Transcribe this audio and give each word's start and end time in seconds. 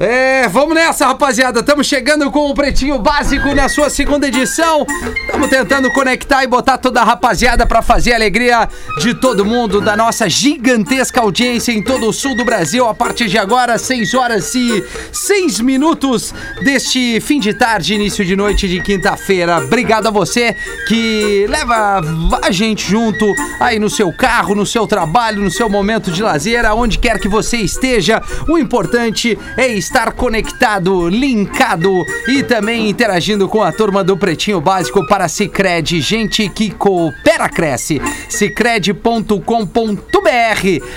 É, 0.00 0.46
vamos 0.46 0.76
nessa, 0.76 1.08
rapaziada. 1.08 1.58
Estamos 1.58 1.84
chegando 1.84 2.30
com 2.30 2.48
o 2.48 2.54
Pretinho 2.54 3.00
Básico 3.00 3.52
na 3.52 3.68
sua 3.68 3.90
segunda 3.90 4.28
edição. 4.28 4.86
Estamos 5.26 5.48
tentando 5.50 5.90
conectar 5.90 6.44
e 6.44 6.46
botar 6.46 6.78
toda 6.78 7.00
a 7.00 7.04
rapaziada 7.04 7.66
para 7.66 7.82
fazer 7.82 8.12
a 8.12 8.14
alegria 8.14 8.68
de 9.00 9.12
todo 9.12 9.44
mundo, 9.44 9.80
da 9.80 9.96
nossa 9.96 10.28
gigantesca 10.28 11.20
audiência 11.20 11.72
em 11.72 11.82
todo 11.82 12.06
o 12.06 12.12
sul 12.12 12.36
do 12.36 12.44
Brasil. 12.44 12.86
A 12.86 12.94
partir 12.94 13.26
de 13.26 13.38
agora, 13.38 13.76
6 13.76 14.14
horas 14.14 14.54
e 14.54 14.84
6 15.12 15.58
minutos 15.58 16.32
deste 16.62 17.20
fim 17.20 17.40
de 17.40 17.52
tarde, 17.52 17.94
início 17.94 18.24
de 18.24 18.36
noite 18.36 18.68
de 18.68 18.80
quinta-feira. 18.80 19.58
Obrigado 19.58 20.06
a 20.06 20.10
você 20.12 20.54
que 20.86 21.44
leva 21.48 22.00
a 22.40 22.52
gente 22.52 22.88
junto 22.88 23.34
aí 23.58 23.80
no 23.80 23.90
seu 23.90 24.12
carro, 24.12 24.54
no 24.54 24.64
seu 24.64 24.86
trabalho, 24.86 25.42
no 25.42 25.50
seu 25.50 25.68
momento 25.68 26.12
de 26.12 26.22
lazer, 26.22 26.64
aonde 26.64 27.00
quer 27.00 27.18
que 27.18 27.26
você 27.26 27.56
esteja. 27.56 28.22
O 28.48 28.56
importante 28.56 29.36
é 29.56 29.66
estar 29.66 29.87
conectado, 30.14 31.08
linkado 31.08 32.04
e 32.26 32.42
também 32.42 32.88
interagindo 32.88 33.48
com 33.48 33.62
a 33.62 33.72
turma 33.72 34.04
do 34.04 34.16
Pretinho 34.16 34.60
Básico 34.60 35.06
para 35.06 35.28
Cicred. 35.28 36.00
Gente 36.00 36.48
que 36.48 36.70
coopera, 36.70 37.48
cresce. 37.48 38.00
Cicred.com.br 38.28 39.42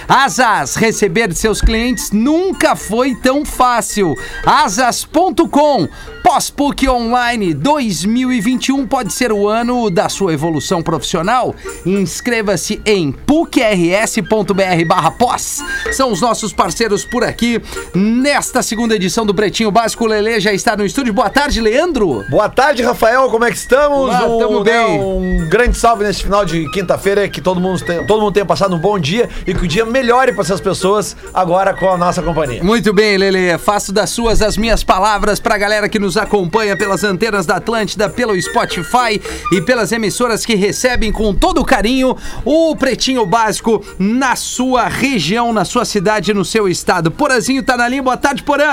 Asas, 0.08 0.76
receber 0.76 1.27
de 1.27 1.35
seus 1.35 1.62
clientes 1.62 2.12
nunca 2.12 2.76
foi 2.76 3.16
tão 3.16 3.46
fácil. 3.46 4.13
Asas.com 4.46 5.88
Pós-PUC 6.23 6.88
Online 6.88 7.54
2021 7.54 8.88
pode 8.88 9.12
ser 9.12 9.32
o 9.32 9.48
ano 9.48 9.90
da 9.90 10.08
sua 10.08 10.34
evolução 10.34 10.82
profissional. 10.82 11.55
Inscreva-se 11.85 12.82
em 12.85 13.12
pucrs.br 13.12 14.85
barra 14.88 15.12
pós. 15.12 15.63
São 15.91 16.12
os 16.12 16.21
nossos 16.21 16.54
parceiros 16.54 17.04
por 17.04 17.23
aqui. 17.23 17.62
Nesta 17.94 18.62
segunda 18.62 18.80
edição 18.90 19.26
do 19.26 19.34
Pretinho 19.34 19.71
Básico, 19.71 20.03
o 20.03 20.08
Lele 20.08 20.40
já 20.40 20.53
está 20.53 20.76
no 20.76 20.85
estúdio. 20.85 21.13
Boa 21.13 21.30
tarde, 21.30 21.62
Leandro. 21.62 22.23
Boa 22.30 22.49
tarde, 22.49 22.82
Rafael. 22.82 23.29
Como 23.29 23.46
é 23.46 23.51
que 23.51 23.57
estamos? 23.57 23.98
Olá, 23.98 24.21
tamo 24.21 24.60
um, 24.60 24.63
bem. 24.63 24.73
né, 24.73 25.04
um 25.04 25.49
grande 25.49 25.77
salve 25.77 26.04
nesse 26.04 26.23
final 26.23 26.43
de 26.43 26.70
quinta-feira. 26.71 27.27
Que 27.27 27.41
todo 27.41 27.60
mundo, 27.60 27.79
tenha, 27.84 28.05
todo 28.05 28.21
mundo 28.21 28.34
tenha 28.34 28.46
passado 28.46 28.76
um 28.76 28.79
bom 28.79 28.98
dia 28.98 29.29
e 29.46 29.54
que 29.54 29.65
o 29.65 29.68
dia 29.68 29.85
melhore 29.85 30.32
para 30.32 30.41
essas 30.41 30.60
pessoas 30.60 31.15
agora 31.34 31.73
com 31.73 31.90
a 31.90 31.98
nossa 31.98 32.21
companhia. 32.21 32.63
Muito 32.63 32.93
bem, 32.93 33.18
Lele. 33.18 33.57
Faço 33.57 33.91
das 33.91 34.10
suas 34.10 34.41
as 34.41 34.57
minhas 34.57 34.84
palavras 34.84 35.40
para 35.40 35.55
a 35.55 35.57
galera 35.57 35.90
que 35.90 35.99
nos 35.99 36.18
acompanha 36.18 36.76
pelas 36.76 37.04
antenas 37.04 37.45
da 37.45 37.57
Atlântida, 37.57 38.10
pelo 38.10 38.40
Spotify 38.41 39.21
e 39.51 39.62
pelas 39.62 39.91
emissoras 39.91 40.45
que 40.45 40.55
recebem 40.55 41.12
com 41.12 41.34
todo 41.34 41.63
carinho 41.63 42.16
o 42.43 42.76
Pretinho 42.76 43.26
Básico 43.26 43.85
na 43.99 44.35
sua 44.35 44.88
região, 44.88 45.54
na 45.54 45.66
sua 45.66 45.85
cidade, 45.85 46.34
no 46.34 46.45
seu 46.45 46.68
estado. 46.68 47.12
Porazinho 47.12 47.63
tá 47.63 47.77
na 47.77 47.88
linha. 47.88 48.01
Boa 48.01 48.18
tarde, 48.18 48.43
Porã. 48.43 48.71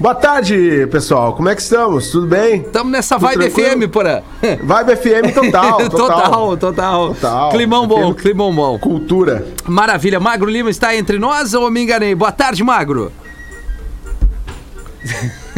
Boa 0.00 0.14
tarde, 0.14 0.86
pessoal. 0.90 1.34
Como 1.34 1.48
é 1.48 1.54
que 1.54 1.62
estamos? 1.62 2.10
Tudo 2.10 2.26
bem? 2.26 2.62
Tamo 2.62 2.90
nessa 2.90 3.16
Tudo 3.16 3.28
vibe 3.28 3.50
tranquilo? 3.50 3.82
FM, 3.82 3.90
Porã. 3.90 4.20
Vibe 4.42 4.96
FM 4.96 5.34
total, 5.34 5.76
total. 5.90 5.90
total, 5.90 6.56
total. 6.56 7.08
Total. 7.14 7.50
Climão 7.50 7.86
bom, 7.86 8.12
FM. 8.12 8.18
climão 8.20 8.52
bom. 8.54 8.78
Cultura. 8.78 9.46
Maravilha. 9.66 10.18
Magro 10.18 10.50
Lima 10.50 10.70
está 10.70 10.96
entre 10.96 11.18
nós 11.18 11.54
ou 11.54 11.70
me 11.70 11.82
enganei? 11.82 12.14
Boa 12.14 12.32
tarde, 12.32 12.64
Magro. 12.64 13.12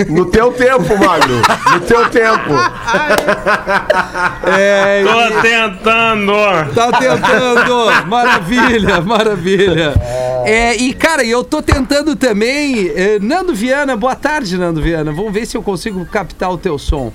No 0.09 0.25
teu 0.27 0.53
tempo, 0.53 0.97
Magro. 0.99 1.35
No 1.73 1.81
teu 1.81 2.09
tempo. 2.11 2.53
É, 4.59 5.05
Tô 5.05 5.41
tentando. 5.43 6.33
Tá 6.75 6.93
tentando! 6.99 8.07
Maravilha, 8.09 9.01
maravilha. 9.01 9.95
É, 10.45 10.75
e, 10.77 10.93
cara, 10.93 11.25
eu 11.25 11.43
tô 11.45 11.63
tentando 11.63 12.17
também. 12.17 12.89
eh, 12.95 13.19
Nando 13.21 13.55
Viana, 13.55 13.97
boa 13.97 14.15
tarde, 14.17 14.57
Nando 14.59 14.83
Viana. 14.83 15.13
Vamos 15.13 15.33
ver 15.33 15.47
se 15.47 15.57
eu 15.57 15.63
consigo 15.63 16.05
captar 16.07 16.51
o 16.51 16.59
teu 16.59 16.79
som. 16.79 17.13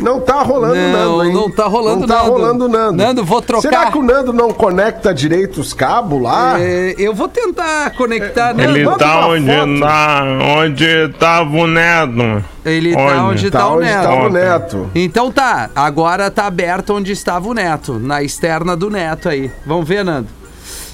Não 0.00 0.20
tá 0.20 0.42
rolando 0.42 0.74
Não, 0.74 0.92
Nando, 0.92 1.24
hein? 1.24 1.32
não 1.34 1.50
tá 1.50 1.66
rolando 1.66 2.00
Não 2.00 2.06
tá 2.08 2.14
Nando. 2.22 2.30
rolando 2.30 2.68
Nando. 2.68 2.96
Nando, 2.96 3.24
vou 3.24 3.42
trocar. 3.42 3.62
Será 3.68 3.90
que 3.90 3.98
o 3.98 4.02
Nando 4.02 4.32
não 4.32 4.50
conecta 4.52 5.12
direito 5.14 5.60
os 5.60 5.72
cabos 5.72 6.20
lá? 6.22 6.60
É, 6.60 6.94
eu 6.98 7.14
vou 7.14 7.28
tentar 7.28 7.90
conectar. 7.96 8.54
Nando. 8.54 8.62
Ele 8.76 8.84
manda 8.84 8.98
tá 8.98 9.26
onde, 9.26 9.80
tá 9.80 10.22
onde 10.58 11.08
tava 11.18 11.56
o 11.56 11.66
Neto. 11.66 12.44
Ele 12.64 12.92
tá 12.94 13.00
Onde? 13.00 13.20
onde 13.20 13.50
tá, 13.50 13.58
Tá 13.58 13.68
o 13.68 13.76
onde 13.76 13.84
Neto. 13.86 14.02
tá 14.02 14.14
o. 14.14 14.28
Neto. 14.30 14.90
Então 14.94 15.30
tá, 15.32 15.70
agora 15.74 16.30
tá 16.30 16.46
aberto 16.46 16.94
onde 16.94 17.12
estava 17.12 17.48
o 17.48 17.54
Neto, 17.54 17.98
na 17.98 18.22
externa 18.22 18.76
do 18.76 18.90
Neto 18.90 19.28
aí. 19.28 19.50
Vamos 19.66 19.86
ver, 19.88 20.04
Nando. 20.04 20.26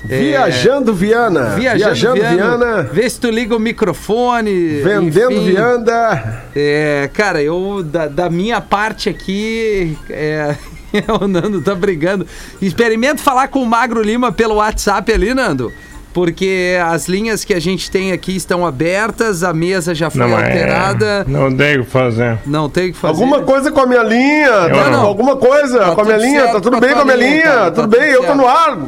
É, 0.09 0.19
Viajando 0.19 0.95
Viana. 0.95 1.51
Viajando, 1.57 2.15
Viana. 2.15 2.35
Viana. 2.35 2.83
Vê 2.93 3.09
se 3.09 3.21
tu 3.21 3.31
liga 3.31 3.55
o 3.57 3.59
microfone. 3.59 4.81
Vendendo 4.83 5.33
enfim. 5.33 5.53
Vianda. 5.53 6.43
É, 6.55 7.11
cara, 7.13 7.43
eu, 7.43 7.83
da, 7.83 8.07
da 8.07 8.31
minha 8.31 8.61
parte 8.61 9.09
aqui, 9.09 9.97
é, 10.11 10.55
o 11.21 11.27
Nando 11.27 11.61
tá 11.61 11.75
brigando. 11.75 12.27
Experimento 12.61 13.21
falar 13.21 13.49
com 13.49 13.61
o 13.61 13.67
Magro 13.67 14.03
Lima 14.03 14.33
pelo 14.33 14.57
WhatsApp 14.57 15.13
ali, 15.13 15.35
Nando. 15.35 15.73
Porque 16.17 16.79
as 16.83 17.09
linhas 17.09 17.45
que 17.45 17.53
a 17.53 17.61
gente 17.61 17.91
tem 17.91 18.11
aqui 18.11 18.35
estão 18.35 18.65
abertas, 18.67 19.43
a 19.43 19.53
mesa 19.53 19.95
já 19.95 20.09
foi 20.09 20.23
Não, 20.23 20.31
mas 20.31 20.45
alterada. 20.45 21.27
não 21.29 21.55
tem 21.55 21.79
o 21.79 21.85
que 21.85 21.91
fazer. 21.91 22.39
Não 22.47 22.71
tem 22.71 22.89
o 22.89 22.93
que 22.95 22.99
fazer. 22.99 23.13
Alguma 23.23 23.43
coisa 23.43 23.71
com 23.71 23.81
a 23.81 23.87
minha 23.87 24.03
linha, 24.03 24.51
tá- 24.51 24.91
não. 24.91 25.03
alguma 25.05 25.37
coisa 25.37 25.79
Tá 25.79 25.95
com 25.95 26.01
a 26.01 26.05
minha 26.07 26.17
linha, 26.17 26.41
certo 26.41 26.53
tá 26.55 26.61
tudo 26.63 26.77
a 26.79 26.81
bem 26.81 26.89
tua 26.95 26.97
com 26.97 27.03
a 27.03 27.05
minha 27.05 27.17
linha, 27.19 27.43
linha, 27.45 27.53
tá 27.65 27.71
tudo 27.71 27.89
bem, 27.89 28.11
eu 28.13 28.25
tô 28.25 28.35
no 28.35 28.49
ar. 28.49 28.79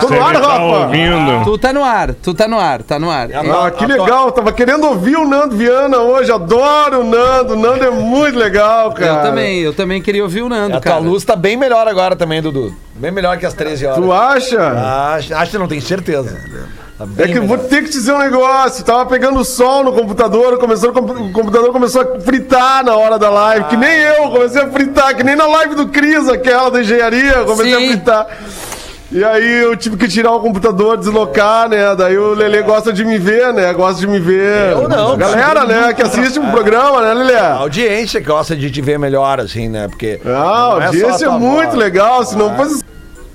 Tô 0.00 0.08
Se 0.08 0.12
no 0.12 0.24
ar, 0.24 0.32
tá 0.34 0.40
Rafa. 0.40 0.62
ouvindo, 0.64 1.44
Tu 1.44 1.58
tá 1.58 1.72
no 1.72 1.84
ar, 1.84 2.14
tu 2.14 2.34
tá 2.34 2.48
no 2.48 2.58
ar, 2.58 2.82
tá 2.82 2.98
no 2.98 3.10
ar. 3.12 3.28
Ah, 3.32 3.70
que 3.70 3.86
legal, 3.86 4.32
tava 4.32 4.52
querendo 4.52 4.84
ouvir 4.84 5.14
o 5.14 5.24
Nando 5.24 5.56
Viana 5.56 5.98
hoje, 5.98 6.32
adoro 6.32 7.02
o 7.02 7.04
Nando, 7.04 7.52
o 7.54 7.56
Nando 7.56 7.84
é 7.84 7.90
muito 7.92 8.36
legal, 8.36 8.90
cara. 8.90 9.20
Eu 9.20 9.22
também, 9.22 9.60
eu 9.60 9.72
também 9.72 10.02
queria 10.02 10.24
ouvir 10.24 10.42
o 10.42 10.48
Nando, 10.48 10.78
A 10.78 10.80
tua 10.80 10.92
cara. 10.94 10.98
luz 11.04 11.24
tá 11.24 11.36
bem 11.36 11.56
melhor 11.56 11.86
agora 11.86 12.16
também, 12.16 12.42
Dudu. 12.42 12.74
Bem 12.94 13.10
melhor 13.10 13.36
que 13.38 13.46
às 13.46 13.54
13 13.54 13.86
horas. 13.86 13.98
Tu 14.04 14.12
acha? 14.12 15.14
Acho, 15.16 15.34
acho 15.34 15.50
que 15.50 15.58
não 15.58 15.66
tenho 15.68 15.82
certeza. 15.82 16.36
Tá 16.98 17.06
É 17.18 17.26
que 17.26 17.38
eu 17.38 17.46
vou 17.46 17.56
melhor. 17.56 17.68
ter 17.68 17.78
que 17.82 17.88
te 17.88 17.92
dizer 17.94 18.12
um 18.12 18.18
negócio, 18.18 18.84
tava 18.84 19.06
pegando 19.06 19.42
sol 19.44 19.82
no 19.82 19.92
computador, 19.92 20.58
começou, 20.58 20.90
o 20.90 20.92
compu- 20.92 21.14
o 21.14 21.32
computador 21.32 21.72
começou 21.72 22.02
a 22.02 22.20
fritar 22.20 22.84
na 22.84 22.94
hora 22.94 23.18
da 23.18 23.30
live, 23.30 23.64
que 23.64 23.76
nem 23.76 23.98
eu, 23.98 24.30
comecei 24.30 24.60
a 24.62 24.70
fritar, 24.70 25.16
que 25.16 25.24
nem 25.24 25.34
na 25.34 25.46
live 25.46 25.74
do 25.74 25.88
Cris, 25.88 26.28
aquela 26.28 26.70
da 26.70 26.80
engenharia, 26.82 27.42
comecei 27.44 27.74
Sim. 27.74 27.84
a 27.86 27.88
fritar. 27.92 28.26
E 29.14 29.22
aí 29.22 29.62
eu 29.62 29.76
tive 29.76 29.98
que 29.98 30.08
tirar 30.08 30.32
o 30.32 30.40
computador, 30.40 30.96
deslocar, 30.96 31.68
né? 31.68 31.94
Daí 31.94 32.16
o 32.16 32.32
Lelê 32.32 32.62
gosta 32.62 32.90
de 32.90 33.04
me 33.04 33.18
ver, 33.18 33.52
né? 33.52 33.70
Gosta 33.74 34.00
de 34.00 34.06
me 34.06 34.18
ver. 34.18 34.72
Eu 34.72 34.88
não, 34.88 35.18
Galera, 35.18 35.66
né? 35.66 35.92
Que 35.92 36.00
assiste 36.00 36.38
o 36.38 36.50
programa, 36.50 37.02
né, 37.02 37.12
Lelê? 37.12 37.36
A 37.36 37.56
audiência 37.56 38.20
gosta 38.20 38.56
de 38.56 38.70
te 38.70 38.80
ver 38.80 38.98
melhor, 38.98 39.38
assim, 39.38 39.68
né? 39.68 39.86
Porque. 39.86 40.18
Ah, 40.24 40.28
não 40.28 40.32
a 40.32 40.76
é 40.76 40.80
só 40.80 40.86
audiência 40.86 41.24
é 41.26 41.28
tua 41.28 41.38
muito 41.38 41.70
voz. 41.72 41.78
legal, 41.78 42.24
se 42.24 42.36
não 42.36 42.56
fosse 42.56 42.82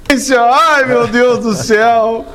audiência, 0.10 0.42
ai 0.42 0.86
meu 0.86 1.08
Deus 1.08 1.40
do 1.44 1.54
céu. 1.54 2.26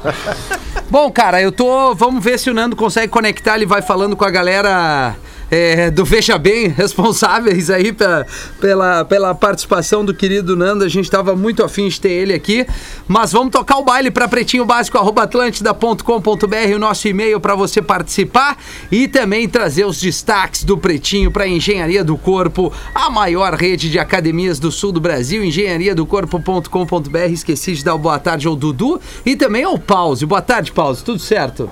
Bom, 0.88 1.10
cara, 1.10 1.42
eu 1.42 1.50
tô. 1.50 1.96
Vamos 1.96 2.22
ver 2.22 2.38
se 2.38 2.48
o 2.48 2.54
Nando 2.54 2.76
consegue 2.76 3.08
conectar. 3.08 3.56
Ele 3.56 3.66
vai 3.66 3.82
falando 3.82 4.14
com 4.14 4.24
a 4.24 4.30
galera 4.30 5.16
é, 5.52 5.90
do 5.90 6.02
Veja 6.02 6.38
Bem, 6.38 6.68
responsáveis 6.74 7.68
aí 7.68 7.92
pela, 7.92 8.26
pela, 8.58 9.04
pela 9.04 9.34
participação 9.34 10.02
do 10.02 10.14
querido 10.14 10.56
Nando. 10.56 10.82
A 10.82 10.88
gente 10.88 11.10
tava 11.10 11.36
muito 11.36 11.62
afim 11.62 11.88
de 11.88 12.00
ter 12.00 12.08
ele 12.08 12.32
aqui. 12.32 12.66
Mas 13.06 13.32
vamos 13.32 13.52
tocar 13.52 13.76
o 13.76 13.84
baile 13.84 14.10
para 14.10 14.26
pretinhobásico.atlântida.com.br, 14.26 16.74
o 16.74 16.78
nosso 16.78 17.06
e-mail 17.06 17.38
para 17.38 17.54
você 17.54 17.82
participar 17.82 18.56
e 18.90 19.06
também 19.06 19.46
trazer 19.46 19.84
os 19.84 20.00
destaques 20.00 20.64
do 20.64 20.78
Pretinho 20.78 21.30
para 21.30 21.46
Engenharia 21.46 22.02
do 22.02 22.16
Corpo, 22.16 22.72
a 22.94 23.10
maior 23.10 23.52
rede 23.52 23.90
de 23.90 23.98
academias 23.98 24.58
do 24.58 24.72
sul 24.72 24.90
do 24.90 25.02
Brasil, 25.02 25.44
engenhariadocorpo.com.br. 25.44 27.30
Esqueci 27.30 27.74
de 27.74 27.84
dar 27.84 27.98
boa 27.98 28.18
tarde 28.18 28.46
ao 28.46 28.56
Dudu 28.56 28.98
e 29.26 29.36
também 29.36 29.64
ao 29.64 29.78
Pause. 29.78 30.24
Boa 30.24 30.40
tarde, 30.40 30.72
Pause. 30.72 31.04
Tudo 31.04 31.18
certo? 31.18 31.68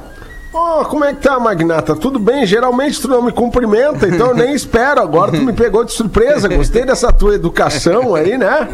Ô, 0.53 0.85
como 0.87 1.05
é 1.05 1.15
que 1.15 1.21
tá, 1.23 1.39
Magnata? 1.39 1.95
Tudo 1.95 2.19
bem? 2.19 2.45
Geralmente 2.45 3.01
tu 3.01 3.07
não 3.07 3.23
me 3.23 3.31
cumprimenta, 3.31 4.09
então 4.09 4.29
eu 4.31 4.35
nem 4.35 4.53
espero. 4.53 5.01
Agora 5.01 5.31
tu 5.31 5.41
me 5.43 5.53
pegou 5.53 5.85
de 5.85 5.93
surpresa. 5.93 6.49
Gostei 6.49 6.85
dessa 6.85 7.13
tua 7.13 7.37
educação 7.37 8.17
aí, 8.17 8.37
né? 8.37 8.69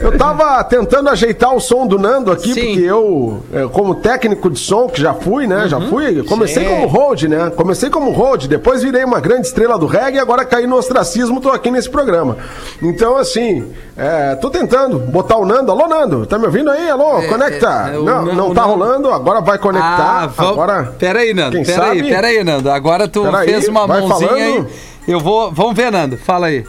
Eu 0.00 0.16
tava 0.16 0.62
tentando 0.62 1.08
ajeitar 1.08 1.52
o 1.52 1.58
som 1.58 1.84
do 1.84 1.98
Nando 1.98 2.30
aqui, 2.30 2.54
Sim. 2.54 2.66
porque 2.66 2.80
eu, 2.82 3.42
eh, 3.52 3.68
como 3.72 3.96
técnico 3.96 4.48
de 4.48 4.60
som, 4.60 4.86
que 4.86 5.00
já 5.00 5.14
fui, 5.14 5.48
né? 5.48 5.66
Já 5.66 5.80
fui. 5.80 6.22
Comecei 6.22 6.64
como 6.64 6.86
hold, 6.86 7.22
né? 7.24 7.50
Comecei 7.56 7.90
como 7.90 8.12
hold, 8.12 8.44
depois 8.46 8.84
virei 8.84 9.02
uma 9.02 9.18
grande 9.18 9.48
estrela 9.48 9.76
do 9.76 9.86
reggae 9.86 10.20
agora 10.20 10.44
caí 10.44 10.64
no 10.68 10.76
ostracismo, 10.76 11.40
tô 11.40 11.50
aqui 11.50 11.72
nesse 11.72 11.90
programa. 11.90 12.36
Então, 12.80 13.16
assim, 13.16 13.66
é, 13.96 14.36
tô 14.36 14.48
tentando 14.48 15.00
botar 15.00 15.38
o 15.38 15.44
Nando. 15.44 15.72
Alô, 15.72 15.88
Nando, 15.88 16.24
tá 16.24 16.38
me 16.38 16.46
ouvindo 16.46 16.70
aí? 16.70 16.88
Alô, 16.88 17.20
conecta. 17.28 17.90
é, 17.92 17.98
o 17.98 18.04
não, 18.04 18.22
não 18.26 18.50
o 18.50 18.54
tá 18.54 18.62
rolando, 18.62 19.10
agora 19.10 19.40
vai 19.40 19.58
conectar. 19.58 20.28
vamos- 20.28 20.52
Agora. 20.52 20.94
Pera 20.96 21.15
aí, 21.20 21.34
Nando. 21.34 21.56
Quem 21.56 21.64
Pera 21.64 21.90
aí, 21.90 21.98
sabe? 21.98 22.08
pera 22.10 22.26
aí, 22.28 22.44
Nando. 22.44 22.70
Agora 22.70 23.06
tu 23.08 23.22
Pera 23.22 23.38
aí, 23.38 23.48
fez 23.48 23.68
uma 23.68 23.86
mãozinha 23.86 24.28
falando. 24.28 24.66
aí. 24.66 24.66
Eu 25.08 25.20
vou. 25.20 25.52
Vamos 25.52 25.74
ver, 25.74 25.90
Nando. 25.90 26.16
Fala 26.16 26.46
aí. 26.48 26.64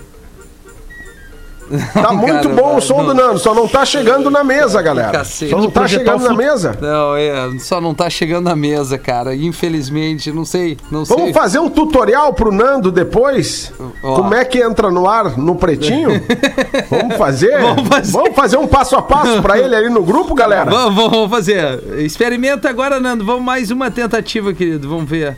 Tá 1.93 2.13
muito 2.13 2.49
cara, 2.49 2.55
bom 2.55 2.77
o 2.77 2.81
som 2.81 2.97
não. 2.97 3.05
do 3.07 3.13
Nando, 3.13 3.39
só 3.39 3.53
não 3.53 3.67
tá 3.67 3.85
chegando 3.85 4.29
na 4.29 4.43
mesa, 4.43 4.81
galera. 4.81 5.11
Cacete. 5.11 5.51
Só 5.51 5.57
não 5.57 5.69
tá 5.69 5.87
chegando 5.87 6.23
na 6.23 6.33
mesa. 6.33 6.77
Não, 6.79 7.15
é, 7.15 7.59
só 7.59 7.81
não 7.81 7.93
tá 7.93 8.09
chegando 8.09 8.45
na 8.45 8.55
mesa, 8.55 8.97
cara. 8.97 9.35
Infelizmente, 9.35 10.31
não 10.31 10.45
sei, 10.45 10.77
não 10.89 11.03
Vamos 11.03 11.25
sei. 11.25 11.33
fazer 11.33 11.59
um 11.59 11.69
tutorial 11.69 12.33
pro 12.33 12.51
Nando 12.51 12.91
depois? 12.91 13.71
Ó. 14.01 14.15
Como 14.15 14.33
é 14.33 14.45
que 14.45 14.59
entra 14.59 14.89
no 14.89 15.07
ar 15.07 15.37
no 15.37 15.55
pretinho? 15.55 16.09
Vamos 16.89 17.17
fazer? 17.17 17.57
Vamos 18.11 18.35
fazer. 18.35 18.57
um 18.57 18.67
passo 18.67 18.95
a 18.95 19.01
passo 19.01 19.41
pra 19.41 19.59
ele 19.59 19.75
ali 19.75 19.89
no 19.89 20.03
grupo, 20.03 20.33
galera? 20.33 20.69
Vamos, 20.69 21.11
vamos 21.11 21.29
fazer. 21.29 21.83
Experimenta 21.99 22.69
agora, 22.69 22.99
Nando. 22.99 23.25
Vamos 23.25 23.43
mais 23.43 23.71
uma 23.71 23.91
tentativa, 23.91 24.53
querido. 24.53 24.87
Vamos 24.89 25.09
ver. 25.09 25.35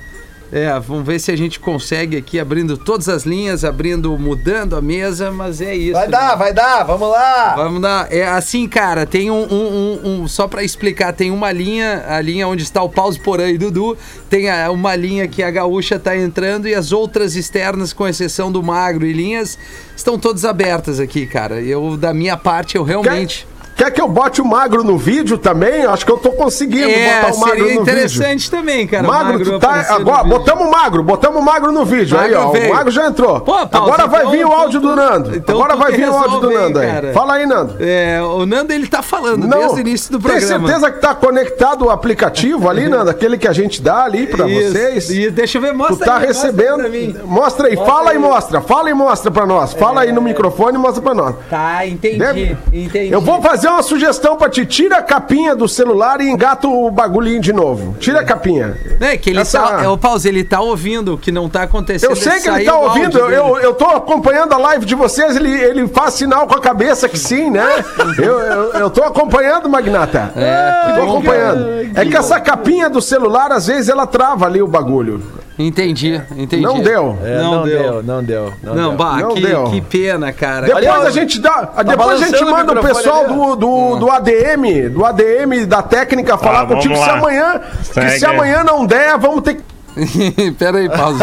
É, 0.52 0.68
vamos 0.80 1.06
ver 1.06 1.20
se 1.20 1.32
a 1.32 1.38
gente 1.38 1.60
consegue 1.60 2.18
aqui 2.18 2.40
abrindo 2.40 2.76
todas 2.76 3.08
as 3.08 3.24
linhas, 3.24 3.64
abrindo, 3.64 4.18
mudando 4.18 4.76
a 4.76 4.82
mesa, 4.82 5.30
mas 5.32 5.62
é 5.62 5.76
isso. 5.76 5.94
Vai 5.94 6.06
né? 6.08 6.12
dar, 6.12 6.36
vai 6.36 6.52
dar, 6.52 6.84
vamos 6.84 7.08
lá. 7.08 7.54
Vamos 7.56 7.82
lá. 7.82 8.08
É 8.10 8.28
assim, 8.28 8.68
cara, 8.68 9.06
tem 9.06 9.30
um, 9.30 9.44
um- 9.44 10.00
um- 10.04 10.22
um- 10.24 10.28
só 10.28 10.48
pra 10.48 10.64
explicar, 10.64 11.14
tem 11.14 11.30
uma 11.30 11.52
linha, 11.52 12.04
a 12.08 12.20
linha 12.20 12.48
onde 12.48 12.64
está 12.64 12.82
o 12.82 12.90
Pause 12.90 13.20
Porã 13.20 13.48
e 13.48 13.60
Dudu, 13.60 13.96
tem 14.28 14.50
a- 14.50 14.72
uma 14.72 14.96
linha 14.96 15.28
que 15.28 15.44
a 15.44 15.52
gaúcha 15.52 16.00
tá 16.00 16.18
entrando 16.18 16.68
e 16.68 16.74
as 16.74 16.92
outras 16.92 17.36
externas, 17.36 17.94
com 17.94 18.08
exceção 18.08 18.52
do 18.52 18.64
magro 18.64 19.06
e 19.06 19.14
linhas, 19.14 19.56
estão 19.96 20.18
todas 20.18 20.46
abertas 20.46 21.00
aqui, 21.00 21.28
cara. 21.28 21.62
Eu, 21.62 21.96
da 21.96 22.12
minha 22.14 22.36
parte, 22.36 22.76
eu 22.76 22.84
realmente... 22.84 23.46
quer 23.46 23.59
que 23.92 24.02
eu 24.02 24.08
bote 24.08 24.42
o 24.42 24.46
magro 24.46 24.84
no 24.84 24.98
vídeo 24.98 25.38
também? 25.38 25.86
Acho 25.86 26.06
que 26.06 26.12
eu 26.12 26.18
tô 26.18 26.32
conseguindo 26.32 26.90
É, 26.90 27.22
botar 27.22 27.34
o 27.34 27.40
magro 27.40 27.60
no 27.60 27.66
vídeo. 27.68 27.82
interessante 27.82 28.50
também, 28.52 28.88
cara. 28.88 29.04
o 29.04 29.08
Magro, 29.08 29.44
tu 29.44 29.60
tá. 29.60 29.86
Agora, 29.90 30.24
botamos 30.24 30.66
o 30.68 30.72
magro, 30.72 31.04
botamos 31.04 31.42
o 31.42 31.46
magro 31.46 31.72
no 31.72 31.86
vídeo. 31.86 32.18
aí, 32.20 32.32
Magro 32.32 32.48
ó. 32.48 32.52
veio. 32.52 32.72
O 32.72 32.76
magro 32.76 32.92
já 32.92 33.08
entrou. 33.08 33.40
Pô, 33.42 33.54
Paulo, 33.68 33.88
Agora 33.92 34.08
vai 34.08 34.22
então- 34.22 34.32
vir 34.32 34.46
o 34.46 34.52
áudio 34.52 34.80
do 34.82 34.96
Nando. 34.96 35.36
então 35.36 35.56
Agora 35.56 35.74
tu 35.74 35.80
vai 35.80 35.92
vir 35.94 36.10
o 36.10 36.14
áudio 36.14 36.40
do 36.40 36.50
aí, 36.50 36.56
Nando 36.56 36.80
aí. 36.80 36.88
cara. 36.88 37.14
Fala 37.14 37.34
aí, 37.36 37.46
Nando. 37.46 37.76
É, 37.80 38.22
o 38.22 38.46
Nando, 38.46 38.74
ele 38.74 38.88
tá 38.88 39.02
falando 39.02 39.48
desde 39.48 39.76
o 39.76 39.80
início 39.80 40.12
do 40.12 40.20
programa. 40.20 40.48
Tem 40.48 40.58
certeza 40.60 40.92
que 40.92 41.00
tá 41.00 41.16
conectado 41.16 41.86
o 41.86 41.90
aplicativo 41.90 42.70
ali, 42.70 42.88
Nando? 42.90 43.10
Aquele 43.10 43.38
que 43.38 43.48
a 43.48 43.54
gente 43.54 43.82
dá 43.82 44.04
ali 44.04 44.28
pra 44.28 44.48
Isso, 44.48 44.72
vocês? 44.72 45.10
isso. 45.10 45.32
deixa 45.32 45.58
eu 45.58 45.62
ver, 45.62 45.72
Tu 45.72 45.78
mostra 45.78 46.06
tá 46.06 46.18
aí, 46.18 46.28
mostra 46.28 46.50
aí 46.50 46.52
recebendo. 46.56 46.90
mim. 46.90 47.16
Mostra 47.26 47.68
aí, 47.68 47.76
fala 47.76 48.14
e 48.14 48.18
mostra. 48.18 48.62
Fala 48.62 48.90
e 48.90 48.94
mostra 48.94 49.32
pra 49.32 49.46
nós. 49.46 49.74
Fala 49.74 50.02
aí 50.02 50.12
no 50.12 50.22
microfone 50.22 50.76
e 50.76 50.80
mostra 50.80 51.02
pra 51.02 51.14
nós. 51.14 51.36
Tá, 51.50 51.86
entendi, 51.86 52.18
Deve- 52.20 52.58
entendi. 52.74 53.12
Eu 53.12 53.22
vou 53.22 53.42
fazer 53.42 53.69
uma 53.72 53.84
sugestão 53.84 54.36
pra 54.36 54.50
ti. 54.50 54.66
Tira 54.66 54.98
a 54.98 55.02
capinha 55.02 55.56
do 55.56 55.68
celular 55.68 56.22
e 56.22 56.30
engata 56.30 56.68
o 56.68 56.90
bagulhinho 56.92 57.42
de 57.42 57.52
novo. 57.54 57.96
Tira 58.00 58.22
a 58.22 58.24
capinha. 58.24 58.78
É 59.00 59.18
que 59.18 59.30
ele 59.30 59.40
Essa- 59.40 59.62
tá. 59.62 59.84
É, 59.84 59.88
o 59.88 59.98
Pause, 59.98 60.28
ele 60.28 60.44
tá 60.44 60.60
ouvindo 60.62 61.14
o 61.14 61.18
que 61.18 61.32
não 61.32 61.50
tá 61.50 61.64
acontecendo. 61.64 62.10
Eu 62.12 62.16
sei 62.16 62.40
que 62.40 62.50
ele 62.50 62.66
tá 62.66 62.78
ouvindo, 62.78 63.18
eu, 63.18 63.30
eu, 63.30 63.58
eu 63.58 63.74
tô 63.74 63.86
acompanhando 63.86 64.54
a 64.54 64.58
live 64.58 64.86
de 64.86 64.96
vocês, 64.96 65.36
ele, 65.36 65.52
ele 65.52 65.88
faz 65.88 66.14
sinal 66.16 66.48
com 66.48 66.56
a 66.56 66.60
cabeça 66.62 67.08
que 67.10 67.18
sim, 67.18 67.50
né? 67.50 67.66
Eu, 68.20 68.40
eu, 68.40 68.74
eu 68.74 68.90
tô 68.90 69.04
acompanhando, 69.04 69.70
Magnata. 69.70 70.32
É, 70.36 70.94
tô 70.96 71.04
acompanhando. 71.04 71.68
É 71.96 72.06
que 72.06 72.16
essa 72.16 72.40
capinha 72.40 72.90
do 72.90 73.02
celular, 73.02 73.52
às 73.52 73.68
vezes, 73.68 73.88
ela 73.90 74.06
trava 74.06 74.46
ali 74.46 74.62
o 74.62 74.68
bagulho. 74.68 75.22
Entendi, 75.62 76.22
entendi. 76.38 76.64
Não 76.64 76.80
deu. 76.80 77.20
É, 77.22 77.38
Não 77.38 77.52
não, 77.52 77.64
deu. 77.66 77.80
deu. 77.92 78.04
não 78.04 78.24
deu. 78.24 78.54
Não, 78.64 78.74
Não, 78.76 78.90
deu. 78.92 78.98
bah, 78.98 79.18
Não 79.18 79.34
que, 79.36 79.42
deu. 79.42 79.64
que 79.66 79.82
pena, 79.82 80.32
cara. 80.32 80.62
Depois 80.68 80.78
Aliás, 80.78 81.06
a 81.06 81.10
gente 81.12 81.38
dá. 81.42 81.70
depois 81.86 82.22
a 82.22 82.26
gente 82.26 82.42
o 82.44 82.50
manda 82.50 82.72
o 82.72 82.76
microfone 82.76 82.94
pessoal 82.96 83.26
ali, 83.26 83.34
do, 83.34 83.56
do, 83.58 83.96
do 83.98 84.10
ADM, 84.10 84.90
do 84.90 85.04
ADM 85.06 85.66
da 85.68 85.82
técnica 85.84 86.38
falar 86.38 86.62
Ah, 86.62 86.66
contigo 86.66 86.96
se 86.96 87.02
lá. 87.02 87.18
amanhã. 87.18 87.60
Que 87.78 87.94
Segue. 87.94 88.20
se 88.20 88.26
amanhã 88.26 88.64
não 88.64 88.86
der, 88.86 89.18
vamos 89.18 89.42
ter 89.42 89.56
que. 89.56 90.52
Pera 90.58 90.78
aí, 90.78 90.88
Pause. 90.88 91.20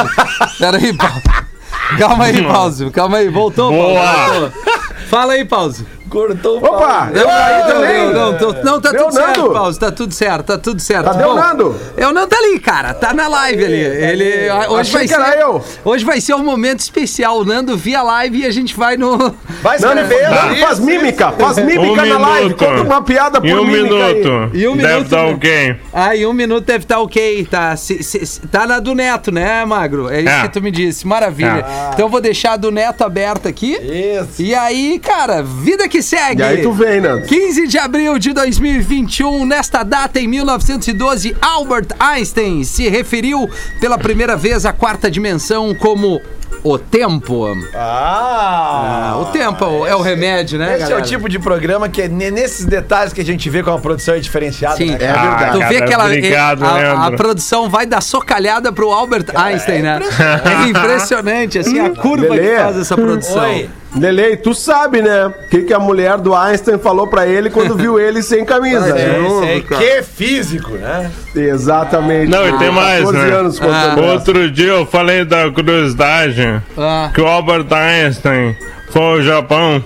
Pera 0.58 0.76
aí, 0.76 0.92
Pause. 0.92 1.22
Calma 1.98 2.24
aí, 2.26 2.42
Pause. 2.44 2.90
Calma 2.90 3.16
aí, 3.16 3.28
voltou, 3.30 3.70
Boa. 3.72 4.02
Voltou. 4.04 4.52
Fala 5.08 5.32
aí, 5.32 5.44
Pause. 5.46 5.86
Cortou 6.08 6.60
o 6.60 6.64
Opa! 6.64 7.10
Não, 7.12 7.20
Eu 7.20 7.26
caí 7.26 7.62
também! 7.66 8.12
não, 8.12 8.32
não, 8.32 8.38
tô- 8.38 8.52
não, 8.62 8.80
tá 8.80 8.92
Deu, 8.92 9.04
tudo 9.04 9.12
certo, 9.14 9.38
Nando? 9.40 9.52
Pause, 9.52 9.78
tá 9.80 9.90
tudo 9.92 10.14
certo, 10.14 10.44
tá 10.46 10.58
tudo 10.58 10.80
certo. 10.80 11.04
Cadê 11.06 11.24
o 11.24 11.28
Bom, 11.28 11.34
Nando? 11.34 11.76
Eu 11.96 12.12
não 12.12 12.26
tá 12.28 12.36
ali, 12.38 12.58
cara, 12.60 12.94
tá 12.94 13.12
na 13.12 13.26
live 13.28 13.64
ali. 13.64 13.74
Ele, 13.80 14.50
hoje 14.68 14.92
vai 14.92 15.08
ser, 15.08 15.38
eu. 15.40 15.62
Hoje 15.84 16.04
vai 16.04 16.20
ser 16.20 16.34
um 16.34 16.44
momento 16.44 16.80
especial, 16.80 17.38
o 17.38 17.44
Nando 17.44 17.76
via 17.76 18.02
live 18.02 18.38
e 18.38 18.46
a 18.46 18.50
gente 18.50 18.76
vai 18.76 18.96
no... 18.96 19.16
Vai 19.62 19.78
Nando. 19.78 19.96
Nando 20.02 20.56
faz 20.60 20.78
mímica, 20.78 21.32
faz 21.32 21.58
mímica 21.58 22.02
Um 22.02 22.06
na 22.06 22.18
live, 22.18 22.44
minuto. 22.44 22.64
conta 22.64 22.82
uma 22.82 23.02
piada 23.02 23.40
por 23.40 23.48
E 23.48 23.54
um 23.54 23.64
mímica 23.64 23.94
aí. 24.06 24.14
minuto. 24.14 24.56
E 24.56 24.68
um 24.68 24.76
Deve 24.76 24.88
minuto, 24.88 25.04
estar 25.06 25.22
né? 25.24 25.32
ok. 25.34 25.76
Ah, 25.92 26.16
em 26.16 26.26
um 26.26 26.32
minuto 26.32 26.64
deve 26.64 26.84
estar 26.84 27.00
ok, 27.00 27.46
tá? 27.50 27.76
Se- 27.76 28.02
se- 28.02 28.24
se- 28.26 28.40
tá 28.46 28.66
na 28.66 28.78
do 28.78 28.94
Neto, 28.94 29.32
né, 29.32 29.64
Magro? 29.64 30.08
É 30.10 30.20
isso 30.20 30.28
É. 30.30 30.42
que 30.42 30.48
tu 30.50 30.62
me 30.62 30.70
disse, 30.70 31.06
maravilha. 31.06 31.64
Então 31.92 32.06
eu 32.06 32.08
vou 32.08 32.20
deixar 32.20 32.52
a 32.52 32.56
do 32.56 32.70
Neto 32.70 33.02
aberta 33.02 33.48
aqui. 33.48 33.74
Isso. 33.74 34.40
E 34.42 34.54
aí, 34.54 34.98
cara, 34.98 35.42
vida 35.42 35.88
que 35.88 35.95
segue. 36.02 36.40
E 36.42 36.44
aí 36.44 36.62
tu 36.62 36.72
vem, 36.72 37.00
Nando. 37.00 37.26
15 37.26 37.66
de 37.66 37.78
abril 37.78 38.18
de 38.18 38.32
2021, 38.32 39.44
nesta 39.44 39.82
data 39.82 40.18
em 40.20 40.26
1912, 40.28 41.36
Albert 41.40 41.88
Einstein 41.98 42.64
se 42.64 42.88
referiu 42.88 43.48
pela 43.80 43.98
primeira 43.98 44.36
vez 44.36 44.64
à 44.66 44.72
quarta 44.72 45.10
dimensão 45.10 45.74
como 45.74 46.20
o 46.64 46.78
tempo. 46.78 47.46
Ah, 47.74 49.12
Ah, 49.12 49.18
o 49.18 49.26
tempo 49.26 49.64
é 49.64 49.68
o- 49.68 49.86
é 49.86 49.94
o 49.94 50.00
remédio, 50.00 50.58
né, 50.58 50.66
Esse 50.74 50.74
é 50.74 50.88
galera? 50.88 51.00
o 51.00 51.02
tipo 51.06 51.28
de 51.28 51.38
programa 51.38 51.88
que 51.88 52.02
é 52.02 52.08
ne- 52.08 52.30
nesses 52.30 52.64
detalhes 52.66 53.12
que 53.12 53.20
a 53.20 53.24
gente 53.24 53.48
vê 53.48 53.62
como 53.62 53.76
a 53.76 53.80
produção 53.80 54.14
é 54.14 54.18
diferenciada. 54.18 54.76
Sim, 54.76 54.90
né, 54.90 54.98
É 55.00 55.06
cara? 55.12 55.28
verdade. 55.28 55.52
Tu 55.52 55.58
vê 55.58 55.74
cara, 55.74 55.86
que 55.86 55.94
ela, 55.94 56.04
obrigado, 56.06 56.64
a, 56.64 57.06
a 57.06 57.12
produção 57.12 57.68
vai 57.70 57.86
dar 57.86 58.00
socalhada 58.00 58.72
pro 58.72 58.90
Albert 58.90 59.26
Einstein, 59.34 59.82
né? 59.82 60.00
É 60.66 60.68
impressionante, 60.68 61.58
assim, 61.58 61.78
a 61.78 61.90
curva 61.90 62.34
Lelê. 62.34 62.56
que 62.56 62.62
faz 62.62 62.76
essa 62.78 62.96
produção. 62.96 63.42
Oi. 63.44 63.70
Lele, 63.98 64.36
tu 64.36 64.54
sabe, 64.54 65.00
né? 65.00 65.26
O 65.26 65.32
que, 65.48 65.62
que 65.62 65.72
a 65.72 65.78
mulher 65.78 66.18
do 66.18 66.34
Einstein 66.34 66.78
falou 66.78 67.06
pra 67.06 67.26
ele 67.26 67.48
quando 67.50 67.74
viu 67.74 67.98
ele 68.00 68.22
sem 68.22 68.44
camisa. 68.44 68.88
É, 68.98 69.18
né? 69.20 69.62
que 69.66 70.02
físico, 70.02 70.72
né? 70.72 71.10
Exatamente. 71.34 72.28
Não, 72.30 72.46
e 72.48 72.58
tem 72.58 72.70
mais, 72.70 73.04
14 73.04 73.18
né? 73.18 73.34
anos 73.34 73.60
essa. 73.60 74.00
Outro 74.00 74.50
dia 74.50 74.68
eu 74.72 74.86
falei 74.86 75.24
da 75.24 75.50
curiosidade 75.50 76.62
Ah, 76.76 77.10
que 77.14 77.20
o 77.20 77.26
Albert 77.26 77.66
Einstein 77.72 78.56
foi 78.90 79.02
ao 79.02 79.22
Japão. 79.22 79.82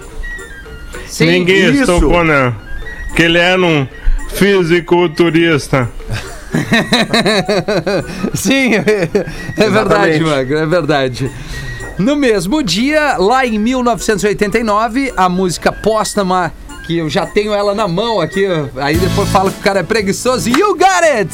sim, 1.06 1.26
Ninguém 1.26 1.70
isso. 1.70 1.86
tocou, 1.86 2.24
né? 2.24 2.52
Que 3.14 3.22
ele 3.22 3.38
era 3.38 3.60
um 3.60 3.86
fisiculturista. 4.30 5.88
sim, 8.34 8.74
é, 8.74 9.08
é 9.56 9.70
verdade, 9.70 10.20
Magro, 10.20 10.58
é 10.58 10.66
verdade. 10.66 11.30
No 12.00 12.16
mesmo 12.16 12.62
dia, 12.62 13.18
lá 13.18 13.46
em 13.46 13.58
1989, 13.58 15.12
a 15.14 15.28
música 15.28 15.70
póstuma, 15.70 16.50
que 16.86 16.96
eu 16.96 17.10
já 17.10 17.26
tenho 17.26 17.52
ela 17.52 17.74
na 17.74 17.86
mão 17.86 18.22
aqui, 18.22 18.46
aí 18.76 18.96
depois 18.96 19.28
fala 19.28 19.50
que 19.50 19.60
o 19.60 19.62
cara 19.62 19.80
é 19.80 19.82
preguiçoso, 19.82 20.48
You 20.48 20.78
Got 20.78 21.04
It, 21.04 21.30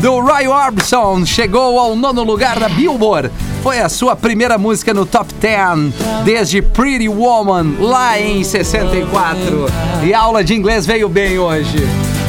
do 0.00 0.18
Roy 0.18 0.48
Orbison, 0.48 1.24
chegou 1.24 1.78
ao 1.78 1.94
nono 1.94 2.24
lugar 2.24 2.58
da 2.58 2.68
Billboard. 2.68 3.30
Foi 3.62 3.78
a 3.78 3.88
sua 3.88 4.16
primeira 4.16 4.58
música 4.58 4.92
no 4.92 5.06
top 5.06 5.32
10 5.34 5.94
desde 6.24 6.62
Pretty 6.62 7.08
Woman, 7.08 7.76
lá 7.78 8.20
em 8.20 8.42
64. 8.42 9.66
E 10.02 10.12
a 10.12 10.18
aula 10.18 10.42
de 10.42 10.52
inglês 10.52 10.84
veio 10.84 11.08
bem 11.08 11.38
hoje. 11.38 11.78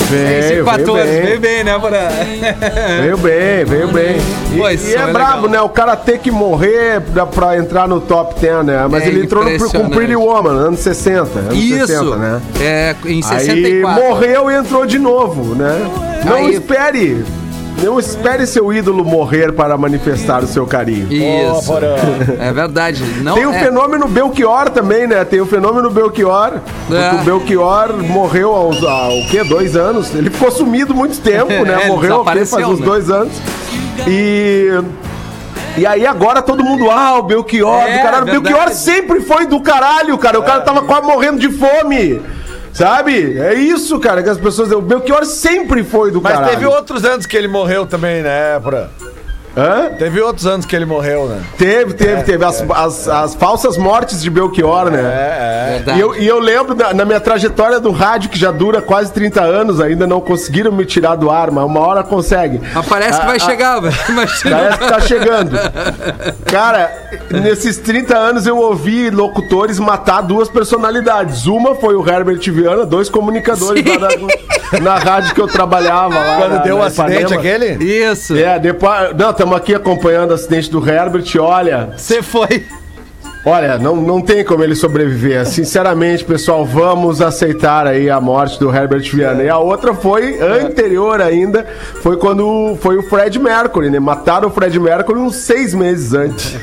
Veio, 0.09 0.43
6 0.43 0.59
e 0.59 0.63
14, 0.63 0.91
veio 0.91 1.05
bem. 1.05 1.21
veio 1.25 1.39
bem, 1.39 1.63
né, 1.63 1.79
Porã? 1.79 2.07
Veio 3.01 3.17
bem, 3.17 3.65
veio 3.65 3.87
bem. 3.89 4.17
E, 4.53 4.57
Pois, 4.57 4.87
e 4.89 4.95
é 4.95 4.99
foi 5.03 5.13
brabo, 5.13 5.47
né? 5.47 5.61
O 5.61 5.69
cara 5.69 5.95
ter 5.95 6.17
que 6.19 6.31
morrer 6.31 7.01
pra, 7.13 7.25
pra 7.25 7.57
entrar 7.57 7.87
no 7.87 8.01
top 8.01 8.39
10, 8.39 8.65
né? 8.65 8.87
Mas 8.89 9.03
É 9.03 9.07
ele 9.07 9.23
entrou 9.23 9.43
no, 9.43 9.69
com. 9.69 9.89
Pretty 9.89 10.15
Woman, 10.15 10.49
anos 10.51 10.79
60. 10.79 11.39
Anos 11.39 11.53
Isso, 11.55 11.87
60, 11.87 12.15
né? 12.15 12.41
é, 12.59 12.95
em 13.05 13.17
Aí 13.17 13.23
64. 13.23 14.03
morreu 14.03 14.49
e 14.51 14.55
entrou 14.55 14.85
de 14.85 14.97
novo, 14.97 15.53
né? 15.55 15.77
Não 16.25 16.35
Aí- 16.37 16.53
espere. 16.55 17.23
Não 17.83 17.99
espere 17.99 18.45
seu 18.45 18.73
ídolo 18.73 19.05
morrer 19.05 19.53
para 19.53 19.77
manifestar 19.77 20.43
o 20.43 20.47
seu 20.47 20.65
carinho. 20.67 21.07
Isso. 21.11 21.69
É 22.39 22.51
verdade. 22.51 23.03
Não 23.21 23.35
Tem 23.35 23.45
o 23.45 23.51
é. 23.53 23.59
fenômeno 23.59 24.07
Belchior 24.07 24.69
também, 24.69 25.07
né? 25.07 25.23
Tem 25.23 25.39
o 25.39 25.45
fenômeno 25.45 25.89
Belchior. 25.89 26.53
É. 26.91 27.15
O 27.15 27.23
Belchior 27.23 27.93
morreu 28.03 28.53
aos, 28.53 28.83
há 28.83 29.09
o 29.09 29.27
quê? 29.29 29.43
Dois 29.43 29.75
anos? 29.75 30.13
Ele 30.13 30.29
ficou 30.29 30.51
sumido 30.51 30.93
muito 30.93 31.19
tempo, 31.21 31.51
É, 31.51 31.63
né? 31.63 31.85
Morreu 31.87 32.11
desapareceu, 32.11 32.59
faz 32.59 32.69
uns 32.73 32.79
né? 32.79 32.85
dois 32.85 33.09
anos. 33.09 33.33
E. 34.07 34.67
E 35.77 35.85
aí 35.85 36.05
agora 36.05 36.41
todo 36.41 36.63
mundo, 36.63 36.89
ah, 36.89 37.19
o 37.19 37.23
Belchior, 37.23 37.83
É, 37.83 37.97
do 37.97 38.03
caralho. 38.03 38.23
O 38.23 38.25
verdade. 38.25 38.41
Belchior 38.41 38.69
sempre 38.73 39.21
foi 39.21 39.45
do 39.45 39.61
caralho, 39.61 40.17
cara. 40.17 40.39
O 40.39 40.43
cara 40.43 40.61
tava 40.61 40.81
quase 40.81 41.05
morrendo 41.07 41.39
de 41.39 41.49
fome. 41.49 42.21
Sabe? 42.79 43.37
É 43.37 43.55
isso, 43.55 43.99
cara, 43.99 44.23
que 44.23 44.29
as 44.29 44.37
pessoas. 44.37 44.71
O 44.71 44.79
Belchior 44.79 45.25
sempre 45.25 45.83
foi 45.83 46.11
do 46.11 46.21
Mas 46.21 46.31
caralho. 46.31 46.53
teve 46.53 46.65
outros 46.65 47.03
anos 47.03 47.25
que 47.25 47.35
ele 47.35 47.49
morreu 47.49 47.85
também, 47.85 48.21
né, 48.21 48.57
Porã? 48.57 48.87
Hã? 49.57 49.89
Teve 49.97 50.21
outros 50.21 50.45
anos 50.45 50.65
que 50.65 50.75
ele 50.75 50.85
morreu, 50.85 51.27
né? 51.27 51.41
Teve, 51.57 51.93
teve, 51.93 52.23
teve. 52.23 52.45
As, 52.45 52.63
as, 52.69 53.07
as 53.07 53.35
falsas 53.35 53.77
mortes 53.77 54.21
de 54.21 54.29
Belchior, 54.29 54.89
né? 54.89 54.99
É, 55.01 55.69
Verdade. 55.77 55.97
E 55.97 56.01
eu, 56.01 56.15
e 56.15 56.27
eu 56.27 56.39
lembro 56.39 56.73
da- 56.75 56.93
na 56.93 57.03
minha 57.05 57.19
trajetória 57.19 57.79
do 57.79 57.91
rádio, 57.91 58.29
que 58.29 58.37
já 58.39 58.51
dura 58.51 58.81
quase 58.81 59.11
30 59.11 59.41
anos, 59.41 59.81
ainda 59.81 60.05
não 60.07 60.21
conseguiram 60.21 60.71
me 60.71 60.85
tirar 60.85 61.15
do 61.15 61.29
ar, 61.29 61.51
mas 61.51 61.63
uma 61.65 61.79
hora 61.79 62.03
consegue. 62.03 62.61
Mas 62.73 62.85
parece 62.87 63.19
que 63.19 63.25
vai 63.25 63.39
chegar, 63.39 63.79
velho. 63.79 63.95
Parece 64.09 64.77
que 64.79 64.87
tá 64.87 64.99
chegando. 65.01 65.51
Cara, 66.45 66.91
nesses 67.29 67.77
30 67.77 68.17
anos 68.17 68.47
eu 68.47 68.57
ouvi 68.57 69.09
locutores 69.09 69.79
matar 69.79 70.21
duas 70.21 70.49
personalidades. 70.49 71.45
Uma 71.45 71.75
foi 71.75 71.95
o 71.95 72.07
Herbert 72.07 72.39
Viana, 72.51 72.85
dois 72.85 73.09
comunicadores 73.09 73.83
Sim. 73.83 73.97
lá 73.97 74.09
na, 74.73 74.79
na 74.79 74.95
rádio 74.99 75.33
que 75.33 75.41
eu 75.41 75.47
trabalhava 75.47 76.13
lá. 76.17 76.35
Quando 76.37 76.51
na- 76.53 76.61
deu 76.61 76.75
o 76.77 76.79
na 76.79 76.85
acidente 76.85 77.33
Ipanema. 77.33 77.39
aquele? 77.41 77.83
Isso. 77.83 78.35
É, 78.37 78.59
depois. 78.59 79.15
Não, 79.17 79.33
estamos 79.39 79.55
aqui 79.55 79.73
acompanhando 79.73 80.31
o 80.31 80.33
acidente 80.33 80.69
do 80.69 80.85
Herbert. 80.85 81.23
Olha, 81.39 81.93
Você 81.95 82.21
foi. 82.21 82.65
olha, 83.45 83.77
não, 83.77 83.95
não 83.95 84.19
tem 84.21 84.43
como 84.43 84.61
ele 84.61 84.75
sobreviver. 84.75 85.45
Sinceramente, 85.45 86.25
pessoal, 86.25 86.65
vamos 86.65 87.21
aceitar 87.21 87.87
aí 87.87 88.09
a 88.09 88.19
morte 88.19 88.59
do 88.59 88.69
Herbert 88.69 89.09
Viana. 89.09 89.41
E 89.41 89.47
a 89.47 89.57
outra 89.57 89.93
foi 89.93 90.37
anterior 90.41 91.21
ainda, 91.21 91.65
foi 92.01 92.17
quando 92.17 92.77
foi 92.81 92.97
o 92.97 93.03
Fred 93.03 93.39
Mercury, 93.39 93.89
né? 93.89 93.97
Mataram 93.97 94.49
o 94.49 94.51
Fred 94.51 94.77
Mercury 94.77 95.17
uns 95.19 95.37
seis 95.37 95.73
meses 95.73 96.13
antes. 96.13 96.57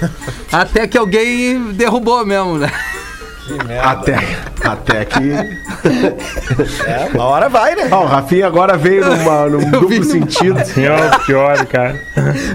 Até 0.53 0.87
que 0.87 0.99
alguém 0.99 1.73
derrubou 1.73 2.27
mesmo, 2.27 2.59
né? 2.59 2.71
Até, 3.83 4.19
até 4.63 5.05
que. 5.05 5.21
É, 6.87 7.11
uma 7.15 7.25
hora 7.25 7.49
vai, 7.49 7.75
né? 7.75 7.89
Ah, 7.91 8.01
o 8.01 8.07
Rafinha 8.07 8.47
agora 8.47 8.77
veio 8.77 9.05
numa, 9.05 9.47
num 9.51 9.71
duplo 9.71 10.05
sentido. 10.05 10.57
Pior, 10.75 11.27
pior, 11.27 11.67
cara. 11.67 12.01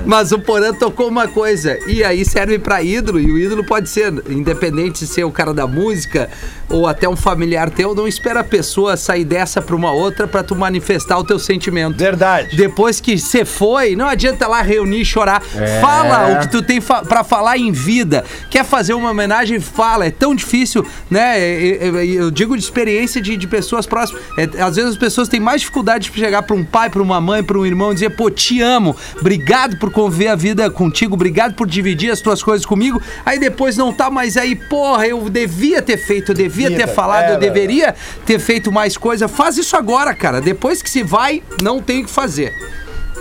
Mas 0.05 0.31
o 0.31 0.39
Porã 0.39 0.73
tocou 0.73 1.07
uma 1.07 1.27
coisa, 1.27 1.77
e 1.87 2.03
aí 2.03 2.23
serve 2.25 2.57
pra 2.57 2.81
ídolo, 2.81 3.19
e 3.19 3.31
o 3.31 3.37
ídolo 3.37 3.63
pode 3.63 3.89
ser, 3.89 4.11
independente 4.29 5.01
de 5.01 5.07
ser 5.07 5.23
o 5.23 5.31
cara 5.31 5.53
da 5.53 5.67
música 5.67 6.29
ou 6.71 6.87
até 6.87 7.07
um 7.07 7.15
familiar 7.15 7.69
teu, 7.69 7.93
não 7.93 8.07
espera 8.07 8.39
a 8.39 8.43
pessoa 8.43 8.95
sair 8.95 9.25
dessa 9.25 9.61
pra 9.61 9.75
uma 9.75 9.91
outra 9.91 10.27
pra 10.27 10.41
tu 10.41 10.55
manifestar 10.55 11.17
o 11.17 11.23
teu 11.23 11.37
sentimento. 11.37 11.97
Verdade. 11.97 12.55
Depois 12.55 12.99
que 12.99 13.17
você 13.17 13.43
foi, 13.43 13.95
não 13.95 14.07
adianta 14.07 14.47
lá 14.47 14.61
reunir 14.61 15.01
e 15.01 15.05
chorar. 15.05 15.43
É. 15.55 15.81
Fala 15.81 16.33
o 16.33 16.39
que 16.39 16.47
tu 16.47 16.61
tem 16.61 16.79
fa 16.79 17.03
pra 17.03 17.23
falar 17.23 17.57
em 17.57 17.71
vida. 17.71 18.23
Quer 18.49 18.63
fazer 18.63 18.93
uma 18.93 19.11
homenagem? 19.11 19.59
Fala. 19.59 20.05
É 20.05 20.11
tão 20.11 20.33
difícil, 20.33 20.80
né? 21.09 21.39
Eu, 21.39 21.95
eu- 21.97 22.03
eu 22.03 22.31
digo 22.31 22.55
de 22.57 22.63
experiência 22.63 23.21
de, 23.21 23.35
de 23.37 23.47
pessoas 23.47 23.85
próximas. 23.85 24.21
É, 24.37 24.61
às 24.61 24.75
vezes 24.75 24.91
as 24.91 24.97
pessoas 24.97 25.27
têm 25.27 25.39
mais 25.39 25.61
dificuldade 25.61 26.09
de 26.09 26.19
chegar 26.19 26.41
pra 26.43 26.55
um 26.55 26.63
pai, 26.63 26.89
pra 26.89 27.01
uma 27.01 27.19
mãe, 27.21 27.43
pra 27.43 27.57
um 27.57 27.65
irmão 27.65 27.91
e 27.91 27.95
dizer, 27.95 28.11
pô, 28.11 28.29
te 28.29 28.61
amo. 28.61 28.95
Obrigado 29.19 29.77
por 29.77 29.91
conviver 29.91 30.27
a 30.29 30.35
vida 30.35 30.69
contigo. 30.69 31.13
Obrigado 31.15 31.53
por 31.55 31.67
dividir 31.67 32.11
as 32.11 32.21
tuas 32.21 32.41
coisas 32.43 32.65
comigo. 32.65 33.01
Aí 33.25 33.39
depois 33.39 33.77
não 33.77 33.91
tá 33.93 34.09
mais 34.09 34.37
aí, 34.37 34.55
porra, 34.55 35.07
eu 35.07 35.29
devia 35.29 35.81
ter 35.81 35.97
feito, 35.97 36.31
eu 36.31 36.35
devia 36.35 36.69
ter 36.75 36.87
falado, 36.87 37.25
é, 37.25 37.33
eu 37.35 37.39
deveria 37.39 37.95
ter 38.25 38.39
feito 38.39 38.71
mais 38.71 38.97
coisa. 38.97 39.27
Faz 39.27 39.57
isso 39.57 39.75
agora, 39.75 40.13
cara. 40.13 40.41
Depois 40.41 40.81
que 40.81 40.89
se 40.89 41.03
vai, 41.03 41.41
não 41.61 41.81
tem 41.81 42.01
o 42.01 42.05
que 42.05 42.11
fazer. 42.11 42.53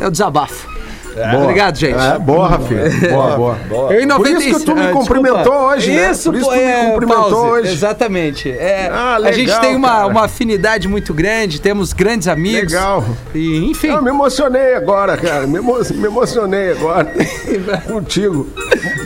É 0.01 0.07
o 0.07 0.11
desabafo. 0.11 0.69
Boa. 1.15 1.43
Obrigado, 1.43 1.77
gente. 1.77 1.99
É, 1.99 2.19
boa, 2.19 2.49
Rafinha. 2.49 2.83
Boa, 3.11 3.57
boa. 3.69 3.93
Eu 3.93 4.01
em 4.01 4.09
Por 4.09 4.27
isso 4.27 4.35
96 4.35 4.59
que 4.59 4.65
tu 4.65 4.75
me 4.77 4.87
Ah, 4.87 4.93
cumprimentou 4.93 5.37
desculpa. 5.39 5.65
hoje, 5.67 5.91
né? 5.93 6.11
Isso, 6.11 6.31
Por 6.31 6.39
isso 6.39 6.45
pô, 6.47 6.53
tu 6.53 6.57
me 6.57 6.63
é, 6.65 6.85
cumprimentou 6.91 7.23
pause. 7.31 7.35
hoje. 7.35 7.73
Exatamente. 7.73 8.51
É, 8.51 8.91
Ah, 8.93 9.17
a 9.17 9.33
gente 9.33 9.47
legal, 9.47 9.61
tem 9.61 9.77
uma, 9.77 10.07
uma 10.07 10.25
afinidade 10.25 10.87
muito 10.89 11.13
grande, 11.13 11.61
temos 11.61 11.93
grandes 11.93 12.29
amigos. 12.29 12.73
Legal. 12.73 13.05
E, 13.35 13.71
enfim. 13.71 13.89
Eu 13.89 14.03
me 14.03 14.11
emocionei 14.11 14.75
agora, 14.75 15.17
cara. 15.17 15.47
Me, 15.47 15.59
emo- 15.59 15.79
me 15.95 16.07
emocionei 16.07 16.73
agora. 16.73 17.13
Contigo. 17.87 18.49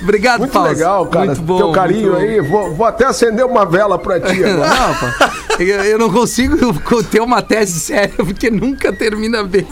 Obrigado, 0.03 0.41
Muito 0.41 0.59
legal, 0.61 1.07
cara. 1.07 1.27
Muito 1.27 1.43
bom. 1.43 1.57
Teu 1.57 1.73
carinho 1.73 2.17
aí. 2.17 2.41
Vou, 2.41 2.75
vou 2.75 2.87
até 2.87 3.07
acender 3.07 3.45
uma 3.45 3.65
vela 3.65 3.99
pra 3.99 4.21
ti 4.21 4.43
agora. 4.45 4.69
Não, 4.69 4.95
pô. 4.95 5.63
Eu, 5.63 5.85
eu 5.85 5.99
não 5.99 6.11
consigo 6.13 6.57
ter 7.11 7.21
uma 7.21 7.41
tese 7.41 7.81
séria 7.81 8.13
porque 8.17 8.51
nunca 8.51 8.93
termina 8.93 9.43
bem. 9.43 9.67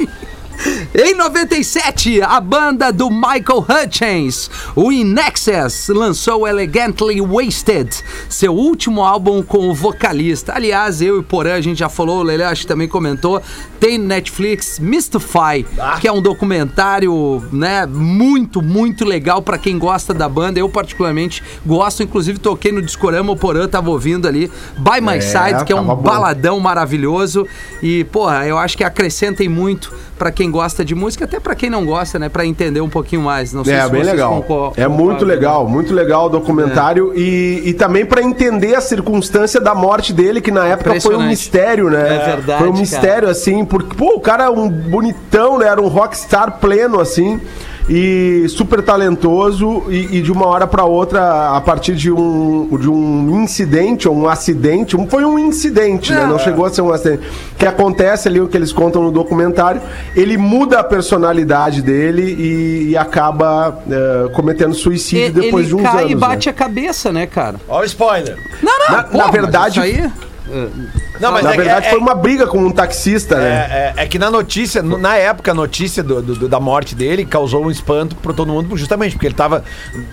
Em 0.94 1.14
97, 1.14 2.22
a 2.22 2.40
banda 2.40 2.92
do 2.92 3.10
Michael 3.10 3.64
Hutchins, 3.68 4.50
o 4.76 4.92
In 4.92 5.14
Excess, 5.18 5.88
lançou 5.92 6.46
Elegantly 6.46 7.20
Wasted, 7.20 7.90
seu 8.28 8.54
último 8.54 9.02
álbum 9.02 9.42
com 9.42 9.68
o 9.70 9.74
vocalista. 9.74 10.52
Aliás, 10.54 11.00
eu 11.00 11.20
e 11.20 11.22
Porã, 11.22 11.54
a 11.54 11.60
gente 11.60 11.78
já 11.78 11.88
falou, 11.88 12.20
o 12.20 12.22
Lele 12.22 12.42
acho 12.42 12.62
que 12.62 12.66
também 12.66 12.88
comentou, 12.88 13.40
tem 13.80 13.98
no 13.98 14.04
Netflix 14.06 14.78
Mystify, 14.78 15.64
que 16.00 16.06
é 16.06 16.12
um 16.12 16.22
documentário, 16.22 17.42
né, 17.52 17.86
muito, 17.86 18.62
muito 18.62 19.04
legal 19.04 19.42
pra 19.42 19.58
quem 19.58 19.78
gosta 19.78 20.12
da 20.14 20.28
banda. 20.28 20.58
Eu 20.58 20.68
particularmente 20.68 21.42
gosto, 21.66 22.02
inclusive 22.02 22.38
toquei 22.38 22.70
no 22.72 22.82
Discorama, 22.82 23.32
o 23.32 23.36
Porã 23.36 23.66
tava 23.66 23.90
ouvindo 23.90 24.28
ali, 24.28 24.50
By 24.78 25.00
My 25.00 25.16
É, 25.16 25.20
Side, 25.20 25.64
que 25.64 25.72
é 25.72 25.76
um 25.76 25.84
bom. 25.84 25.96
baladão 25.96 26.60
maravilhoso 26.60 27.46
e, 27.82 28.04
porra, 28.04 28.46
eu 28.46 28.58
acho 28.58 28.76
que 28.76 28.84
acrescentem 28.84 29.48
muito 29.48 29.92
pra 30.18 30.30
quem 30.30 30.41
gosta 30.50 30.84
de 30.84 30.94
música, 30.94 31.24
até 31.24 31.38
pra 31.40 31.54
quem 31.54 31.68
não 31.70 31.84
gosta, 31.84 32.18
né, 32.18 32.28
Pra 32.28 32.44
entender 32.46 32.80
um 32.80 32.88
pouquinho 32.88 33.22
mais. 33.22 33.52
Não 33.52 33.64
sei 33.64 33.74
É, 33.74 33.82
se 33.84 33.90
bem 33.90 34.02
legal. 34.02 34.42
concor- 34.42 34.72
É 34.76 34.86
muito 34.88 35.00
concordam. 35.00 35.28
legal, 35.28 35.68
muito 35.68 35.94
legal 35.94 36.26
o 36.26 36.28
documentário 36.28 37.12
e, 37.14 37.62
e 37.66 37.74
também 37.74 38.04
pra 38.06 38.22
entender 38.22 38.74
a 38.74 38.80
circunstância 38.80 39.60
da 39.60 39.74
morte 39.74 40.12
dele, 40.12 40.40
que 40.40 40.50
na 40.50 40.66
época 40.66 41.00
foi 41.00 41.16
um 41.16 41.26
mistério, 41.26 41.90
né? 41.90 42.16
É 42.16 42.26
verdade, 42.36 42.58
Foi 42.58 42.68
um 42.68 42.72
cara. 42.72 42.80
mistério, 42.80 43.28
assim, 43.28 43.64
porque, 43.64 43.94
pô, 43.94 44.14
o 44.16 44.20
cara 44.20 44.44
é 44.44 44.50
um 44.50 44.68
bonitão, 44.68 45.58
né? 45.58 45.66
Era 45.66 45.80
um 45.80 45.88
rockstar 45.88 46.58
pleno, 46.58 47.00
assim. 47.00 47.40
E 47.88 48.46
super 48.48 48.80
talentoso, 48.82 49.82
e, 49.88 50.18
e 50.18 50.22
de 50.22 50.30
uma 50.30 50.46
hora 50.46 50.66
pra 50.66 50.84
outra, 50.84 51.56
a 51.56 51.60
partir 51.60 51.94
de 51.94 52.10
um, 52.12 52.68
de 52.80 52.88
um 52.88 53.42
incidente 53.42 54.08
ou 54.08 54.16
um 54.16 54.28
acidente, 54.28 54.96
um- 54.96 55.06
foi 55.08 55.24
um 55.24 55.38
incidente, 55.38 56.12
né? 56.12 56.24
Não 56.26 56.38
chegou 56.38 56.64
a 56.64 56.70
ser 56.70 56.80
um 56.82 56.92
acidente. 56.92 57.22
Que 57.58 57.66
acontece 57.66 58.28
ali, 58.28 58.40
o 58.40 58.46
que 58.48 58.56
eles 58.56 58.72
contam 58.72 59.02
no 59.02 59.10
documentário, 59.10 59.80
ele 60.14 60.36
muda 60.36 60.78
a 60.78 60.84
personalidade 60.84 61.82
dele 61.82 62.22
e, 62.22 62.90
e 62.90 62.96
acaba 62.96 63.82
eh, 63.90 64.28
cometendo 64.32 64.74
suicídio 64.74 65.26
E- 65.26 65.42
depois 65.42 65.66
ele 65.66 65.74
de 65.74 65.74
uns 65.74 65.82
cai 65.82 65.98
anos. 66.02 66.12
e 66.12 66.14
bate 66.14 66.46
né? 66.48 66.50
a 66.50 66.54
cabeça, 66.54 67.12
né, 67.12 67.26
cara? 67.26 67.56
Olha 67.68 67.82
o 67.82 67.86
spoiler. 67.86 68.36
Não, 68.62 68.78
não, 68.78 68.96
Na- 68.96 69.02
pô, 69.02 69.18
na 69.18 69.24
mas 69.24 69.32
verdade- 69.32 69.80
isso 69.80 70.00
aí... 70.02 70.10
Não, 71.22 71.32
mas 71.32 71.44
Na 71.44 71.52
é, 71.54 71.56
verdade, 71.56 71.86
é, 71.86 71.90
foi 71.90 71.98
uma 71.98 72.14
briga 72.14 72.46
com 72.46 72.58
um 72.58 72.70
taxista, 72.70 73.36
né? 73.36 73.94
É, 73.96 74.00
é- 74.00 74.04
é 74.04 74.06
que 74.06 74.18
na 74.18 74.30
notícia, 74.30 74.82
no- 74.82 74.98
na 74.98 75.16
época, 75.16 75.52
a 75.52 75.54
notícia 75.54 76.02
do- 76.02 76.20
do- 76.20 76.48
da 76.48 76.58
morte 76.60 76.94
dele 76.94 77.24
causou 77.24 77.64
um 77.64 77.70
espanto 77.70 78.16
pra 78.16 78.32
todo 78.32 78.52
mundo, 78.52 78.76
justamente 78.76 79.12
porque 79.12 79.26
ele 79.26 79.34
tava 79.34 79.64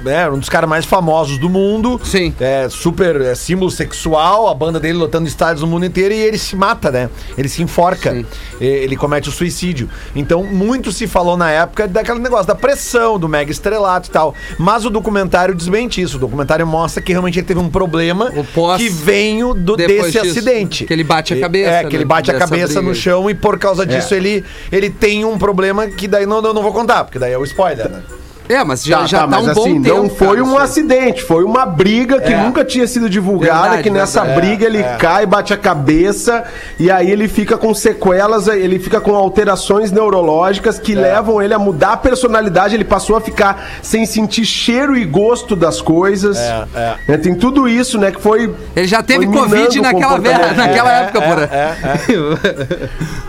né, 0.04 0.30
um 0.30 0.38
dos 0.40 0.50
caras 0.50 0.70
mais 0.70 0.86
famosos 0.86 1.38
do 1.38 1.50
mundo. 1.50 2.00
Sim. 2.04 2.34
É, 2.40 2.68
super 2.70 3.20
é, 3.22 3.36
símbolo 3.36 3.72
sexual, 3.72 4.48
a 4.48 4.54
banda 4.54 4.80
dele 4.80 4.98
lotando 4.98 5.28
estádios 5.28 5.62
no 5.62 5.68
mundo 5.68 5.86
inteiro 5.86 6.14
e 6.14 6.18
ele 6.18 6.38
se 6.38 6.56
mata, 6.56 6.92
né? 6.92 7.10
Ele 7.38 7.50
se 7.50 7.62
enforca. 7.64 8.12
Sim. 8.12 8.26
E- 8.62 8.80
Ele 8.80 8.96
comete 8.96 9.28
o 9.30 9.32
suicídio. 9.32 9.90
Então, 10.16 10.44
muito 10.44 10.92
se 10.92 11.08
falou 11.08 11.36
na 11.36 11.50
época 11.52 11.88
daquele 11.88 12.20
negócio 12.20 12.46
da 12.48 12.56
pressão, 12.56 13.18
do 13.20 13.28
mega 13.28 13.52
estrelato 13.52 14.08
e 14.10 14.12
tal. 14.12 14.34
Mas 14.58 14.86
o 14.86 14.90
documentário 14.90 15.54
desmente 15.56 16.02
isso. 16.02 16.18
O 16.18 16.20
documentário 16.20 16.66
mostra 16.68 17.02
que 17.02 17.12
realmente 17.12 17.40
ele 17.40 17.48
teve 17.48 17.60
um 17.60 17.70
problema 17.70 18.32
que 18.78 18.90
veio 18.90 19.54
do, 19.54 19.76
desse 19.76 20.12
disso, 20.12 20.20
acidente. 20.32 20.86
que 20.86 20.94
ele 20.94 20.99
bate 21.04 21.34
a 21.34 21.40
cabeça, 21.40 21.70
É, 21.72 21.84
que 21.84 21.96
ele 21.96 22.04
né, 22.04 22.08
bate 22.08 22.30
a 22.30 22.34
dessa 22.34 22.46
cabeça 22.46 22.74
briga 22.76 22.82
no 22.90 22.96
chão 22.96 23.30
e 23.30 23.36
por 23.36 23.58
causa 23.60 23.86
disso 23.86 24.14
ele, 24.14 24.44
ele 24.72 24.90
tem 24.90 25.26
um 25.26 25.38
problema 25.38 25.88
que 25.88 26.08
daí 26.08 26.26
não, 26.26 26.44
eu 26.44 26.54
não 26.54 26.62
vou 26.62 26.74
contar, 26.74 27.04
porque 27.04 27.20
daí 27.20 27.34
é 27.34 27.38
o 27.38 27.44
spoiler, 27.44 27.90
né? 27.90 28.02
É, 28.50 28.64
mas 28.64 28.84
já, 28.84 29.00
Tá, 29.02 29.06
já 29.06 29.18
tá, 29.20 29.24
tá, 29.28 29.30
mas 29.30 29.48
um 29.48 29.54
bom 29.54 29.62
assim, 29.62 29.82
tempo. 29.84 29.96
não 29.96 30.10
foi 30.10 30.28
cara, 30.38 30.44
um 30.44 30.58
acidente, 30.58 31.22
foi 31.24 31.44
uma 31.44 31.66
briga 31.68 32.20
que 32.20 32.34
É. 32.34 32.38
nunca 32.44 32.66
tinha 32.66 32.88
sido 32.88 33.08
divulgada, 33.08 33.62
Verdade, 33.62 33.84
que 33.84 33.90
nessa 33.92 34.22
verdade. 34.24 34.42
briga 34.48 34.66
ele 34.66 34.80
É. 34.80 34.96
cai, 34.98 35.26
bate 35.28 35.54
a 35.54 35.58
cabeça 35.58 36.44
e 36.80 36.90
aí 36.90 37.12
ele 37.12 37.28
fica 37.28 37.58
com 37.58 37.74
sequelas, 37.76 38.48
ele 38.48 38.80
fica 38.80 39.00
com 39.00 39.14
alterações 39.16 39.92
neurológicas 39.92 40.80
que 40.80 40.96
levam 40.96 41.40
ele 41.42 41.54
a 41.54 41.60
mudar 41.60 41.94
a 41.94 41.98
personalidade, 41.98 42.74
ele 42.76 42.84
passou 42.84 43.16
a 43.16 43.22
ficar 43.22 43.70
sem 43.84 44.06
sentir 44.08 44.46
cheiro 44.46 44.98
e 44.98 45.06
gosto 45.06 45.56
das 45.56 45.80
coisas. 45.80 46.38
É, 46.38 46.96
Né, 47.08 47.18
Tem 47.18 47.36
tudo 47.36 47.68
isso, 47.70 48.00
né, 48.00 48.12
que 48.12 48.20
foi 48.20 48.52
Ele 48.76 48.88
já 48.88 49.04
teve 49.04 49.28
Covid 49.28 49.80
naquela, 49.80 50.18
naquela 50.18 50.92
É, 50.92 51.04
época, 51.04 51.20
é, 51.24 51.28
porra. 51.28 51.50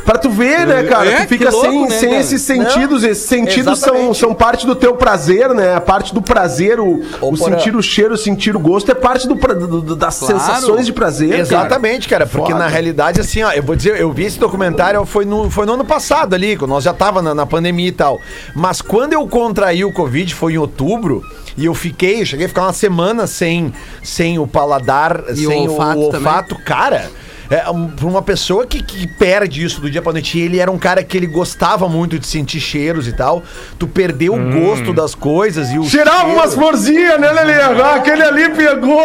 Pra 0.05 0.19
tu 0.19 0.31
ver, 0.31 0.67
né, 0.67 0.83
cara? 0.85 1.11
É, 1.11 1.17
tu 1.23 1.29
fica 1.29 1.47
que 1.47 1.51
louco, 1.53 1.71
sem, 1.71 1.83
né, 1.83 1.91
sem 1.91 2.09
cara? 2.11 2.21
esses 2.21 2.43
sentidos. 2.43 3.05
esses 3.05 3.25
sentidos 3.29 3.79
são, 3.79 4.15
são 4.15 4.35
parte 4.35 4.67
do 4.67 4.75
teu 4.75 4.95
prazer, 4.95 5.10
né? 5.55 5.75
A 5.75 5.81
parte 5.81 6.13
do 6.15 6.23
prazer, 6.23 6.79
o, 6.81 7.03
o 7.21 7.37
sentir 7.37 7.75
o 7.77 7.83
cheiro, 7.83 8.15
o 8.15 8.17
sentir 8.17 8.55
o 8.57 8.61
gosto 8.61 8.91
é 8.91 8.95
parte 8.95 9.27
do, 9.29 9.35
do- 9.35 9.81
do- 9.83 9.97
das 9.97 10.19
Claro. 10.19 10.39
sensações 10.39 10.87
de 10.87 10.93
prazer. 10.93 11.39
Exatamente, 11.39 12.09
cara, 12.09 12.27
porque 12.27 12.53
Foda. 12.53 12.65
na 12.65 12.69
realidade, 12.69 13.21
assim, 13.21 13.43
ó, 13.43 13.51
eu 13.53 13.63
vou 13.63 13.75
dizer, 13.77 14.01
eu 14.01 14.13
vi 14.13 14.25
esse 14.25 14.39
documentário, 14.39 15.05
foi 15.05 15.25
no, 15.25 15.51
foi 15.51 15.67
no 15.67 15.75
ano 15.75 15.85
passado 15.85 16.35
ali, 16.35 16.57
quando 16.57 16.71
nós 16.71 16.85
já 16.85 16.93
tava 16.93 17.21
na, 17.23 17.35
na 17.35 17.47
pandemia 17.47 17.89
e 17.89 17.93
tal. 17.93 18.21
Mas 18.55 18.81
quando 18.81 19.13
eu 19.13 19.27
contraí 19.27 19.85
o 19.85 19.93
Covid, 19.93 20.35
foi 20.35 20.55
em 20.55 20.59
outubro, 20.59 21.23
e 21.57 21.65
eu 21.65 21.75
fiquei, 21.75 22.23
eu 22.23 22.27
cheguei 22.27 22.47
a 22.47 22.49
ficar 22.49 22.63
uma 22.63 22.73
semana 22.73 23.27
sem, 23.27 23.73
sem 24.03 24.39
o 24.39 24.47
paladar, 24.47 25.25
E 25.31 25.47
o 25.47 25.51
sem 25.51 25.69
o 25.69 25.73
olfato 25.73 26.01
olfato, 26.01 26.55
cara. 26.65 27.11
É, 27.51 27.59
pra 27.97 28.07
uma 28.07 28.23
pessoa 28.23 28.65
que, 28.65 28.83
que 28.83 29.07
perde 29.07 29.65
isso 29.65 29.81
do 29.81 29.91
dia 29.91 30.01
pra 30.01 30.13
noite, 30.13 30.39
e 30.39 30.43
ele 30.43 30.59
era 30.59 30.71
um 30.71 30.79
cara 30.79 31.03
que 31.03 31.17
ele 31.17 31.27
gostava 31.27 31.89
muito 31.89 32.19
de 32.19 32.27
sentir 32.27 32.61
cheiros 32.61 33.09
e 33.09 33.13
tal, 33.13 33.43
tu 33.79 33.87
perdeu 33.87 34.35
o 34.35 34.51
gosto 34.53 34.93
das 34.93 35.15
coisas 35.15 35.71
e 35.71 35.79
o 35.79 35.85
Cheirava 35.85 36.21
cheiro- 36.21 36.35
umas 36.35 36.55
florzinhas, 36.55 37.21
né, 37.21 37.31
Lelê? 37.33 37.55
Ah, 37.61 37.95
Aquele 37.97 38.23
ali 38.23 38.51
pegou 38.51 39.01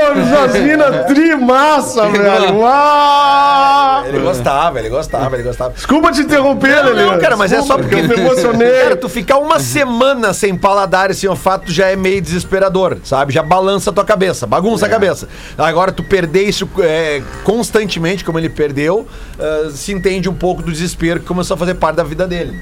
as 0.45 0.53
minas 0.61 1.05
trimassa, 1.07 2.07
velho. 2.09 2.65
Ah! 2.65 4.03
Ele 4.07 4.19
gostava, 4.19 4.79
ele 4.79 4.89
gostava, 4.89 5.35
ele 5.35 5.43
gostava. 5.43 5.73
Desculpa 5.73 6.11
te 6.11 6.21
interromper, 6.21 6.75
Não, 6.83 6.93
Lelê. 6.93 7.05
não, 7.11 7.19
cara, 7.19 7.35
mas 7.35 7.51
é 7.51 7.61
só 7.61 7.77
porque 7.77 7.95
eu 7.95 8.03
me 8.07 8.13
emocionei. 8.15 8.71
Cara, 8.83 8.95
tu 8.95 9.09
ficar 9.09 9.37
uma 9.37 9.59
semana 9.59 10.33
sem 10.33 10.55
paladar 10.55 11.09
esse 11.11 11.27
olfato 11.27 11.71
já 11.71 11.87
é 11.87 11.95
meio 11.95 12.21
desesperador, 12.21 12.97
sabe? 13.03 13.33
Já 13.33 13.41
balança 13.41 13.89
a 13.89 13.93
tua 13.93 14.05
cabeça, 14.05 14.45
bagunça 14.45 14.85
a 14.85 14.89
cabeça. 14.89 15.27
Agora, 15.57 15.91
tu 15.91 16.03
perder 16.03 16.43
isso 16.43 16.69
é, 16.79 17.21
constantemente, 17.43 18.23
como 18.23 18.34
ele 18.37 18.49
perdeu, 18.49 19.07
ah, 19.39 19.69
se 19.71 19.91
entende 19.91 20.29
um 20.29 20.33
pouco 20.33 20.61
do 20.61 20.71
desespero 20.71 21.19
que 21.19 21.25
começou 21.25 21.55
a 21.55 21.57
fazer 21.57 21.75
parte 21.75 21.97
da 21.97 22.03
vida 22.03 22.27
dele. 22.27 22.59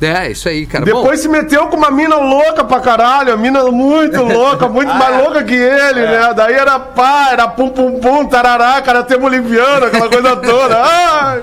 É, 0.00 0.30
isso 0.30 0.48
aí, 0.48 0.64
cara. 0.66 0.84
Bom, 0.84 1.02
Depois 1.02 1.20
se 1.20 1.28
meteu 1.28 1.66
com 1.66 1.76
uma 1.76 1.90
mina 1.90 2.16
louca 2.16 2.64
pra 2.64 2.80
caralho, 2.80 3.32
a 3.32 3.36
mina 3.36 3.64
muito 3.70 4.22
louca, 4.22 4.66
muito 4.70 4.92
mais 4.94 5.22
louca 5.22 5.44
que 5.44 5.54
ele, 5.54 6.00
né? 6.02 6.32
Daí 6.34 6.54
era 6.54 6.78
pá, 6.80 7.28
era 7.32 7.46
pum 7.48 7.68
pum 7.68 8.00
pum, 8.00 8.24
tarará, 8.26 8.80
karatê 8.80 9.16
boliviano, 9.18 9.86
aquela 9.86 10.08
coisa 10.08 10.36
toda. 10.36 10.76
Ai! 10.82 11.42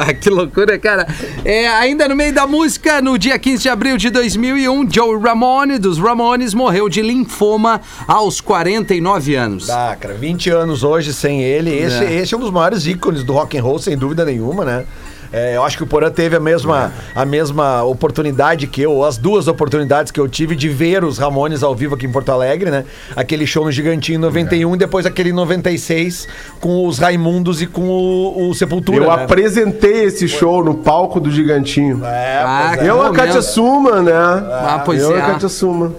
Ah, 0.00 0.14
que 0.14 0.28
loucura, 0.30 0.78
cara. 0.78 1.06
É, 1.44 1.68
ainda 1.68 2.08
no 2.08 2.16
meio 2.16 2.32
da 2.32 2.46
música, 2.46 3.00
no 3.00 3.16
dia 3.18 3.38
15 3.38 3.62
de 3.62 3.68
abril 3.68 3.96
de 3.96 4.10
2001, 4.10 4.88
Joe 4.90 5.20
Ramone, 5.20 5.78
dos 5.78 5.98
Ramones, 5.98 6.54
morreu 6.54 6.88
de 6.88 7.02
linfoma 7.02 7.80
aos 8.06 8.40
49 8.40 9.34
anos. 9.34 9.70
Ah, 9.70 9.96
cara, 9.98 10.14
20 10.14 10.50
anos 10.50 10.82
hoje 10.82 11.12
sem 11.12 11.42
ele. 11.42 11.70
Esse 11.72 12.04
É. 12.04 12.12
esse 12.14 12.34
é 12.34 12.36
um 12.36 12.40
dos 12.40 12.50
maiores 12.50 12.86
ícones 12.86 13.22
do 13.22 13.32
rock 13.32 13.56
and 13.56 13.62
roll, 13.62 13.78
sem 13.78 13.96
dúvida 13.96 14.24
nenhuma, 14.24 14.64
né? 14.64 14.84
É, 15.32 15.56
eu 15.56 15.62
acho 15.62 15.76
que 15.76 15.82
o 15.82 15.86
Porã 15.86 16.10
teve 16.10 16.36
a 16.36 16.40
mesma, 16.40 16.92
a 17.14 17.24
mesma 17.24 17.84
oportunidade 17.84 18.66
que 18.66 18.82
eu, 18.82 18.92
ou 18.92 19.04
as 19.04 19.16
duas 19.16 19.46
oportunidades 19.46 20.10
que 20.10 20.18
eu 20.18 20.28
tive 20.28 20.56
de 20.56 20.68
ver 20.68 21.04
os 21.04 21.18
Ramones 21.18 21.62
ao 21.62 21.74
vivo 21.74 21.94
aqui 21.94 22.06
em 22.06 22.12
Porto 22.12 22.30
Alegre, 22.32 22.70
né? 22.70 22.84
Aquele 23.14 23.46
show 23.46 23.64
no 23.64 23.70
Gigantinho 23.70 24.16
em 24.16 24.20
91 24.20 24.74
e 24.74 24.78
depois 24.78 25.06
aquele 25.06 25.30
em 25.30 25.32
96 25.32 26.26
com 26.60 26.86
os 26.86 26.98
Raimundos 26.98 27.62
e 27.62 27.66
com 27.66 27.82
o, 27.82 28.50
o 28.50 28.54
Sepultura. 28.54 29.04
Eu 29.04 29.16
né? 29.16 29.24
apresentei 29.24 30.04
esse 30.04 30.26
show 30.26 30.64
no 30.64 30.74
palco 30.74 31.20
do 31.20 31.30
Gigantinho. 31.30 32.04
É, 32.04 32.42
Ah, 32.44 32.76
é. 32.78 32.88
Eu, 32.88 33.02
a. 33.02 33.12
Katia 33.12 33.42
Suma, 33.42 34.00
né? 34.02 34.12
Ah, 34.12 34.82
pois 34.84 35.02
eu 35.02 35.14
é. 35.14 35.18
e 35.18 35.20
a 35.20 35.26
Katia 35.26 35.48
Suma. 35.48 35.92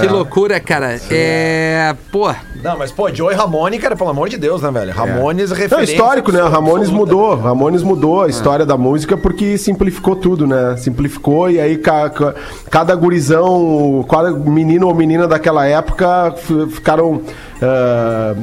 Que 0.00 0.06
loucura, 0.06 0.58
cara. 0.60 0.98
É. 1.10 1.94
Pô, 2.10 2.32
Não, 2.62 2.78
mas 2.78 2.90
pô, 2.92 3.12
Joe 3.12 3.32
e 3.32 3.36
Ramone, 3.36 3.78
cara, 3.78 3.96
pelo 3.96 4.10
amor 4.10 4.28
de 4.28 4.38
Deus, 4.38 4.62
né, 4.62 4.70
velho? 4.70 4.92
Ramones 4.92 5.50
É 5.50 5.54
referência. 5.54 5.92
histórico, 5.92 6.32
né? 6.32 6.40
Ramones 6.42 6.88
absoluta. 6.88 7.12
mudou. 7.12 7.36
Ramones 7.36 7.82
mudou 7.82 8.22
a 8.22 8.28
história 8.28 8.53
da 8.64 8.76
música 8.76 9.16
porque 9.16 9.56
simplificou 9.58 10.14
tudo, 10.14 10.46
né? 10.46 10.76
Simplificou 10.76 11.50
e 11.50 11.58
aí 11.58 11.78
ca- 11.78 12.10
ca- 12.10 12.34
cada 12.70 12.94
gurizão, 12.94 14.04
cada 14.08 14.30
menino 14.30 14.86
ou 14.86 14.94
menina 14.94 15.26
daquela 15.26 15.66
época 15.66 16.34
f- 16.36 16.66
ficaram 16.70 17.22
ah, 17.62 18.34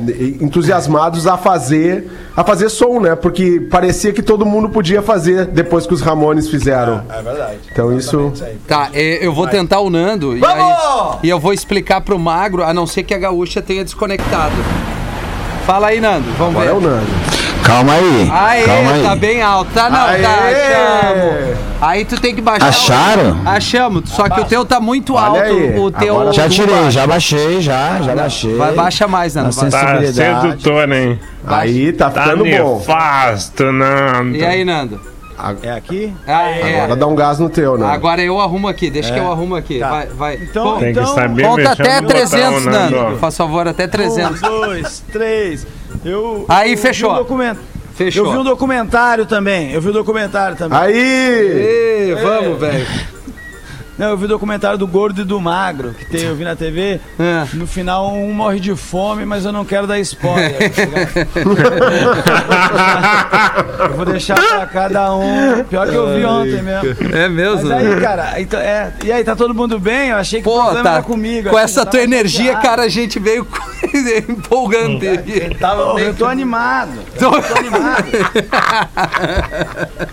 entusiasmados 0.42 1.28
a 1.28 1.38
fazer 1.38 2.10
a 2.36 2.44
fazer 2.44 2.70
som, 2.70 3.00
né? 3.00 3.16
Porque 3.16 3.60
parecia 3.70 4.12
que 4.12 4.22
todo 4.22 4.46
mundo 4.46 4.70
podia 4.70 5.02
fazer 5.02 5.46
depois 5.46 5.86
que 5.86 5.94
os 5.94 6.02
Ramones 6.02 6.50
fizeram. 6.50 7.04
É 7.10 7.22
verdade. 7.22 7.58
Então 7.72 7.96
isso 7.96 8.32
tá, 8.68 8.90
é, 8.94 9.26
eu 9.26 9.34
vou 9.34 9.48
tentar 9.48 9.80
o 9.82 9.90
Nando. 9.90 10.36
E, 10.38 10.44
aí- 10.46 10.76
e 11.24 11.30
eu 11.30 11.40
vou 11.40 11.54
explicar 11.54 12.02
pro 12.02 12.18
Magro, 12.18 12.64
a 12.64 12.74
não 12.74 12.88
ser 12.88 13.04
que 13.04 13.14
a 13.14 13.18
gaúcha 13.20 13.62
tenha 13.62 13.84
desconectado. 13.84 14.56
Fala 15.66 15.88
aí, 15.88 16.02
Nando. 16.02 16.26
Vamos 16.40 16.56
agora 16.56 16.70
é 16.70 16.74
o 16.74 16.80
ver. 16.80 16.90
Nando. 16.90 17.31
Calma 17.64 17.94
aí. 17.94 18.30
Aê, 18.32 18.64
calma 18.66 18.92
aí. 18.94 19.04
tá 19.04 19.16
bem 19.16 19.42
alto. 19.42 19.72
Tá, 19.74 19.90
não, 19.90 20.02
Aê! 20.06 20.22
tá, 20.22 20.30
achamos. 20.30 21.58
Aí 21.82 22.06
tu 22.06 22.20
tem 22.20 22.36
que 22.36 22.42
baixar. 22.42 22.66
o- 22.66 22.70
Acharam? 22.70 23.42
Achamos, 23.46 24.10
só 24.10 24.28
que 24.30 24.40
o 24.42 24.46
teu 24.46 24.66
tá 24.66 24.80
muito 24.80 25.14
Olha 25.16 25.26
alto. 25.28 25.42
aí, 25.42 25.80
O 25.80 25.92
teu. 25.92 26.16
agora 26.16 26.34
Já 26.34 26.50
tirei, 26.50 26.76
baixa. 26.76 26.92
já 26.92 27.08
baixei, 27.08 27.62
já, 27.62 28.02
já 28.02 28.16
baixei. 28.16 28.56
Vai, 28.56 28.74
baixa 28.74 29.08
mais, 29.08 29.36
Nando. 29.36 29.56
Na 29.56 29.70
vai. 29.70 30.04
Tá 30.04 30.12
sedutor, 30.12 30.92
hein? 30.92 31.20
Aí 31.46 31.94
tá 31.94 32.10
Tá 32.10 32.24
ficando 32.24 32.44
bom. 32.44 32.78
nefasto, 32.78 33.72
Nando. 33.72 34.36
E 34.36 34.46
aí, 34.46 34.66
Nando? 34.66 35.00
É 35.64 35.72
aqui? 35.72 36.14
Ah, 36.28 36.52
é. 36.52 36.82
Agora 36.82 36.96
dá 37.00 37.08
um 37.08 37.16
gás 37.16 37.40
no 37.40 37.50
teu, 37.50 37.76
né? 37.76 37.88
Agora 37.92 38.22
eu 38.22 38.40
arrumo 38.40 38.68
aqui, 38.68 38.92
deixa 38.92 39.12
que 39.12 39.18
eu 39.20 39.32
arrumo 39.32 39.56
aqui. 39.56 39.80
Tá. 39.80 39.90
Vai, 39.90 40.06
vai. 40.08 40.36
Então- 40.36 40.74
Con- 40.74 40.80
Tem 40.80 40.94
que 40.94 41.00
Então, 41.00 41.16
saber 41.16 41.44
Conta 41.44 41.72
até 41.72 41.96
no 41.96 42.02
botão, 42.04 42.08
300, 42.20 42.66
Nando. 42.66 42.96
Nando. 42.96 43.18
Faz 43.18 43.38
favor, 43.38 43.68
até 43.68 43.88
300. 43.88 44.38
Um, 44.44 44.48
dois, 44.62 45.04
três. 45.12 45.66
Eu, 46.04 46.46
Aí, 46.48 46.72
eu 46.72 46.78
fechou. 46.78 47.10
Vi 47.12 47.16
um 47.16 47.24
documento. 47.24 47.60
Fechou. 47.94 48.26
Eu 48.26 48.32
vi 48.32 48.38
um 48.38 48.44
documentário 48.44 49.26
também. 49.26 49.72
Eu 49.72 49.82
vi 49.82 49.90
um 49.90 49.94
documentário 49.94 50.58
também. 50.58 50.78
Aí! 50.78 50.96
Ê, 52.12 52.16
vamos, 52.22 52.60
velho. 52.60 52.88
Não, 54.02 54.10
eu 54.10 54.18
vi 54.18 54.26
o 54.26 54.30
documentário 54.30 54.80
do 54.80 54.88
Gordo 54.88 55.22
e 55.22 55.24
do 55.24 55.40
Magro, 55.40 55.94
que 55.94 56.06
tem, 56.06 56.24
eu 56.24 56.36
vi 56.36 56.44
na 56.44 56.56
TV. 56.56 57.00
É. 57.20 57.46
No 57.54 57.68
final, 57.68 58.12
um 58.12 58.34
morre 58.34 58.60
de 58.60 58.76
fome, 58.76 59.28
mas 59.28 59.46
eu 59.46 59.52
não 59.52 59.64
quero 59.64 59.86
dar 59.86 60.00
spoiler. 60.00 60.58
eu 63.80 63.96
vou 63.96 64.04
deixar 64.04 64.42
pra 64.42 64.66
cada 64.66 65.14
um. 65.14 65.64
Pior 65.66 65.88
que 65.88 65.94
eu 65.94 66.16
vi 66.16 66.26
ontem 66.26 66.64
mesmo. 66.64 67.16
É 67.16 67.30
mesmo? 67.30 67.70
Mas 67.70 67.72
aí, 67.72 68.02
cara, 68.02 68.42
então, 68.42 68.60
é, 68.60 68.92
e 69.04 69.12
aí, 69.12 69.24
tá 69.24 69.36
todo 69.36 69.54
mundo 69.54 69.80
bem? 69.80 70.10
Eu 70.10 70.18
achei 70.18 70.42
que 70.42 70.50
o 70.50 70.52
Pô, 70.52 70.60
problema 70.64 70.84
tá. 70.84 70.94
era 70.96 71.04
comigo. 71.04 71.52
Com 71.52 71.60
essa 71.60 71.86
tua 71.86 72.00
eu 72.00 72.06
tava 72.08 72.16
energia, 72.16 72.54
chateado. 72.54 72.68
cara, 72.68 72.82
a 72.82 72.90
gente 72.90 73.20
veio 73.20 73.46
empolgante 74.28 75.08
aqui. 75.08 75.42
Pô, 75.60 76.00
eu 76.00 76.16
tô 76.16 76.26
animado. 76.26 76.90
Eu 77.22 77.30
tô 77.30 77.60
animado. 77.60 78.08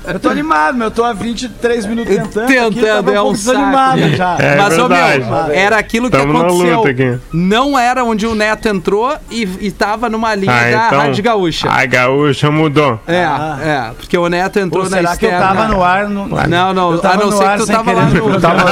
Eu 0.04 0.20
tô 0.20 0.28
animado, 0.28 0.76
meu. 0.76 0.88
Eu 0.88 0.90
tô 0.90 1.04
há 1.04 1.12
23 1.12 1.86
minutos 1.86 2.14
tentando. 2.14 2.44
aqui, 2.44 2.54
Tentando, 2.54 2.86
tava 2.86 3.14
é 3.14 3.22
um 3.22 3.34
saco. 3.34 3.77
Já. 4.16 4.36
É 4.38 4.56
Mas, 4.56 4.74
ô, 4.78 4.88
meu, 4.88 4.88
verdade. 4.88 5.52
era 5.54 5.78
aquilo 5.78 6.10
que 6.10 6.16
Tamo 6.16 6.38
aconteceu. 6.38 7.20
Não 7.32 7.78
era 7.78 8.04
onde 8.04 8.26
o 8.26 8.34
Neto 8.34 8.68
entrou 8.68 9.14
e, 9.30 9.42
e 9.60 9.70
tava 9.70 10.08
numa 10.08 10.34
linha 10.34 10.52
Ah, 10.52 10.70
da 10.70 10.86
então, 10.86 10.98
Rádio 11.00 11.22
Gaúcha. 11.24 11.68
A 11.70 11.84
gaúcha 11.86 12.50
mudou. 12.50 13.00
É, 13.06 13.24
Ah. 13.24 13.58
é, 13.62 13.92
porque 13.94 14.16
o 14.16 14.28
Neto 14.28 14.58
entrou 14.58 14.84
Ou 14.84 14.90
na 14.90 14.96
será 14.96 15.16
que 15.16 15.26
eu 15.26 15.30
externa. 15.30 15.54
tava 15.54 15.68
no 15.68 15.82
ar? 15.82 16.08
No... 16.08 16.26
Não, 16.28 16.74
não, 16.74 16.92
Eu 16.94 17.00
a 17.02 17.16
não 17.16 17.32
ser 17.32 17.48
que 17.50 17.58
tu 17.58 17.66
tava 17.66 17.92
lá 17.92 18.04
no... 18.04 18.40
Tava, 18.40 18.64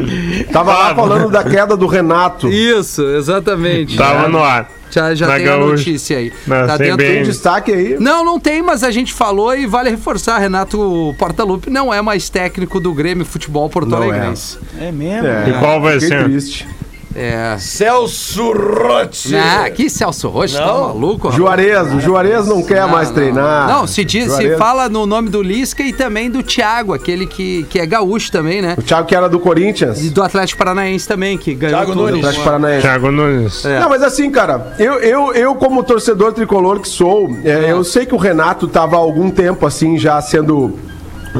tava 0.52 0.72
lá 0.72 0.94
falando 0.94 1.30
da 1.30 1.44
queda 1.44 1.76
do 1.76 1.86
Renato. 1.86 2.48
Isso, 2.48 3.02
exatamente. 3.02 3.96
Tava 3.96 4.28
no 4.28 4.42
ar. 4.42 4.68
Já, 4.90 5.14
já 5.14 5.26
na 5.26 5.36
tem 5.36 5.44
a 5.46 5.48
Gaúcha. 5.50 5.66
notícia 5.76 6.18
aí. 6.18 6.32
Na 6.46 6.66
tá 6.66 6.76
dentro 6.76 6.96
Tem 6.98 7.22
destaque 7.22 7.72
aí. 7.72 7.96
Não, 7.98 8.24
não 8.24 8.38
tem, 8.40 8.62
mas 8.62 8.82
a 8.82 8.90
gente 8.90 9.12
falou 9.12 9.54
e 9.54 9.66
vale 9.66 9.90
reforçar. 9.90 10.38
Renato 10.38 11.14
Portaluppi 11.18 11.70
não 11.70 11.92
é 11.92 12.00
mais 12.02 12.28
técnico 12.28 12.80
do 12.80 12.92
Grêmio 12.92 13.24
Futebol 13.24 13.68
Porto 13.68 13.88
Não 13.88 14.12
é. 14.12 14.32
É 14.80 14.90
mesmo? 14.92 15.28
E 15.48 15.58
qual 15.58 15.80
vai 15.80 16.00
fiquei 16.00 16.08
ser? 16.08 16.24
triste. 16.24 16.68
É. 17.14 17.56
Celso 17.58 18.52
Rotti. 18.52 19.34
Ah, 19.34 19.68
que 19.68 19.90
Celso 19.90 20.28
Rocha, 20.28 20.58
tá 20.58 20.66
Não. 20.66 20.88
maluco? 20.88 21.24
rapaz? 21.28 21.34
Juarez, 21.34 21.92
o 21.94 22.00
Juarez 22.00 22.46
não 22.46 22.62
quer 22.62 22.86
mais 22.86 23.08
não. 23.08 23.14
treinar. 23.14 23.68
Não, 23.68 23.86
se, 23.86 24.04
diz, 24.04 24.24
se 24.24 24.28
Juarez- 24.42 24.58
fala 24.58 24.88
no 24.88 25.06
nome 25.06 25.28
do 25.28 25.42
Lisca 25.42 25.82
e 25.82 25.92
também 25.92 26.30
do 26.30 26.42
Thiago, 26.42 26.94
aquele 26.94 27.26
que, 27.26 27.64
que 27.64 27.78
é 27.80 27.86
gaúcho 27.86 28.30
também, 28.30 28.62
né? 28.62 28.76
O 28.78 28.82
Thiago 28.82 29.08
que 29.08 29.14
era 29.16 29.28
do 29.28 29.40
Corinthians. 29.40 30.04
E 30.04 30.10
do 30.10 30.22
Atlético 30.22 30.58
Paranaense 30.58 31.08
também, 31.08 31.36
que 31.36 31.52
ganhou 31.54 31.76
Thiago 31.78 31.92
tudo. 31.92 32.02
Nunes. 32.04 32.18
Atlético 32.20 32.44
Paranaense. 32.44 32.82
Thiago 32.82 33.10
Nunes. 33.10 33.64
É. 33.64 33.80
Não, 33.80 33.88
mas 33.88 34.02
assim, 34.02 34.30
cara, 34.30 34.74
eu, 34.78 34.94
eu, 35.00 35.32
eu 35.34 35.54
como 35.56 35.82
torcedor 35.82 36.32
tricolor 36.32 36.78
que 36.80 36.88
sou, 36.88 37.28
é, 37.44 37.72
eu 37.72 37.82
sei 37.82 38.06
que 38.06 38.14
o 38.14 38.18
Renato 38.18 38.68
tava 38.68 38.94
há 38.96 38.98
algum 39.00 39.30
tempo 39.30 39.66
assim 39.66 39.98
já 39.98 40.20
sendo 40.22 40.78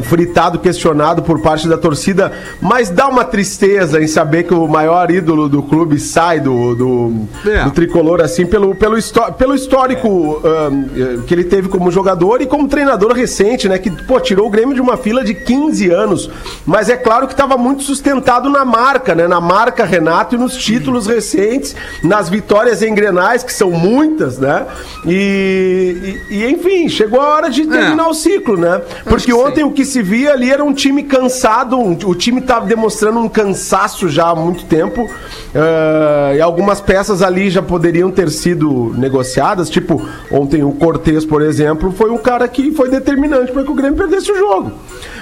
fritado, 0.03 0.59
questionado 0.59 1.23
por 1.23 1.41
parte 1.43 1.69
da 1.69 1.77
torcida, 1.77 2.33
mas 2.61 2.91
dá 2.91 3.09
uma 3.09 3.25
tristeza 3.25 4.01
em 4.03 4.07
saber 4.07 4.45
que 4.45 4.55
o 4.55 4.69
maior 4.69 5.11
ídolo 5.11 5.49
do 5.49 5.63
clube 5.63 5.99
sai 5.99 6.39
do, 6.41 6.75
do, 6.75 7.27
É. 7.51 7.65
do 7.65 7.71
tricolor, 7.73 8.21
assim, 8.21 8.47
pelo, 8.47 8.75
pelo, 8.75 8.97
pelo 9.37 9.55
histórico 9.55 10.41
ahn, 10.45 10.85
eh, 10.97 11.19
que 11.27 11.35
ele 11.35 11.45
teve 11.45 11.69
como 11.69 11.91
jogador 11.91 12.41
e 12.41 12.47
como 12.47 12.69
treinador 12.69 13.13
recente, 13.13 13.69
né? 13.69 13.79
Que, 13.79 13.91
pô, 13.91 14.21
tirou 14.21 14.47
o 14.47 14.51
Grêmio 14.51 14.75
de 14.75 14.81
uma 14.81 14.97
fila 14.97 15.25
de 15.25 15.35
15 15.35 15.91
anos. 15.91 16.31
Mas 16.65 16.89
é 16.89 16.97
claro 16.97 17.27
que 17.27 17.33
estava 17.33 17.57
muito 17.57 17.83
sustentado 17.83 18.49
na 18.49 18.65
marca, 18.65 19.15
né? 19.15 19.27
Na 19.27 19.41
marca 19.41 19.85
Renato 19.85 20.35
e 20.35 20.39
nos 20.39 20.57
títulos 20.57 21.07
recentes, 21.07 21.75
nas 22.05 22.29
vitórias 22.29 22.83
em 22.83 22.95
Grenais, 22.95 23.43
que 23.43 23.53
são 23.53 23.71
muitas, 23.71 24.39
né? 24.39 24.67
E, 25.07 26.19
e- 26.31 26.35
e, 26.37 26.51
enfim, 26.51 26.89
chegou 26.89 27.21
a 27.21 27.27
hora 27.35 27.51
de 27.51 27.67
terminar 27.67 28.09
o 28.09 28.15
ciclo, 28.15 28.57
né? 28.57 28.81
Porque 29.05 29.27
que 29.27 29.33
ontem 29.35 29.63
o 29.65 29.71
que 29.71 29.80
se 29.85 30.03
via 30.03 30.33
ali 30.33 30.51
era 30.51 30.65
um 30.65 30.73
time 30.73 31.03
cansado, 31.03 31.79
um- 31.79 31.97
o 32.05 32.15
time 32.15 32.41
tava 32.41 32.67
demonstrando 32.67 33.19
um 33.21 33.29
cansaço 33.29 34.09
já 34.09 34.29
há 34.29 34.35
muito 34.35 34.65
tempo. 34.65 35.09
eh, 35.53 36.35
e 36.37 36.41
algumas 36.41 36.81
peças 36.81 37.23
ali 37.23 37.51
já 37.51 37.61
poderiam 37.61 38.09
ter 38.11 38.31
sido 38.31 38.95
negociadas, 38.97 39.69
tipo, 39.69 40.01
ontem 40.31 40.63
o 40.63 40.71
Cortez, 40.71 41.25
por 41.25 41.43
exemplo, 41.43 41.91
foi 41.91 42.09
um 42.11 42.19
cara 42.19 42.47
que 42.47 42.71
foi 42.71 42.89
determinante 42.89 43.51
para 43.51 43.65
que 43.65 43.71
o 43.71 43.75
Grêmio 43.75 43.97
perdesse 43.97 44.31
o 44.31 44.37
jogo. 44.39 44.71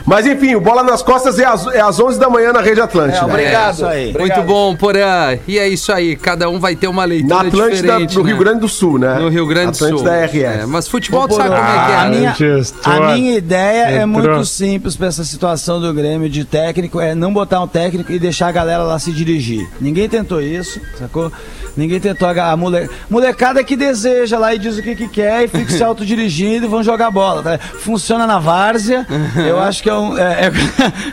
Mas 0.04 0.26
enfim, 0.26 0.54
o 0.54 0.60
Bola 0.60 0.82
nas 0.82 1.02
Costas 1.02 1.38
é 1.38 1.44
às, 1.46 1.66
é 1.68 1.80
às 1.80 1.98
11 1.98 2.18
da 2.18 2.28
manhã 2.28 2.52
na 2.52 2.60
Rede 2.60 2.80
Atlântida. 2.80 3.24
Obrigado. 3.26 3.74
isso 3.74 3.86
aí. 3.86 4.14
Muito 4.18 4.42
bom, 4.42 4.74
Porã. 4.76 5.38
E 5.46 5.58
é 5.58 5.66
isso 5.68 5.92
aí, 5.92 6.14
cada 6.16 6.48
um 6.48 6.58
vai 6.58 6.76
ter 6.76 6.88
uma 6.88 7.04
leitura 7.04 7.34
Na 7.34 7.48
Atlântida 7.48 7.76
diferente. 7.82 8.14
do 8.14 8.22
né? 8.22 8.28
Rio 8.30 8.38
Grande 8.38 8.60
do 8.60 8.68
Sul, 8.68 8.98
né? 8.98 9.18
No 9.18 9.28
Rio 9.28 9.46
Grande 9.46 9.70
do 9.72 9.76
Sul. 9.76 9.86
Atlântida 9.98 10.26
RS. 10.26 10.62
É, 10.62 10.66
mas 10.66 10.88
futebol, 10.88 11.26
tu 11.28 11.34
sabe 11.36 11.48
como 11.50 11.60
é 11.60 11.84
que 11.86 11.92
é, 11.92 11.96
a 11.96 12.04
né? 12.08 12.18
minha, 12.18 12.36
a 12.84 13.14
minha 13.14 13.36
ideia 13.36 13.82
é 13.90 14.06
muito 14.06 14.44
simples 14.48 14.96
pra 14.96 15.06
essa 15.08 15.24
situação 15.24 15.80
do 15.80 15.92
Grêmio 15.94 16.28
de 16.28 16.44
técnico, 16.44 17.00
é 17.00 17.14
não 17.14 17.32
botar 17.32 17.60
um 17.60 17.68
técnico 17.68 18.10
e 18.12 18.18
deixar 18.18 18.48
a 18.48 18.52
galera 18.52 18.82
lá 18.82 18.98
se 18.98 19.12
dirigir. 19.12 19.68
Ninguém 19.80 20.08
tentou 20.08 20.40
isso, 20.42 20.80
sacou? 20.98 21.30
Ninguém 21.76 22.00
tentou 22.00 22.26
a, 22.28 22.50
a 22.50 22.56
mole, 22.56 22.88
molecada 23.08 23.62
que 23.62 23.76
deseja 23.76 24.38
lá 24.38 24.54
e 24.54 24.58
diz 24.58 24.76
o 24.78 24.82
que, 24.82 24.96
que 24.96 25.08
quer 25.08 25.44
e 25.44 25.48
fica 25.48 25.70
se 25.70 25.82
autodirigindo 25.84 26.66
e 26.66 26.68
vão 26.68 26.82
jogar 26.82 27.10
bola. 27.10 27.42
tá? 27.42 27.58
Funciona 27.58 28.26
na 28.26 28.38
várzea, 28.38 29.06
eu 29.46 29.58
acho 29.62 29.82
que 29.82 29.88
é, 29.90 29.94
um, 29.94 30.18
é, 30.18 30.50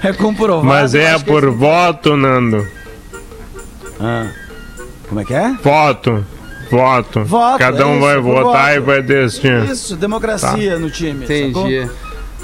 é, 0.03 0.09
é 0.09 0.13
comprovado. 0.13 0.65
Mas 0.65 0.95
é 0.95 1.17
por 1.19 1.43
esse- 1.43 1.55
voto, 1.55 2.15
Nando. 2.17 2.67
Ah. 3.99 4.27
Como 5.07 5.21
é 5.21 5.25
que 5.25 5.33
é? 5.33 5.51
Voto. 5.63 6.25
Voto. 6.71 7.23
Voto, 7.23 7.59
Cada 7.59 7.85
um 7.87 7.97
é 7.97 7.99
vai 7.99 8.13
isso, 8.15 8.23
por 8.23 8.43
votar 8.43 8.65
voto. 8.65 8.75
e 8.75 8.79
vai 8.79 9.01
decidir. 9.03 9.65
Isso, 9.69 9.95
democracia 9.95 10.79
no 10.79 10.89
time. 10.89 11.25
sacou? 11.27 11.67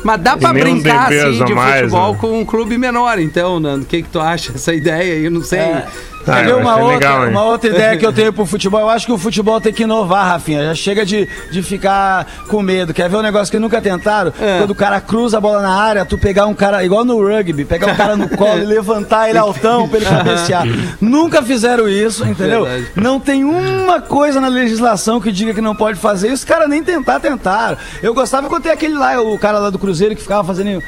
Mas 0.04 0.22
dá 0.22 0.36
uns 0.36 0.52
brincar 0.52 1.12
assim 1.12 1.46
de 1.46 1.54
mais, 1.54 1.82
futebol 1.82 2.14
né? 2.14 2.18
com 2.20 2.40
um 2.40 2.46
clube 2.46 2.78
menor, 2.78 3.20
então, 3.20 3.60
Nando. 3.60 3.84
O 3.84 3.88
que, 3.88 4.02
que 4.02 4.10
tu 4.10 4.20
acha 4.20 4.52
dessa 4.52 4.74
ideia 4.74 5.16
aí? 5.16 5.26
Eu 5.26 5.32
não 5.32 5.44
sei. 5.44 5.60
É. 5.60 5.88
Ah, 6.28 6.36
Quer 6.36 6.46
ver 6.46 6.52
eu 6.52 6.58
uma 6.60 6.76
outra, 6.76 6.94
legal, 6.94 7.30
uma 7.30 7.44
outra 7.44 7.70
ideia 7.70 7.98
que 7.98 8.06
eu 8.06 8.14
tenho 8.14 8.32
pro 8.34 8.46
futebol? 8.46 8.80
Eu 8.82 8.90
acho 8.90 9.06
que 9.06 9.12
o 9.12 9.18
futebol 9.18 9.60
tem 9.60 9.74
que 9.74 9.84
inovar, 9.84 10.26
Rafinha. 10.28 10.64
Já 10.66 10.76
chega 10.76 11.06
de, 11.06 11.28
de 11.52 11.62
ficar 11.64 12.26
com 12.48 12.62
medo. 12.62 12.94
Quer 12.94 13.10
ver 13.10 13.18
um 13.18 13.22
negócio 13.22 13.52
que 13.52 13.60
nunca 13.60 13.82
tentaram? 13.82 14.32
É. 14.40 14.60
Quando 14.60 14.72
o 14.72 14.76
cara 14.76 15.00
cruza 15.02 15.38
a 15.38 15.42
bola 15.42 15.62
na 15.62 15.74
área, 15.74 16.06
tu 16.06 16.18
pegar 16.18 16.46
um 16.46 16.54
cara, 16.54 16.84
igual 16.84 17.04
no 17.06 17.22
rugby, 17.26 17.66
pegar 17.66 17.88
um 17.92 17.96
cara 17.96 18.16
no 18.16 18.30
colo 18.38 18.60
e 18.60 18.66
levantar 18.66 19.30
ele 19.30 19.38
altão 19.38 19.88
pra 19.88 19.98
ele 19.98 20.06
cabecear. 20.10 20.66
nunca 21.00 21.42
fizeram 21.42 21.88
isso, 21.90 22.26
entendeu? 22.26 22.66
Verdade. 22.66 22.88
Não 22.96 23.20
tem 23.20 23.44
uma 23.44 24.02
coisa 24.02 24.40
na 24.42 24.48
legislação 24.48 25.20
que 25.20 25.32
diga 25.32 25.54
que 25.54 25.62
não 25.62 25.76
pode 25.76 25.98
fazer. 26.00 26.30
E 26.30 26.34
os 26.34 26.44
caras 26.44 26.70
nem 26.70 26.84
tentar, 26.84 27.20
tentaram. 27.20 27.78
Eu 28.02 28.14
gostava 28.14 28.48
quando 28.50 28.64
tem 28.64 28.72
aquele 28.72 28.94
lá, 28.96 29.20
o 29.22 29.38
cara 29.38 29.60
lá 29.60 29.70
do 29.70 29.80
Cruzeiro 29.80 30.16
que 30.16 30.22
ficava 30.22 30.44
fazendo 30.44 30.82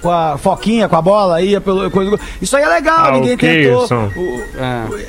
com 0.00 0.10
a 0.10 0.36
foquinha, 0.38 0.88
com 0.88 0.96
a 0.96 1.02
bola, 1.02 1.40
ia 1.40 1.60
pelo. 1.60 1.84
Isso 2.40 2.56
aí 2.56 2.62
é 2.62 2.68
legal, 2.68 3.06
Ah, 3.06 3.10
ninguém 3.12 3.36
tentou. 3.36 3.84
isso? 3.84 3.94
O- 4.16 4.42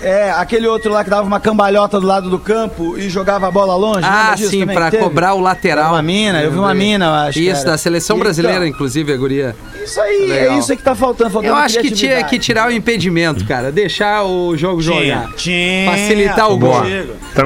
É. 0.04 0.28
é, 0.28 0.32
aquele 0.32 0.68
outro 0.68 0.91
lá 0.91 1.04
que 1.04 1.10
dava 1.10 1.24
uma 1.28 1.39
cambalhota 1.39 2.00
do 2.00 2.08
lado 2.08 2.30
do 2.30 2.39
campo 2.39 2.98
e 2.98 3.10
jogava 3.10 3.48
a 3.48 3.52
bola 3.52 3.76
longe. 3.76 4.02
Ah, 4.04 4.36
sim, 4.38 4.62
também 4.62 4.76
pra 4.76 4.91
teve? 4.91 5.04
cobrar 5.04 5.34
o 5.34 5.39
lateral. 5.39 5.94
Uma 5.94 6.02
mina, 6.02 6.41
eu 6.41 6.52
vi 6.52 6.60
uma 6.60 6.74
mina, 6.74 7.06
eu 7.06 7.13
acho. 7.13 7.39
que 7.39 7.50
Isso, 7.50 7.65
da 7.65 7.78
seleção 7.78 8.15
Então, 8.15 8.24
brasileira, 8.24 8.68
inclusive, 8.68 9.13
a 9.13 9.18
guria. 9.18 9.56
Isso 9.84 10.00
aí, 10.02 10.26
Legal. 10.26 10.56
é 10.56 10.60
isso 10.60 10.72
aí 10.72 10.78
que 10.78 10.84
tá 10.84 10.96
faltando. 10.96 11.30
faltando 11.30 11.54
Eu 11.54 11.56
acho 11.56 11.80
que 11.80 11.91
tinha 11.91 12.24
que 12.24 12.39
tirar 12.39 12.68
o 12.70 12.72
impedimento, 12.72 13.46
cara. 13.46 13.72
Deixar 13.72 14.24
o 14.24 14.58
jogo 14.58 14.82
jogar. 14.82 15.32
tinha. 15.36 15.91
Facilitar 15.91 16.52
o 16.52 16.58
gol. 16.58 16.82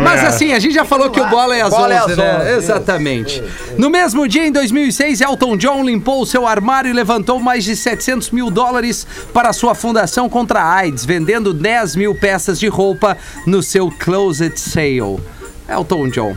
Mas 0.01 0.19
acho. 0.19 0.27
assim, 0.27 0.53
a 0.53 0.59
gente 0.59 0.73
já 0.73 0.85
falou 0.85 1.09
que 1.09 1.19
o 1.19 1.25
bola 1.27 1.55
é 1.55 1.61
às 1.61 1.69
Bola 1.69 1.93
é 1.93 2.03
11, 2.03 2.11
às 2.11 2.17
né? 2.17 2.39
11, 2.41 2.57
Exatamente. 2.57 3.43
No 3.77 3.89
mesmo 3.89 4.27
dia, 4.27 4.45
em 4.45 4.51
2006, 4.51 5.21
Elton 5.21 5.57
John 5.57 5.83
limpou 5.83 6.21
o 6.21 6.25
seu 6.25 6.47
armário 6.47 6.89
e 6.89 6.93
levantou 6.93 7.39
mais 7.39 7.63
de 7.63 7.75
700 7.75 8.31
mil 8.31 8.49
dólares 8.49 9.05
para 9.33 9.49
a 9.49 9.53
sua 9.53 9.75
fundação 9.75 10.29
contra 10.29 10.61
a 10.61 10.73
AIDS, 10.75 11.05
vendendo 11.05 11.53
10 11.53 11.95
mil 11.99 12.15
peças 12.15 12.59
de 12.59 12.67
roupa 12.67 13.15
no 13.45 13.61
seu 13.61 13.91
closet 13.91 14.59
sale. 14.59 15.19
Elton 15.67 16.07
John. 16.09 16.35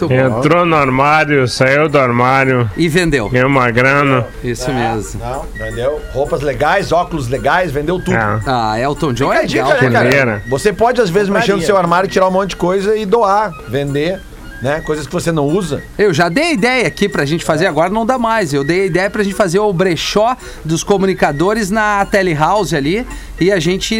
Entrou 0.00 0.64
no 0.64 0.76
armário, 0.76 1.48
saiu 1.48 1.88
do 1.88 1.98
armário, 1.98 2.70
E 2.76 2.88
vendeu. 2.88 3.28
ganhou 3.28 3.48
uma 3.48 3.68
grana. 3.72 4.24
Isso 4.44 4.70
mesmo. 4.72 5.18
Não, 5.20 5.42
vendeu. 5.58 6.00
Roupas 6.12 6.40
legais, 6.40 6.92
óculos 6.92 7.26
legais, 7.26 7.72
vendeu 7.72 7.98
tudo. 7.98 8.14
É. 8.16 8.40
Ah, 8.46 8.78
Elton 8.78 9.12
John 9.12 9.32
é 9.32 9.40
Fica 9.48 9.64
legal. 9.64 9.72
dica, 9.80 9.90
né, 9.90 10.10
cara? 10.12 10.42
Você 10.48 10.72
pode, 10.72 11.00
às 11.00 11.10
vezes, 11.10 11.28
mexer 11.28 11.54
no 11.56 11.62
seu 11.62 11.76
armário, 11.76 12.08
tirar 12.08 12.28
um 12.28 12.30
monte 12.30 12.50
de 12.50 12.56
coisa 12.56 12.96
e 12.96 13.04
doar, 13.04 13.50
vender, 13.68 14.20
né? 14.62 14.80
Coisas 14.84 15.06
que 15.06 15.12
você 15.12 15.30
não 15.32 15.46
usa. 15.46 15.82
Eu 15.98 16.12
já 16.12 16.28
dei 16.28 16.44
a 16.44 16.52
ideia 16.52 16.86
aqui 16.86 17.08
pra 17.08 17.24
gente 17.24 17.44
fazer, 17.44 17.66
agora 17.66 17.90
não 17.90 18.04
dá 18.04 18.18
mais. 18.18 18.52
Eu 18.52 18.64
dei 18.64 18.82
a 18.82 18.86
ideia 18.86 19.10
pra 19.10 19.22
gente 19.22 19.34
fazer 19.34 19.58
o 19.58 19.72
brechó 19.72 20.36
dos 20.64 20.82
comunicadores 20.84 21.70
na 21.70 22.04
telehouse 22.06 22.74
ali 22.76 23.06
e 23.40 23.52
a 23.52 23.58
gente 23.60 23.94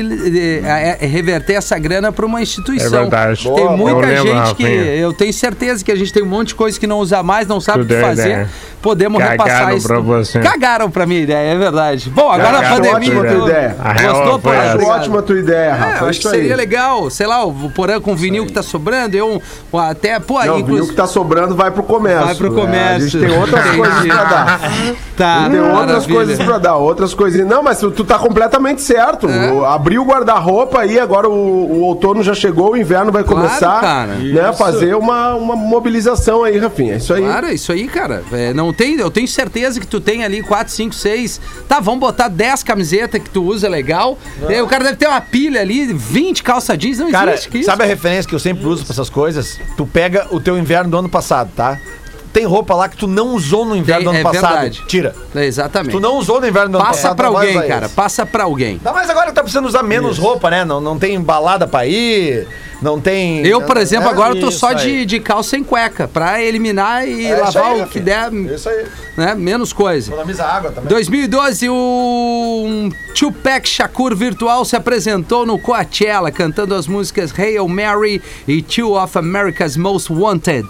eh, 0.65 0.97
eh, 1.01 1.07
reverter 1.07 1.55
essa 1.55 1.79
grana 1.79 2.11
pra 2.13 2.27
uma 2.27 2.43
instituição. 2.43 2.99
É 2.99 3.03
verdade. 3.03 3.43
Tem 3.45 3.53
Boa, 3.53 3.77
muita 3.77 4.07
eu 4.07 4.25
lembro, 4.25 4.27
gente 4.45 4.55
que. 4.57 4.63
Rafinha. 4.65 4.95
Eu 4.97 5.13
tenho 5.13 5.33
certeza 5.33 5.85
que 5.85 5.93
a 5.93 5.97
gente 5.97 6.13
tem 6.13 6.23
um 6.23 6.27
monte 6.27 6.49
de 6.49 6.55
coisa 6.55 6.79
que 6.79 6.87
não 6.87 6.99
usa 6.99 7.23
mais, 7.23 7.47
não 7.47 7.61
sabe 7.61 7.81
o 7.81 7.87
que 7.87 7.95
deu 7.95 8.01
fazer. 8.01 8.23
ideia. 8.31 8.51
Podemos 8.81 9.19
Cagaram 9.19 9.45
repassar 9.45 9.77
isso. 9.77 9.87
pra 9.89 9.99
você. 10.01 10.39
Cagaram 10.41 10.89
pra 10.91 11.05
minha 11.05 11.21
ideia, 11.21 11.53
é 11.53 11.59
verdade. 11.59 12.11
Bom, 12.11 12.31
agora 12.31 12.59
a 12.59 12.63
Cagaram 12.63 12.77
pandemia. 12.77 12.97
ótima 13.19 13.25
tua 13.25 13.49
ideia. 13.51 13.77
A 13.81 13.93
Gostou, 13.93 14.39
foi 14.39 14.41
Porã? 14.41 14.59
Acho 14.75 14.87
ótima 14.87 15.19
a 15.19 15.23
tua 15.23 15.39
ideia, 15.39 15.59
É, 15.67 15.71
Rafa. 15.73 16.05
eu 16.05 16.07
é 16.07 16.11
acho 16.11 16.21
que 16.21 16.29
aí. 16.29 16.35
seria 16.35 16.57
legal, 16.57 17.11
sei 17.11 17.27
lá, 17.27 17.45
o 17.45 17.71
Porã 17.71 18.01
com 18.01 18.15
vinil 18.15 18.47
que 18.47 18.53
tá 18.53 18.63
sobrando, 18.63 19.17
eu 19.17 19.41
um- 19.73 19.79
até, 19.79 20.19
pô, 20.21 20.39
Não, 20.49 20.57
o 20.57 20.59
inclusive. 20.61 20.81
vinil 20.83 20.89
que 20.91 20.97
tá 20.97 21.07
sobrando 21.07 21.55
vai 21.55 21.71
pro 21.71 21.83
comércio. 21.83 22.27
Vai 22.27 22.35
pro 22.35 22.51
né? 22.53 22.59
A 22.61 22.65
comércio. 22.65 23.09
gente 23.09 23.27
tem 23.27 23.39
outras 23.39 23.71
coisas 23.77 24.07
pra 24.07 24.25
dar. 24.25 24.61
Tá, 25.19 25.49
Tem 25.51 25.59
outras 25.59 25.75
maravilha. 26.07 26.15
coisas 26.15 26.39
pra 26.39 26.59
dar, 26.59 26.77
outras 26.77 27.13
coisinhas. 27.13 27.49
Não, 27.49 27.61
mas 27.61 27.81
tu, 27.81 27.91
tu 27.91 28.05
tá 28.05 28.21
completamente 28.21 28.81
certo. 28.81 29.29
É. 29.29 29.51
O- 29.51 29.65
Abriu 29.65 30.01
o 30.03 30.05
guarda-roupa 30.05 30.79
aí, 30.83 30.97
agora 30.97 31.29
o, 31.29 31.33
o 31.33 31.81
outono 31.81 32.23
já 32.23 32.35
chegou, 32.35 32.71
o 32.75 32.77
inverno 32.77 33.11
vai 33.11 33.25
Claro, 33.25 33.43
começar. 33.49 33.81
cara. 33.81 34.13
Né, 34.15 34.53
fazer 34.53 34.95
uma, 34.95 35.35
uma 35.35 35.57
mobilização 35.57 36.45
aí, 36.45 36.57
Rafinha. 36.59 36.95
Isso 36.99 37.13
aí. 37.13 37.23
Claro, 37.25 37.49
isso 37.51 37.73
aí, 37.73 37.89
cara. 37.89 38.23
É, 38.31 38.55
não 38.55 38.73
tem, 38.73 38.95
eu 38.95 39.11
tenho 39.11 39.27
certeza 39.27 39.81
que 39.81 39.89
tu 39.89 40.01
tem 40.01 40.23
ali 40.25 40.41
4, 40.41 40.73
5, 40.73 40.95
6. 40.95 41.41
Tá, 41.69 41.81
vamos 41.81 41.99
botar 41.99 42.29
10 42.29 42.63
camisetas 42.63 43.21
que 43.21 43.29
tu 43.29 43.43
usa 43.43 43.69
legal. 43.69 44.17
E 44.49 44.55
aí 44.55 44.63
o 44.63 44.69
cara 44.69 44.85
deve 44.85 44.97
ter 44.99 45.09
uma 45.09 45.21
pilha 45.21 45.61
ali, 45.61 45.93
20 45.93 46.45
calça 46.45 46.77
jeans, 46.77 46.99
não 47.01 47.11
Cara, 47.11 47.33
existe 47.33 47.49
que 47.49 47.59
isso. 47.59 47.67
sabe 47.67 47.83
a 47.83 47.87
referência 47.87 48.29
que 48.29 48.37
eu 48.37 48.39
sempre 48.39 48.65
uso 48.67 48.85
pra 48.85 48.93
essas 48.93 49.11
coisas? 49.11 49.59
Tu 49.77 49.85
pega 49.85 50.29
o 50.31 50.38
teu 50.41 50.59
inverno 50.59 50.91
do 50.91 50.99
ano 50.99 51.09
passado, 51.09 51.51
tá? 51.57 51.79
Tem 52.33 52.45
roupa 52.45 52.75
lá 52.75 52.89
que 52.89 52.97
tu 52.97 53.07
não 53.07 53.29
usou 53.35 53.65
no 53.65 53.75
inverno 53.75 54.05
Tem- 54.05 54.05
do 54.05 54.11
ano 54.11 54.19
é 54.19 54.23
passado. 54.23 54.53
verdade. 54.53 54.83
Tira. 54.87 55.15
É, 55.35 55.45
exatamente. 55.47 55.93
Tu 55.93 55.99
não 56.01 56.17
usou 56.19 56.41
no 56.41 56.47
inverno 56.47 56.73
do 56.73 56.77
ano 56.77 56.85
Passa 56.87 57.03
passado. 57.03 57.17
pra 57.17 57.27
não 57.27 57.33
vai 57.33 57.47
alguém, 57.47 57.59
usar 57.59 57.69
cara. 57.69 57.89
Passa 57.89 58.27
pra 58.27 58.45
alguém. 58.45 58.81
Mas 58.85 59.11
agora 59.11 59.33
tá 59.33 59.41
precisando 59.43 59.67
usar 59.67 59.83
menos 59.83 60.19
roupa, 60.19 60.51
né? 60.51 60.65
Não, 60.65 60.81
não 60.81 60.99
tem 60.99 61.19
balada 61.21 61.67
pra 61.67 61.87
ir, 61.87 62.47
não 62.81 63.01
tem... 63.01 63.45
Eu, 63.47 63.63
por 63.63 63.77
exemplo, 63.77 64.09
É, 64.09 64.11
agora 64.11 64.35
eu 64.35 64.41
tô 64.41 64.51
só 64.51 64.73
de, 64.73 65.05
de 65.05 65.21
calça 65.21 65.51
sem 65.51 65.65
cueca, 65.65 66.07
pra 66.07 66.43
eliminar 66.43 67.07
e 67.07 67.27
É 67.27 67.37
lavar 67.37 67.73
aí, 67.73 67.83
o 67.83 67.87
que 67.87 68.01
der, 68.01 68.33
Isso 68.33 68.69
aí. 68.69 68.87
né? 69.17 69.35
Menos 69.35 69.73
coisa. 69.73 70.11
Economiza 70.11 70.45
água 70.45 70.71
também. 70.71 70.89
2012, 70.89 71.69
o 71.69 71.75
um 72.67 72.91
Tupac 73.15 73.69
Shakur 73.69 74.15
virtual 74.15 74.65
se 74.65 74.77
apresentou 74.77 75.45
no 75.45 75.59
Coachella, 75.59 76.31
cantando 76.31 76.75
as 76.75 76.87
músicas 76.87 77.33
Hail 77.37 77.67
Mary 77.69 78.23
e 78.47 78.63
Two 78.63 79.01
of 79.01 79.19
America's 79.19 79.77
Most 79.77 80.13
Wanted. 80.13 80.67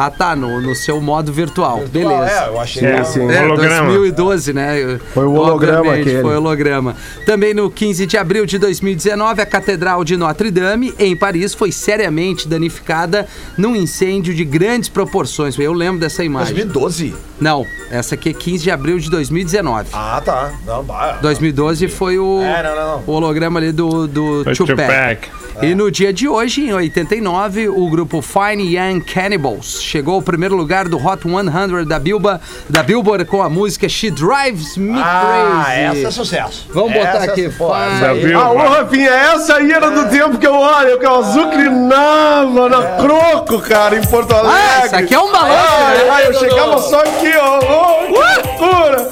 Ah, 0.00 0.10
tá, 0.12 0.36
no, 0.36 0.60
no 0.62 0.74
seu 0.76 1.00
modo 1.00 1.32
virtual. 1.32 1.82
Beleza. 1.90 2.30
É, 2.30 2.48
eu 2.48 2.60
achei 2.60 2.86
É, 2.86 3.00
que... 3.00 3.04
sim. 3.08 3.28
É, 3.30 3.42
holograma. 3.42 3.88
2012, 3.88 4.52
né? 4.52 5.00
Foi 5.12 5.24
o 5.26 5.32
holograma 5.32 5.78
Obviamente, 5.78 6.02
aquele. 6.08 6.22
Foi 6.22 6.34
o 6.34 6.38
holograma. 6.38 6.96
Também 7.26 7.52
no 7.52 7.68
15 7.68 8.06
de 8.06 8.16
abril 8.16 8.46
de 8.46 8.58
2019, 8.58 9.42
a 9.42 9.46
Catedral 9.46 10.04
de 10.04 10.16
Notre 10.16 10.50
Dame, 10.52 10.94
em 11.00 11.16
Paris, 11.16 11.52
foi 11.52 11.72
seriamente 11.72 12.46
danificada 12.46 13.26
num 13.56 13.74
incêndio 13.74 14.32
de 14.32 14.44
grandes 14.44 14.88
proporções. 14.88 15.58
Eu 15.58 15.72
lembro 15.72 15.98
dessa 15.98 16.22
imagem. 16.22 16.54
2012? 16.54 17.14
Não, 17.40 17.64
essa 17.90 18.14
aqui 18.14 18.28
é 18.30 18.32
15 18.32 18.62
de 18.64 18.70
abril 18.70 18.98
de 18.98 19.10
2019. 19.10 19.88
Ah, 19.92 20.22
tá. 20.24 20.52
Não, 20.64 20.82
vai. 20.82 21.18
2012 21.20 21.88
foi 21.88 22.18
o, 22.18 22.40
É, 22.40 22.62
não, 22.62 22.76
não, 22.76 22.86
não. 22.98 23.02
o 23.06 23.12
holograma 23.12 23.58
ali 23.58 23.72
do, 23.72 24.06
do 24.06 24.44
Foi 24.44 24.54
Tupac. 24.54 24.76
Tupac. 24.76 25.48
E 25.60 25.74
no 25.74 25.90
dia 25.90 26.12
de 26.12 26.28
hoje, 26.28 26.68
em 26.68 26.72
89, 26.72 27.68
o 27.68 27.90
grupo 27.90 28.22
Fine 28.22 28.76
Young 28.76 29.00
Cannibals 29.00 29.82
chegou 29.88 30.16
ao 30.16 30.22
primeiro 30.22 30.54
lugar 30.54 30.86
do 30.88 30.96
Hot 30.96 31.22
100 31.22 31.84
da 31.86 31.98
Billboard, 31.98 32.40
da 32.68 32.82
Billboard 32.82 33.24
com 33.24 33.42
a 33.42 33.48
música 33.48 33.88
She 33.88 34.10
Drives 34.10 34.76
Me 34.76 35.00
Ah, 35.00 35.64
Crazy. 35.66 35.98
essa 36.00 36.08
é 36.08 36.10
sucesso. 36.10 36.66
Vamos 36.72 36.92
botar 36.92 37.08
Essa, 37.22 37.30
aqui, 37.32 37.48
pô, 37.48 37.70
faz. 37.70 37.94
essa 37.94 38.10
aí. 38.12 38.26
Viu? 38.26 38.38
Ah, 38.40 38.50
ô 38.52 38.58
Rafinha, 38.58 39.10
essa 39.10 39.56
aí 39.56 39.72
era 39.72 39.90
do 39.90 40.08
tempo 40.08 40.36
que 40.38 40.46
eu 40.46 40.54
olho, 40.54 40.98
que 40.98 41.06
eu 41.06 41.14
azucrinava 41.16 42.68
na 42.68 42.82
croco, 43.02 43.60
cara, 43.60 43.96
em 43.96 44.02
Porto 44.06 44.32
Alegre. 44.34 44.58
Ah, 44.58 44.84
essa 44.84 44.96
aqui 44.98 45.14
é 45.14 45.18
um 45.20 45.32
balanço, 45.32 45.72
Ai, 45.78 45.96
né? 45.96 46.10
ai, 46.10 46.26
eu 46.26 46.34
chegava 46.34 46.78
só 46.78 47.00
aqui, 47.00 47.32
ó. 47.36 47.58
ó, 47.62 48.04
que 48.04 48.12
loucura. 48.48 49.08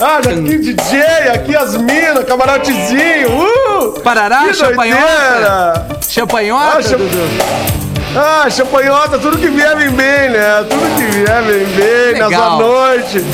Ah, 0.00 0.16
aqui 0.18 0.58
DJ, 0.58 1.02
aqui 1.34 1.54
as 1.56 1.76
minas, 1.76 2.24
camarotezinho. 2.24 3.28
Uh! 3.38 4.00
Parará, 4.00 4.52
champanhota. 4.54 5.98
Champanhota, 6.08 6.78
Ah, 6.78 6.82
cham- 6.82 6.98
Dudu. 6.98 7.89
Ah, 8.16 8.50
champanhota, 8.50 9.18
tudo 9.18 9.38
que 9.38 9.48
vier 9.48 9.76
vem 9.76 9.90
bem, 9.90 10.30
né? 10.30 10.64
Tudo 10.68 10.96
que 10.96 11.04
vier 11.04 11.42
vem 11.42 11.64
bem 11.66 12.12
nessa 12.14 12.26
Legal. 12.26 12.58
noite. 12.58 13.24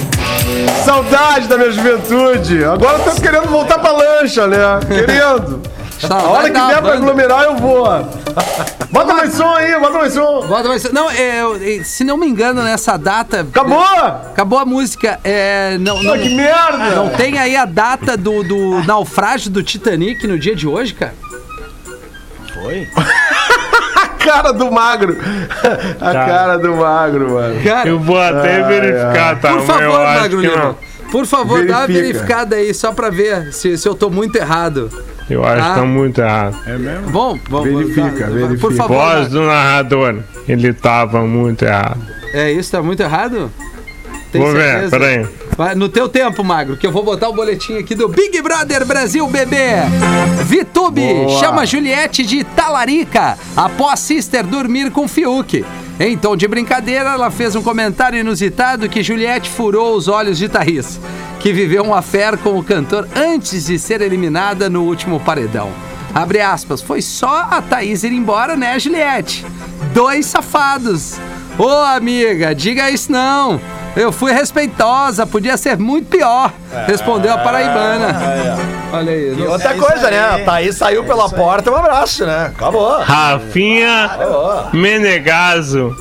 Saudade 0.84 1.48
da 1.48 1.56
minha 1.56 1.70
juventude. 1.72 2.62
Agora 2.64 2.98
eu 2.98 3.04
tô 3.04 3.20
querendo 3.20 3.48
voltar 3.48 3.78
pra 3.78 3.90
lancha, 3.92 4.46
né? 4.46 4.58
Querendo. 4.86 5.62
A 6.10 6.22
hora 6.24 6.50
que 6.50 6.60
vier 6.60 6.82
pra 6.82 6.92
aglomerar, 6.92 7.44
eu 7.44 7.56
vou. 7.56 7.86
Bota 8.92 9.14
mais 9.14 9.32
som 9.34 9.48
aí, 9.54 9.78
bota 9.80 9.98
mais 9.98 10.12
som. 10.12 10.46
Bota 10.46 10.68
mais- 10.68 10.92
Não, 10.92 11.10
é, 11.10 11.42
se 11.82 12.04
não 12.04 12.18
me 12.18 12.26
engano, 12.26 12.62
nessa 12.62 12.98
data. 12.98 13.40
Acabou! 13.40 13.82
Acabou 13.82 14.58
a 14.58 14.64
música. 14.66 15.18
É, 15.24 15.76
não, 15.78 16.02
não, 16.02 16.18
que 16.18 16.28
merda! 16.34 16.90
não 16.94 17.08
tem 17.10 17.38
aí 17.38 17.56
a 17.56 17.64
data 17.64 18.14
do, 18.16 18.42
do 18.44 18.82
naufrágio 18.86 19.50
do 19.50 19.62
Titanic 19.62 20.26
no 20.26 20.38
dia 20.38 20.54
de 20.54 20.68
hoje, 20.68 20.92
cara? 20.94 21.14
Foi? 22.54 22.86
A 24.26 24.32
cara 24.32 24.52
do 24.52 24.70
magro. 24.72 25.16
A 26.00 26.12
cara 26.12 26.56
do 26.58 26.74
magro, 26.76 27.30
mano. 27.34 27.62
Cara, 27.62 27.88
Eu 27.88 27.98
vou 28.00 28.20
até 28.20 28.62
verificar, 28.62 29.40
tá? 29.40 29.52
por 29.52 29.62
favor, 29.62 30.00
Magro 30.04 30.40
Lima. 30.40 30.76
Por 31.10 31.24
favor, 31.26 31.64
dá 31.64 31.78
uma 31.78 31.86
Verifica. 31.86 32.12
verificada 32.12 32.56
aí, 32.56 32.74
só 32.74 32.92
pra 32.92 33.10
ver 33.10 33.52
se, 33.52 33.78
se 33.78 33.88
eu 33.88 33.94
tô 33.94 34.10
muito 34.10 34.36
errado. 34.36 34.90
Eu 35.30 35.44
acho 35.44 35.62
Ah. 35.64 35.68
que 35.74 35.80
tá 35.80 35.86
muito 35.86 36.20
errado. 36.20 36.56
Bom, 37.10 37.38
vamos 37.48 37.68
Verifica, 37.94 38.26
Por 38.26 38.32
verifica. 38.34 38.70
favor. 38.74 38.96
Voz 38.96 39.28
do 39.28 39.42
narrador. 39.42 40.16
Ele 40.48 40.72
tava 40.72 41.22
muito 41.22 41.64
errado. 41.64 42.00
É 42.34 42.50
isso, 42.50 42.72
tá 42.72 42.82
muito 42.82 43.02
errado? 43.02 43.50
Tem 44.32 44.40
Vou 44.42 44.52
ver, 44.52 44.62
certeza? 44.62 44.90
peraí. 44.98 45.26
Vai, 45.56 45.74
no 45.74 45.88
teu 45.88 46.06
tempo, 46.06 46.44
Magro, 46.44 46.76
que 46.76 46.86
eu 46.86 46.92
vou 46.92 47.02
botar 47.02 47.30
o 47.30 47.32
boletim 47.32 47.78
aqui 47.78 47.94
do 47.94 48.08
Big 48.08 48.42
Brother 48.42 48.84
Brasil, 48.84 49.26
bebê. 49.26 49.76
Vitube 50.44 51.00
Boa. 51.00 51.40
chama 51.40 51.64
Juliette 51.64 52.26
de 52.26 52.44
talarica 52.44 53.38
após 53.56 54.00
Sister 54.00 54.44
dormir 54.44 54.90
com 54.90 55.08
Fiuk. 55.08 55.64
Em 55.98 56.14
tom 56.14 56.36
de 56.36 56.46
brincadeira, 56.46 57.14
ela 57.14 57.30
fez 57.30 57.56
um 57.56 57.62
comentário 57.62 58.18
inusitado 58.18 58.86
que 58.86 59.02
Juliette 59.02 59.48
furou 59.48 59.96
os 59.96 60.08
olhos 60.08 60.36
de 60.36 60.46
Thaís, 60.46 61.00
que 61.40 61.54
viveu 61.54 61.82
um 61.84 61.94
affair 61.94 62.36
com 62.36 62.58
o 62.58 62.62
cantor 62.62 63.08
antes 63.16 63.64
de 63.64 63.78
ser 63.78 64.02
eliminada 64.02 64.68
no 64.68 64.82
último 64.82 65.18
paredão. 65.18 65.72
Abre 66.14 66.42
aspas, 66.42 66.82
foi 66.82 67.00
só 67.00 67.48
a 67.50 67.62
Thaís 67.62 68.04
ir 68.04 68.12
embora, 68.12 68.56
né, 68.56 68.78
Juliette? 68.78 69.46
Dois 69.94 70.26
safados. 70.26 71.18
Ô, 71.58 71.66
amiga, 71.66 72.54
diga 72.54 72.90
isso 72.90 73.10
não. 73.10 73.58
Eu 73.96 74.12
fui 74.12 74.30
respeitosa, 74.30 75.26
podia 75.26 75.56
ser 75.56 75.78
muito 75.78 76.08
pior. 76.08 76.52
Respondeu 76.86 77.32
a 77.32 77.38
paraibana. 77.38 78.14
Olha 78.92 79.10
aí. 79.12 79.34
E 79.38 79.42
outra 79.46 79.70
É 79.72 79.76
isso 79.76 79.86
coisa, 79.86 80.10
né? 80.10 80.18
aí. 80.20 80.42
A 80.42 80.44
Thaís 80.44 80.76
saiu 80.76 81.02
pela 81.04 81.24
isso 81.24 81.34
aí. 81.34 81.40
porta, 81.40 81.70
um 81.70 81.76
abraço, 81.76 82.26
né? 82.26 82.52
Acabou. 82.54 83.00
Rafinha 83.00 84.10
Menegaso. 84.72 85.96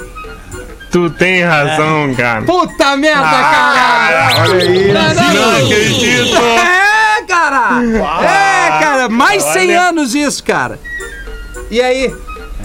Tu 0.91 1.09
tem 1.11 1.43
razão, 1.43 2.13
cara. 2.15 2.41
Puta 2.43 2.95
merda, 2.95 3.21
cara! 3.23 4.27
Olha 4.41 4.61
aí. 4.63 4.91
Não 4.93 5.55
acredito. 5.65 6.37
É, 6.37 7.23
cara! 7.27 7.81
É, 8.23 8.79
cara, 8.83 9.09
mais 9.09 9.43
100 9.43 9.69
Olha. 9.71 9.81
anos 9.89 10.15
isso, 10.15 10.43
cara. 10.43 10.79
E 11.71 11.81
aí? 11.81 12.13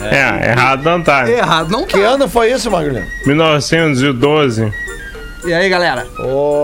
É, 0.00 0.50
errado 0.52 0.82
não 0.84 1.02
tá. 1.02 1.28
Errado 1.28 1.70
não 1.70 1.84
Que 1.84 1.98
tá. 2.00 2.06
ano 2.08 2.28
foi 2.28 2.52
isso, 2.52 2.70
Magulho? 2.70 3.04
1912. 3.26 4.72
E 5.44 5.52
aí, 5.54 5.68
galera? 5.68 6.06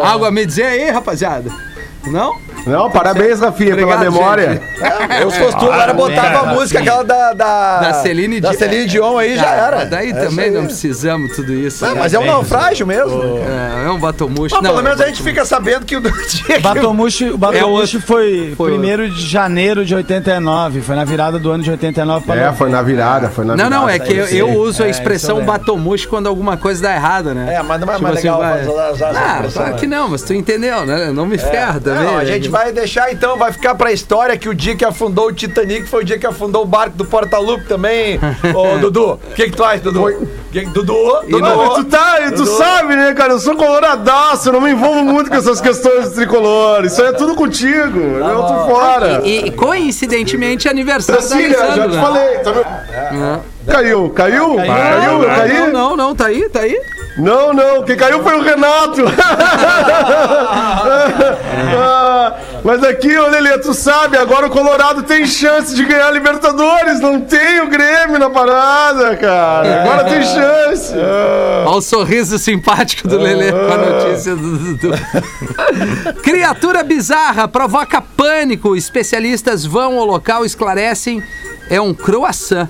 Algo 0.02 0.24
a 0.24 0.30
me 0.30 0.44
dizer 0.44 0.64
aí, 0.64 0.90
rapaziada? 0.90 1.50
Não? 2.06 2.38
Não, 2.66 2.90
parabéns, 2.90 3.40
Rafinha, 3.40 3.72
Obrigado, 3.74 3.98
pela 4.00 4.10
memória. 4.10 4.52
gente. 4.54 5.20
Eu 5.22 5.28
os 5.28 5.38
costumes, 5.38 5.70
Ah, 5.74 5.82
era 5.84 5.92
botava 5.92 6.20
cara, 6.28 6.38
a 6.40 6.54
música 6.54 6.80
aquela 6.80 7.02
da. 7.04 7.32
Da, 7.32 7.80
Da 7.80 7.92
Celine 7.94 8.40
da 8.40 8.50
Dion. 8.50 8.58
Celine 8.58 8.86
Dion 8.86 9.18
aí, 9.18 9.36
já 9.36 9.50
era. 9.50 9.76
mas 9.78 9.90
Daí 9.90 10.10
É 10.10 10.14
também 10.14 10.50
não 10.50 10.64
precisamos 10.66 11.34
tudo 11.36 11.52
isso. 11.54 11.84
Não, 11.84 11.94
né? 11.94 12.00
mas 12.00 12.12
é 12.14 12.18
um 12.18 12.26
naufrágio 12.26 12.86
mesmo. 12.86 13.38
É, 13.38 13.86
é 13.86 13.90
um 13.90 13.98
batomuxo. 13.98 14.54
Mas 14.54 14.62
Não, 14.64 14.70
pelo 14.70 14.82
menos 14.82 15.00
é 15.00 15.04
a 15.04 15.06
gente 15.06 15.22
fica 15.22 15.44
sabendo 15.44 15.84
que 15.86 15.96
o 15.96 16.00
dia 16.00 16.12
que 16.56 16.58
Batomushi, 16.60 17.30
o 17.30 17.38
Batomushi 17.38 18.00
foi, 18.00 18.54
Foi 18.56 18.72
1 18.72 19.10
de 19.10 19.26
janeiro 19.28 19.84
de 19.84 19.94
89. 19.94 20.80
Foi 20.80 20.96
na 20.96 21.04
virada 21.04 21.38
do 21.38 21.50
ano 21.50 21.62
de 21.62 21.70
89 21.70 22.26
para 22.26 22.40
É, 22.40 22.52
foi 22.52 22.68
na 22.70 22.82
virada, 22.82 23.28
foi 23.28 23.44
na 23.44 23.56
Não, 23.56 23.64
virada. 23.64 23.82
não, 23.82 23.88
é 23.88 23.98
que 23.98 24.12
eu, 24.12 24.26
eu 24.26 24.48
uso 24.58 24.82
a 24.82 24.86
É, 24.86 24.90
expressão 24.90 25.44
batomuxo 25.44 26.08
quando 26.08 26.26
alguma 26.26 26.56
coisa 26.56 26.82
dá 26.82 26.94
errado, 26.94 27.34
né? 27.34 27.54
É, 27.54 27.62
mas 27.62 27.80
não 27.80 27.88
é 27.88 27.92
Tipo 27.92 28.02
mais 28.02 28.16
assim, 28.16 28.28
legal 28.28 28.42
Ah, 28.42 29.42
claro 29.52 29.72
né? 29.72 29.76
que 29.78 29.86
não, 29.86 30.08
mas 30.08 30.22
tu 30.22 30.34
entendeu, 30.34 30.84
né? 30.84 31.10
Não 31.12 31.26
me 31.26 31.38
ferra 31.38 31.80
também. 31.80 32.04
Não, 32.04 32.16
a 32.16 32.18
né? 32.18 32.26
gente 32.26 32.48
vai 32.56 32.72
deixar 32.72 33.12
então, 33.12 33.36
vai 33.36 33.52
ficar 33.52 33.74
pra 33.74 33.92
história 33.92 34.34
que 34.38 34.48
o 34.48 34.54
dia 34.54 34.74
que 34.74 34.84
afundou 34.84 35.26
o 35.26 35.32
Titanic 35.32 35.86
foi 35.86 36.00
o 36.02 36.04
dia 36.06 36.18
que 36.18 36.26
afundou 36.26 36.62
o 36.62 36.64
barco 36.66 36.96
do 36.96 37.04
Porta-Lupe 37.04 37.64
também. 37.66 38.18
Ô, 38.54 38.78
Dudu, 38.80 39.12
o 39.12 39.34
que, 39.34 39.50
que 39.50 39.56
tu 39.56 39.62
acha, 39.62 39.78
Dudu? 39.80 40.26
Que 40.50 40.60
que- 40.60 40.66
Dudu, 40.70 40.94
Dudu. 41.28 41.38
Não, 41.38 41.74
tu, 41.74 41.84
tá, 41.84 42.16
tu 42.28 42.36
Dudu. 42.36 42.46
sabe, 42.56 42.96
né, 42.96 43.12
cara? 43.12 43.34
Eu 43.34 43.38
sou 43.40 43.54
coloradaço, 43.56 44.48
eu 44.48 44.54
não 44.54 44.62
me 44.62 44.70
envolvo 44.70 45.04
muito 45.04 45.28
com 45.28 45.36
essas 45.36 45.60
questões 45.60 46.08
de 46.08 46.14
tricolor. 46.14 46.82
Isso 46.86 47.02
aí 47.02 47.08
é 47.08 47.12
tudo 47.12 47.34
contigo. 47.34 47.98
eu 48.00 48.42
tô 48.42 48.66
fora. 48.70 49.20
E, 49.22 49.48
e, 49.48 49.50
coincidentemente, 49.50 50.66
aniversário 50.66 51.20
da 51.20 51.28
Cecília, 51.28 51.58
já 51.58 51.72
te 51.88 51.94
né? 51.94 52.00
falei. 52.00 52.38
Tá 52.38 52.52
me- 52.52 53.56
Caiu, 53.70 54.08
caiu? 54.10 54.56
Caiu, 54.56 55.12
eu 55.12 55.18
Não, 55.18 55.36
caí? 55.36 55.72
não, 55.72 55.96
não, 55.96 56.14
tá 56.14 56.26
aí, 56.26 56.48
tá 56.48 56.60
aí. 56.60 56.80
Não, 57.18 57.52
não, 57.52 57.82
quem 57.82 57.96
caiu 57.96 58.22
foi 58.22 58.38
o 58.38 58.42
Renato. 58.42 59.02
Ah, 61.78 62.05
mas 62.66 62.82
aqui, 62.82 63.16
ô 63.16 63.28
Lelê, 63.28 63.56
tu 63.58 63.72
sabe, 63.72 64.16
agora 64.18 64.48
o 64.48 64.50
Colorado 64.50 65.04
tem 65.04 65.24
chance 65.24 65.72
de 65.72 65.84
ganhar 65.84 66.08
a 66.08 66.10
Libertadores. 66.10 66.98
Não 66.98 67.20
tem 67.20 67.60
o 67.60 67.68
Grêmio 67.68 68.18
na 68.18 68.28
parada, 68.28 69.16
cara. 69.16 69.82
Agora 69.82 70.02
tem 70.02 70.20
chance. 70.20 70.92
Olha 71.64 71.76
o 71.76 71.80
sorriso 71.80 72.36
simpático 72.40 73.06
do 73.06 73.18
Lelê 73.18 73.52
com 73.52 73.72
a 73.72 73.76
notícia 73.76 74.34
do 74.34 74.58
Dudu. 74.58 74.90
Criatura 76.24 76.82
bizarra 76.82 77.46
provoca 77.46 78.02
pânico. 78.02 78.74
Especialistas 78.74 79.64
vão 79.64 79.96
ao 80.00 80.04
local 80.04 80.42
e 80.42 80.48
esclarecem. 80.48 81.22
É 81.70 81.80
um 81.80 81.94
croissant. 81.94 82.68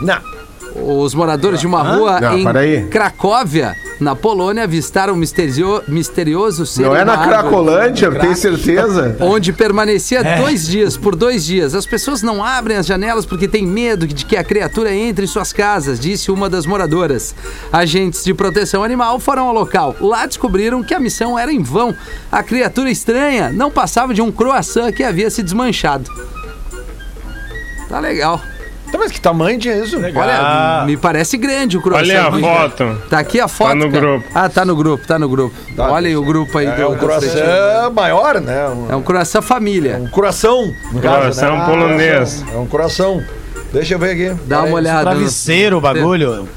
Não. 0.00 0.33
Os 0.74 1.14
moradores 1.14 1.60
de 1.60 1.66
uma 1.66 1.82
rua 1.82 2.20
Não, 2.20 2.62
em. 2.64 2.88
Cracóvia, 2.88 3.76
na 4.00 4.16
Polônia, 4.16 4.64
avistaram 4.64 5.14
um 5.14 5.16
misterio- 5.16 5.80
misterioso 5.86 6.66
ser 6.66 6.82
Não 6.82 6.96
é 6.96 7.04
na 7.04 7.12
árvore, 7.12 7.28
Cracolândia, 7.28 8.06
eu 8.06 8.18
tenho 8.18 8.34
certeza. 8.34 9.16
Onde 9.20 9.52
permanecia 9.52 10.22
dois 10.38 10.66
dias, 10.66 10.96
por 10.96 11.14
dois 11.14 11.44
dias. 11.44 11.74
As 11.76 11.86
pessoas 11.86 12.22
não 12.22 12.42
abrem 12.44 12.76
as 12.76 12.86
janelas 12.86 13.24
porque 13.24 13.46
têm 13.46 13.64
medo 13.64 14.04
de 14.04 14.24
que 14.26 14.36
a 14.36 14.42
criatura 14.42 14.92
entre 14.92 15.24
em 15.24 15.28
suas 15.28 15.52
casas, 15.52 16.00
disse 16.00 16.30
uma 16.32 16.50
das 16.50 16.66
moradoras. 16.66 17.34
Agentes 17.72 18.24
de 18.24 18.34
proteção 18.34 18.82
animal 18.82 19.20
foram 19.20 19.46
ao 19.46 19.54
local. 19.54 19.94
Lá 20.00 20.26
descobriram 20.26 20.82
que 20.82 20.92
a 20.92 20.98
missão 20.98 21.38
era 21.38 21.52
em 21.52 21.62
vão. 21.62 21.94
A 22.32 22.42
criatura 22.42 22.90
estranha 22.90 23.50
não 23.52 23.70
passava 23.70 24.12
de 24.12 24.20
um 24.20 24.32
croissant 24.32 24.90
que 24.92 25.04
havia 25.04 25.30
se 25.30 25.40
desmanchado. 25.42 26.10
Tá 27.88 28.00
legal. 28.00 28.40
Tá, 28.94 28.98
mas 28.98 29.10
que 29.10 29.20
tamanho 29.20 29.58
tinha 29.58 29.76
isso? 29.76 29.96
Olha, 29.98 30.84
me 30.86 30.96
parece 30.96 31.36
grande 31.36 31.76
o 31.76 31.82
croissant. 31.82 32.32
Olha 32.32 32.46
a 32.46 32.68
foto. 32.68 33.02
Tá 33.10 33.18
aqui 33.18 33.40
a 33.40 33.48
foto. 33.48 33.74
no 33.74 33.90
cara. 33.90 34.00
grupo. 34.00 34.24
Ah, 34.32 34.48
tá 34.48 34.64
no 34.64 34.76
grupo, 34.76 35.04
tá 35.06 35.18
no 35.18 35.28
grupo. 35.28 35.54
Olha 35.76 36.06
aí 36.06 36.16
o 36.16 36.22
grupo 36.22 36.56
aí 36.56 36.66
É 36.66 36.70
do 36.76 36.88
um 36.88 36.92
do 36.92 36.98
Pretinho. 37.06 37.32
coração 37.32 37.90
maior, 37.92 38.40
né? 38.40 38.68
Um, 38.68 38.92
É 38.92 38.96
um 38.96 39.02
croissant 39.02 39.42
família. 39.42 39.96
um 40.00 40.08
coração, 40.08 40.72
Coração 41.02 41.58
né? 41.58 41.64
polonês. 41.66 42.44
É 42.54 42.56
um 42.56 42.66
coração. 42.66 43.20
Deixa 43.72 43.94
eu 43.94 43.98
ver 43.98 44.10
aqui. 44.12 44.40
Dá 44.46 44.62
uma 44.62 44.76
olhada. 44.76 45.10
Travesseiro, 45.10 45.78
o 45.78 45.80
bagulho. 45.80 46.48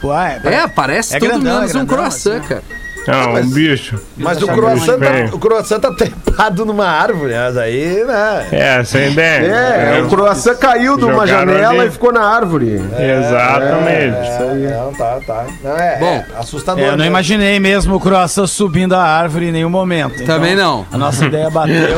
É, 0.46 0.54
É, 0.54 0.68
parece 0.68 1.16
É 1.16 1.20
tudo 1.20 1.30
grandão, 1.30 1.56
menos 1.62 1.74
é 1.74 1.80
um 1.80 1.86
grandão, 1.86 1.98
croissant, 1.98 2.38
assim, 2.38 2.48
cara. 2.48 2.64
Ah, 3.08 3.30
um 3.30 3.50
bicho. 3.50 3.98
Mas 4.18 4.38
o 4.38 4.46
Deixa 4.46 4.54
croissant, 4.54 4.98
bem. 4.98 5.30
tá, 5.30 5.36
o 5.36 5.40
croissant 5.40 5.80
tá 5.80 5.94
trepado 5.94 6.66
numa 6.66 6.86
árvore, 6.86 7.34
mas 7.34 7.56
aí, 7.56 8.04
né? 8.04 8.48
É, 8.52 8.58
é 8.58 8.78
a 8.78 9.08
ideia. 9.08 9.46
É, 9.48 10.02
o 10.02 10.10
croissant 10.10 10.58
caiu 10.58 10.98
de 10.98 11.06
uma 11.06 11.26
janela 11.26 11.84
ali. 11.84 11.88
e 11.88 11.92
ficou 11.92 12.12
na 12.12 12.22
árvore. 12.22 12.74
Exatamente. 12.76 14.28
É, 14.28 14.78
não, 14.78 14.94
tá, 14.94 15.20
tá. 15.26 15.46
Não, 15.64 15.78
é, 15.78 16.00
Bom, 16.00 16.06
é 16.06 16.26
assustador. 16.38 16.84
É, 16.84 16.88
eu 16.88 16.92
não 16.92 16.98
né? 16.98 17.08
imaginei 17.08 17.60
mesmo 17.60 17.96
o 17.96 18.00
croissant 18.00 18.48
subindo 18.48 18.94
a 18.94 19.02
árvore 19.02 19.48
em 19.48 19.52
nenhum 19.52 19.70
momento. 19.70 20.22
Então, 20.22 20.36
Também 20.36 20.56
não. 20.56 20.86
A 20.92 20.98
nossa 20.98 21.26
ideia 21.26 21.50
bateu. 21.50 21.98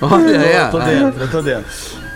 Olha, 0.00 0.36
é, 0.36 0.52
é. 0.52 0.62
eu 0.62 0.70
tô 0.70 0.78
dentro, 0.78 1.20
eu 1.22 1.30
tô 1.30 1.42
dentro. 1.42 1.64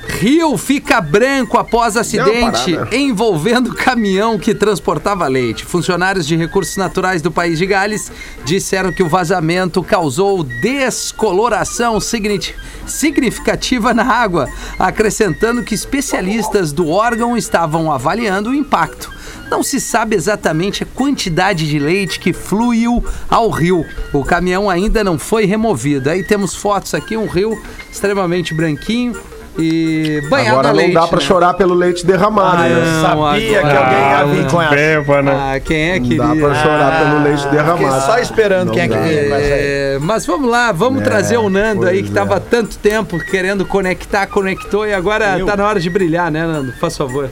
Rio 0.09 0.57
fica 0.57 1.01
branco 1.01 1.59
após 1.59 1.97
acidente 1.97 2.41
parada. 2.73 2.97
envolvendo 2.97 3.75
caminhão 3.75 4.39
que 4.39 4.55
transportava 4.55 5.27
leite. 5.29 5.65
Funcionários 5.65 6.27
de 6.27 6.35
recursos 6.35 6.77
naturais 6.77 7.21
do 7.23 7.31
país 7.31 7.59
de 7.59 7.67
Gales 7.67 8.11
disseram 8.45 8.91
que 8.91 9.03
o 9.03 9.09
vazamento 9.09 9.83
causou 9.83 10.43
descoloração 10.43 12.01
signi- 12.01 12.41
significativa 12.87 13.93
na 13.93 14.05
água, 14.05 14.49
acrescentando 14.79 15.63
que 15.63 15.75
especialistas 15.75 16.73
do 16.73 16.89
órgão 16.89 17.37
estavam 17.37 17.93
avaliando 17.93 18.51
o 18.51 18.55
impacto. 18.55 19.13
Não 19.51 19.63
se 19.63 19.81
sabe 19.81 20.17
exatamente 20.17 20.83
a 20.83 20.87
quantidade 20.87 21.67
de 21.69 21.79
leite 21.79 22.19
que 22.19 22.33
fluiu 22.33 23.05
ao 23.31 23.51
rio. 23.51 23.85
O 24.13 24.25
caminhão 24.25 24.69
ainda 24.69 25.05
não 25.05 25.19
foi 25.19 25.45
removido. 25.45 26.11
Aí 26.11 26.23
temos 26.23 26.55
fotos 26.55 26.93
aqui, 26.95 27.17
um 27.17 27.27
rio 27.27 27.59
extremamente 27.91 28.53
branquinho. 28.53 29.19
E 29.59 30.21
banhado 30.31 30.51
Agora 30.51 30.69
a 30.69 30.73
não 30.73 30.79
leite. 30.79 30.95
dá 30.95 31.07
pra 31.09 31.19
né? 31.19 31.25
chorar 31.25 31.55
pelo 31.55 31.75
leite 31.75 32.07
derramado. 32.07 32.63
Ah, 32.63 32.69
eu 32.69 32.77
né? 32.77 33.03
sabia 33.03 33.59
agora- 33.59 33.73
que 33.73 33.77
alguém 33.79 33.99
ia 33.99 34.19
Ah, 34.19 34.25
vir 34.25 34.47
com 34.51 34.63
essa. 34.63 34.75
beba, 34.75 35.23
né? 35.23 35.33
Ah, 35.57 35.61
quem 35.61 35.91
é 35.91 35.99
Não 35.99 36.09
que 36.09 36.17
dá 36.17 36.29
pra 36.29 36.55
chorar 36.55 37.05
pelo 37.05 37.23
leite 37.25 37.49
derramado. 37.49 38.07
Só 38.07 38.19
esperando 38.19 38.73
quem 38.73 38.83
é 38.83 38.89
que. 38.89 38.95
É, 38.97 39.99
mas 40.01 40.25
vamos 40.27 40.51
lá, 40.51 40.71
vamos 40.73 41.01
É, 41.01 41.05
trazer 41.05 41.37
o 41.39 41.51
Nando 41.51 41.87
aí, 41.87 42.03
que 42.03 42.11
tava 42.11 42.35
é. 42.35 42.37
há 42.37 42.41
tanto 42.41 42.79
tempo 42.79 43.19
querendo 43.19 43.67
conectar, 43.67 44.27
conectou 44.27 44.87
e 44.87 44.95
agora 44.95 45.39
Eu? 45.39 45.47
tá 45.47 45.57
na 45.57 45.67
hora 45.67 45.81
de 45.81 45.91
brilhar, 45.91 46.31
né, 46.31 46.47
Nando? 46.47 46.73
Faz 46.81 46.97
favor. 46.97 47.29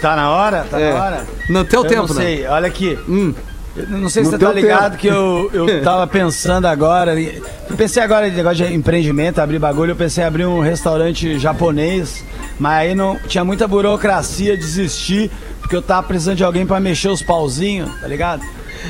Tá 0.00 0.16
na 0.16 0.30
hora? 0.30 0.66
Tá 0.70 0.80
É. 0.80 0.92
na 0.92 1.04
hora? 1.04 1.24
No 1.48 1.64
teu 1.64 1.82
eu 1.84 1.88
tempo, 1.88 2.08
não 2.08 2.14
sei, 2.16 2.44
olha 2.46 2.66
aqui. 2.66 2.98
Hum. 3.08 3.32
Eu 3.74 3.86
não 3.88 4.08
sei 4.08 4.24
se 4.24 4.30
No 4.30 4.38
você 4.38 4.44
tá 4.44 4.52
ligado 4.52 4.90
tempo. 4.92 5.00
que 5.00 5.06
eu, 5.06 5.50
eu 5.52 5.80
tava 5.82 6.06
pensando 6.06 6.66
agora. 6.66 7.18
Eu 7.20 7.76
pensei 7.76 8.02
agora 8.02 8.28
em 8.28 8.32
negócio 8.32 8.66
de 8.66 8.74
empreendimento, 8.74 9.40
abrir 9.40 9.58
bagulho. 9.58 9.92
Eu 9.92 9.96
pensei 9.96 10.22
em 10.22 10.26
abrir 10.26 10.44
um 10.46 10.60
restaurante 10.60 11.38
japonês, 11.38 12.22
mas 12.58 12.88
aí 12.88 12.94
não 12.94 13.16
tinha 13.26 13.44
muita 13.44 13.66
burocracia, 13.66 14.56
desisti, 14.56 15.30
porque 15.60 15.74
eu 15.74 15.82
tava 15.82 16.02
precisando 16.06 16.36
de 16.36 16.44
alguém 16.44 16.66
pra 16.66 16.78
mexer 16.80 17.08
os 17.08 17.22
pauzinhos, 17.22 17.90
tá 18.00 18.06
ligado? 18.08 18.42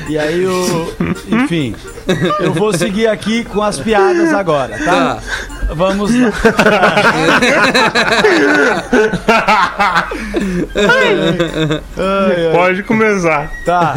E 0.09 0.17
aí 0.17 0.43
eu. 0.43 0.93
Enfim, 1.31 1.75
eu 2.39 2.51
vou 2.51 2.73
seguir 2.73 3.07
aqui 3.07 3.43
com 3.45 3.61
as 3.61 3.79
piadas 3.79 4.33
agora, 4.33 4.77
tá? 4.83 5.19
Vamos 5.75 6.11
lá. 6.13 6.31
Pode 12.53 12.83
começar. 12.83 13.51
Tá. 13.65 13.95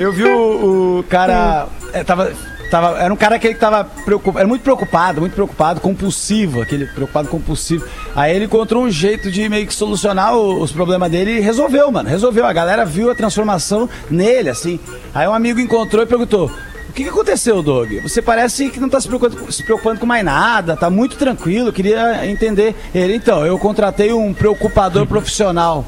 Eu 0.00 0.14
vi 0.14 0.24
o, 0.24 1.00
o 1.00 1.02
cara. 1.10 1.68
é, 1.92 2.02
tava, 2.02 2.32
tava, 2.70 2.98
era 2.98 3.12
um 3.12 3.16
cara 3.18 3.38
que 3.38 3.46
ele 3.46 3.56
tava 3.56 3.84
preocupado, 3.84 4.38
era 4.38 4.48
muito 4.48 4.62
preocupado, 4.62 5.20
muito 5.20 5.34
preocupado, 5.34 5.78
compulsivo, 5.78 6.62
aquele 6.62 6.86
preocupado 6.86 7.28
compulsivo. 7.28 7.84
Aí 8.16 8.34
ele 8.34 8.46
encontrou 8.46 8.84
um 8.84 8.90
jeito 8.90 9.30
de 9.30 9.46
meio 9.50 9.66
que 9.66 9.74
solucionar 9.74 10.34
os 10.34 10.72
problemas 10.72 11.10
dele 11.10 11.32
e 11.32 11.40
resolveu, 11.40 11.92
mano. 11.92 12.08
Resolveu. 12.08 12.46
A 12.46 12.52
galera 12.54 12.86
viu 12.86 13.10
a 13.10 13.14
transformação 13.14 13.90
nele, 14.10 14.48
assim. 14.48 14.80
Aí 15.14 15.28
um 15.28 15.34
amigo 15.34 15.60
encontrou 15.60 16.02
e 16.02 16.06
perguntou. 16.06 16.50
O 16.88 16.92
que, 16.94 17.04
que 17.04 17.10
aconteceu, 17.10 17.62
Doug? 17.62 17.92
Você 18.02 18.22
parece 18.22 18.70
que 18.70 18.80
não 18.80 18.88
tá 18.88 18.98
se 19.02 19.06
preocupando, 19.06 19.52
se 19.52 19.62
preocupando 19.62 20.00
com 20.00 20.06
mais 20.06 20.24
nada, 20.24 20.78
tá 20.78 20.88
muito 20.88 21.16
tranquilo, 21.16 21.74
queria 21.74 22.26
entender. 22.26 22.74
Ele, 22.94 23.16
então, 23.16 23.44
eu 23.44 23.58
contratei 23.58 24.14
um 24.14 24.32
preocupador 24.32 25.04
profissional, 25.06 25.84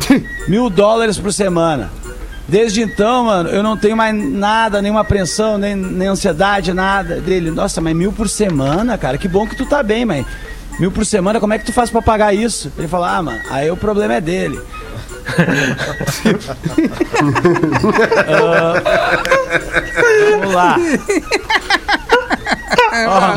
mil 0.47 0.69
dólares 0.69 1.19
por 1.19 1.33
semana. 1.33 2.02
Desde 2.49 2.83
então, 2.83 3.25
mano, 3.25 3.49
eu 3.49 3.63
não 3.63 3.77
tenho 3.77 3.97
mais 3.97 4.15
nada, 4.15 4.83
nenhuma 4.83 5.01
apreensão, 5.01 5.57
nem, 5.57 5.77
nem 5.77 6.09
ansiedade, 6.09 6.75
nada 6.75 7.21
dele. 7.21 7.51
Nossa, 7.51 7.81
mas 7.81 7.95
mil 7.95 8.13
por 8.13 8.29
semana, 8.29 8.99
cara, 8.99 9.17
que 9.17 9.29
bom 9.29 9.47
que 9.47 9.57
tu 9.57 9.65
tá 9.65 9.83
bem, 9.83 10.05
mas 10.05 10.27
mil 10.79 10.91
por 10.91 11.07
semana, 11.07 11.39
como 11.39 11.55
é 11.55 11.59
que 11.59 11.65
tu 11.65 11.73
faz 11.73 11.89
pra 11.89 12.03
pagar 12.03 12.35
isso? 12.35 12.73
Ele 12.77 12.89
falou, 12.89 13.07
ah, 13.07 13.23
mano, 13.23 13.41
aí 13.51 13.71
o 13.71 13.77
problema 13.77 14.15
é 14.15 14.21
dele. 14.21 14.61
Ah, 18.29 18.75
vamos 20.41 20.55
lá. 20.55 20.77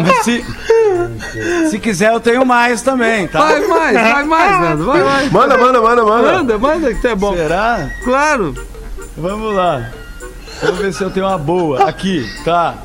Mas 0.01 0.23
se, 0.23 0.45
se 1.69 1.79
quiser, 1.79 2.11
eu 2.11 2.19
tenho 2.19 2.45
mais 2.45 2.81
também, 2.81 3.27
tá? 3.27 3.39
Vai 3.39 3.59
mais, 3.67 3.93
vai 3.93 4.23
mais, 4.23 4.61
Nando, 4.61 4.85
vai 4.85 5.03
mais. 5.03 5.31
Manda, 5.31 5.57
manda, 5.57 5.81
manda, 5.81 6.03
manda. 6.03 6.31
Manda, 6.33 6.57
manda 6.57 6.93
que 6.93 7.01
tu 7.01 7.07
é 7.07 7.15
bom. 7.15 7.33
Será? 7.35 7.89
Claro. 8.03 8.55
Vamos 9.17 9.55
lá. 9.55 9.91
Vamos 10.61 10.79
ver 10.79 10.93
se 10.93 11.01
eu 11.03 11.09
tenho 11.09 11.25
uma 11.25 11.37
boa. 11.37 11.87
Aqui, 11.87 12.25
tá. 12.43 12.75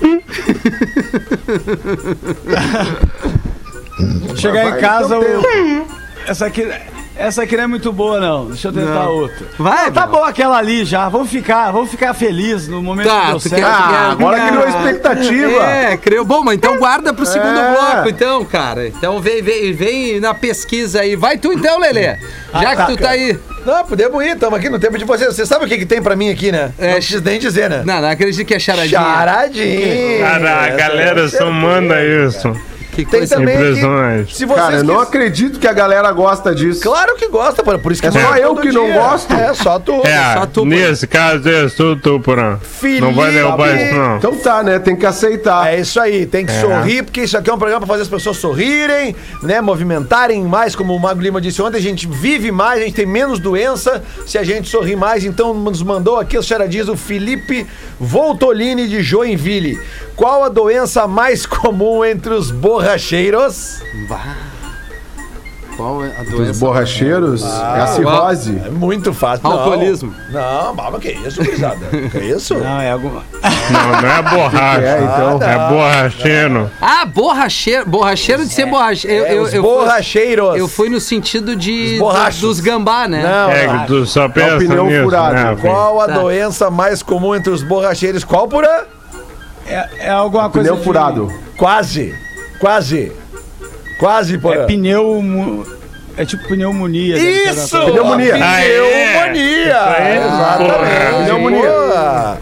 Chegar 4.36 4.70
em 4.70 4.80
casa, 4.80 5.16
então 5.16 5.40
o... 5.40 5.42
essa 6.26 6.46
aqui, 6.46 6.66
essa 7.20 7.42
aqui 7.42 7.56
não 7.56 7.64
é 7.64 7.66
muito 7.66 7.92
boa 7.92 8.18
não. 8.18 8.46
Deixa 8.46 8.68
eu 8.68 8.72
tentar 8.72 9.04
Não. 9.04 9.08
outra. 9.14 9.46
Vai, 9.58 9.86
Não, 9.86 9.92
tá 9.92 10.06
boa 10.06 10.28
aquela 10.28 10.56
ali 10.58 10.84
já. 10.84 11.08
Vamos 11.08 11.30
ficar, 11.30 11.70
vamos 11.70 11.90
ficar 11.90 12.14
felizes 12.14 12.68
no 12.68 12.82
momento 12.82 13.08
Tá, 13.08 13.20
que 13.26 13.30
deu 13.30 13.40
certo. 13.40 13.54
quer- 13.56 13.64
Ah, 13.64 14.10
agora 14.12 14.40
criou 14.40 14.68
expectativa. 14.68 15.62
É, 15.64 15.96
criou. 15.96 16.24
Bom, 16.24 16.42
mas 16.42 16.56
então 16.56 16.76
guarda 16.78 17.12
pro 17.12 17.24
segundo 17.26 17.58
É. 17.58 17.70
bloco, 17.72 18.08
então, 18.08 18.44
cara. 18.44 18.88
Então 18.88 19.20
vem, 19.20 19.42
vem, 19.42 19.72
vem 19.72 20.20
na 20.20 20.34
pesquisa 20.34 21.00
aí. 21.00 21.16
Vai 21.16 21.38
tu 21.38 21.52
então, 21.52 21.78
Lelê. 21.78 22.16
Já 22.52 22.76
que 22.76 22.92
tu 22.92 22.96
tá 22.98 23.10
aí. 23.10 23.38
Não, 23.64 23.84
podemos 23.84 24.24
ir, 24.24 24.30
estamos 24.34 24.58
aqui 24.58 24.70
no 24.70 24.78
tempo 24.78 24.96
de 24.96 25.04
vocês. 25.04 25.34
Você 25.36 25.44
sabe 25.44 25.66
o 25.66 25.68
que, 25.68 25.76
que 25.78 25.84
tem 25.86 26.00
pra 26.02 26.16
mim 26.16 26.30
aqui, 26.30 26.50
né? 26.50 26.72
É, 26.78 26.98
não 26.98 27.20
nem 27.22 27.38
dizer, 27.38 27.68
né? 27.68 27.82
Não, 27.84 28.00
não 28.00 28.08
acredito 28.08 28.46
que 28.46 28.54
é 28.54 28.58
charadinha. 28.58 28.98
Charadinha. 28.98 30.18
Cara, 30.20 30.64
a 30.64 30.68
galera 30.70 31.28
só 31.28 31.50
manda 31.50 31.96
isso. 32.02 32.50
Que 32.90 33.04
Tem 33.04 33.20
coisa 33.20 33.36
também 33.36 33.54
Impressionante. 33.54 34.34
se 34.36 34.44
vocês 34.44 34.60
Cara, 34.60 34.76
eu 34.78 34.84
não 34.84 34.98
quis- 34.98 35.08
acredito 35.08 35.58
que 35.58 35.66
a 35.66 35.72
galera 35.72 36.10
gosta 36.12 36.54
disso. 36.54 36.82
Claro 36.82 37.14
que 37.16 37.28
gosta, 37.28 37.62
por 37.62 37.78
por 37.78 37.92
isso 37.92 38.02
que 38.02 38.08
É 38.08 38.10
só 38.10 38.18
manda 38.20 38.38
eu 38.40 38.54
que 38.56 38.72
não 38.72 38.92
gosto? 38.92 39.32
É, 39.32 39.54
só 39.54 39.78
tu. 39.78 40.02
É, 40.04 40.34
só 40.34 40.46
tu, 40.46 40.64
nesse 40.64 41.06
caso 41.06 41.48
é 41.48 41.68
tu, 41.68 41.96
tu, 41.96 42.20
Porã. 42.20 42.58
Não 43.00 43.14
vai 43.14 43.30
derrubar 43.32 43.74
isso, 43.80 43.94
não. 43.94 44.16
Então 44.16 44.36
tá, 44.36 44.62
né? 44.62 44.78
Tem 44.78 44.96
que 44.96 45.06
aceitar. 45.06 45.72
É 45.72 45.80
isso 45.80 46.00
aí, 46.00 46.26
tem 46.26 46.44
que 46.44 46.52
sorrir, 46.52 47.02
porque 47.04 47.22
isso 47.22 47.36
aqui 47.38 47.48
é 47.48 47.54
um 47.54 47.58
programa 47.58 47.80
pra 47.80 47.88
fazer 47.94 48.02
as 48.02 48.08
pessoas 48.08 48.36
sorrirem, 48.36 49.14
né? 49.42 49.60
Movimentarem 49.60 50.42
mais, 50.44 50.74
como 50.74 50.94
o 50.94 51.00
Mago 51.00 51.20
Lima 51.20 51.40
disse 51.40 51.62
ontem, 51.62 51.78
a 51.78 51.80
gente 51.80 52.06
vive 52.08 52.50
mais, 52.50 52.80
a 52.80 52.84
gente 52.84 52.94
tem 52.94 53.06
menos 53.06 53.38
doença 53.38 54.02
se 54.26 54.36
a 54.36 54.42
gente 54.42 54.68
sorrir 54.68 54.96
mais. 54.96 55.24
Então 55.24 55.54
nos 55.54 55.82
mandou 55.82 56.18
aqui 56.18 56.36
os 56.36 56.46
charadinhos 56.46 56.88
o 56.88 56.96
Felipe 56.96 57.66
Voltolini 57.98 58.88
de 58.88 59.02
Joinville. 59.02 59.78
Qual 60.20 60.44
a 60.44 60.50
doença 60.50 61.06
mais 61.06 61.46
comum 61.46 62.04
entre 62.04 62.34
os 62.34 62.50
borracheiros? 62.50 63.80
Qual 65.78 66.04
é 66.04 66.14
a 66.14 66.22
Os 66.24 66.28
doença? 66.28 66.60
borracheiros 66.60 67.42
é 67.42 67.80
a 67.80 67.86
cirrose. 67.86 68.60
É 68.66 68.68
muito 68.68 69.14
fácil. 69.14 69.46
Alcoolismo. 69.50 70.14
Não, 70.30 70.74
baba, 70.76 71.00
que 71.00 71.10
isso, 71.12 71.42
gurizada? 71.42 71.86
Que 72.12 72.18
isso? 72.18 72.52
Não, 72.58 72.82
é 72.82 72.90
alguma. 72.90 73.22
Não, 73.42 74.02
não 74.02 74.08
é 74.10 74.22
borracha. 74.22 74.80
É, 74.84 75.02
então. 75.02 75.42
É 75.42 75.68
borracheiro. 75.70 76.70
Ah, 76.82 77.06
borracheiro. 77.06 77.88
Borracheiro 77.88 78.44
de 78.44 78.52
ser 78.52 78.66
borracheiro. 78.66 79.16
Eu, 79.16 79.24
É, 79.26 79.38
eu, 79.38 79.42
os 79.44 79.54
eu, 79.54 79.62
borracheiros. 79.62 80.50
fui, 80.50 80.60
eu 80.60 80.68
fui 80.68 80.88
no 80.90 81.00
sentido 81.00 81.56
de 81.56 81.94
Os 81.94 81.98
borrachos. 81.98 82.40
dos 82.42 82.60
gambá, 82.60 83.08
né? 83.08 83.22
Não, 83.22 83.50
É, 83.50 83.86
tu 83.86 84.04
só 84.04 84.28
pensa 84.28 84.58
pneu 84.58 84.84
nisso, 84.84 85.02
furado. 85.04 85.34
né? 85.34 85.56
Qual 85.62 85.98
a 85.98 86.06
Tá. 86.08 86.18
doença 86.18 86.70
mais 86.70 87.02
comum 87.02 87.34
entre 87.34 87.50
os 87.50 87.62
borracheiros? 87.62 88.22
Qual, 88.22 88.46
Pura? 88.46 88.86
É, 89.70 89.88
é 90.00 90.10
alguma 90.10 90.50
coisa. 90.50 90.68
Pneu 90.68 90.78
de- 90.78 90.84
furado. 90.84 91.32
Quase. 91.56 92.14
Quase. 92.58 93.12
Quase, 93.98 94.38
Porã. 94.38 94.62
É 94.62 94.66
pneu. 94.66 95.66
É 96.16 96.24
tipo 96.24 96.46
pneumonia. 96.48 97.16
Isso! 97.18 97.78
Pneumonia. 97.86 98.32
Pneumonia! 98.34 99.78
Ah, 99.80 100.02
é? 100.02 100.16
Exatamente. 100.16 101.24
Pneumonia. 101.24 101.60
Boa. 101.62 102.38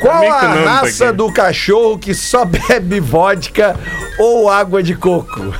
Qual 0.00 0.30
a 0.32 0.40
raça 0.40 1.12
do 1.12 1.32
cachorro 1.32 1.98
que 1.98 2.12
só 2.14 2.44
bebe 2.68 3.00
vodka 3.00 3.76
ou 4.18 4.50
água 4.50 4.82
de 4.82 4.94
coco? 4.94 5.54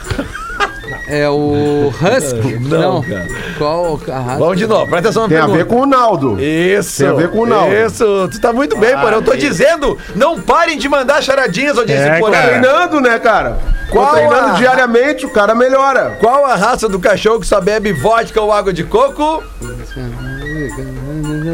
É 1.06 1.28
o 1.28 1.88
Husky? 1.88 2.58
Não, 2.68 3.02
cara. 3.02 3.26
Qual 3.58 4.00
a 4.08 4.18
raça? 4.18 4.38
Vamos 4.38 4.56
de 4.58 4.66
novo, 4.66 4.86
presta 4.86 5.08
atenção 5.08 5.22
na 5.24 5.28
Tem 5.28 5.36
a 5.38 5.40
pergunta. 5.42 5.58
ver 5.58 5.64
com 5.66 5.80
o 5.80 5.86
Naldo. 5.86 6.40
Isso. 6.40 6.98
Tem 7.02 7.08
a 7.08 7.12
ver 7.12 7.30
com 7.30 7.38
o 7.40 7.46
Naldo. 7.46 7.74
Isso. 7.74 8.28
Tu 8.32 8.40
tá 8.40 8.52
muito 8.52 8.76
bem, 8.78 8.96
Porã. 8.98 9.16
Eu 9.16 9.22
tô 9.22 9.34
dizendo, 9.36 9.98
não 10.16 10.40
parem 10.40 10.78
de 10.78 10.88
mandar 10.88 11.22
charadinhas, 11.22 11.76
audiência 11.78 12.04
É, 12.14 12.18
Porã. 12.18 12.32
cara. 12.32 12.48
Treinando, 12.48 13.00
né, 13.00 13.18
cara? 13.18 13.58
Qual 13.90 14.06
Tô 14.06 14.12
treinando 14.14 14.46
a- 14.48 14.52
diariamente, 14.52 15.26
o 15.26 15.30
cara 15.30 15.54
melhora. 15.54 16.16
Qual 16.20 16.44
a 16.46 16.54
raça 16.54 16.88
do 16.88 16.98
cachorro 16.98 17.38
que 17.40 17.46
só 17.46 17.60
bebe 17.60 17.92
vodka 17.92 18.40
ou 18.40 18.50
água 18.52 18.72
de 18.72 18.82
coco? 18.84 19.42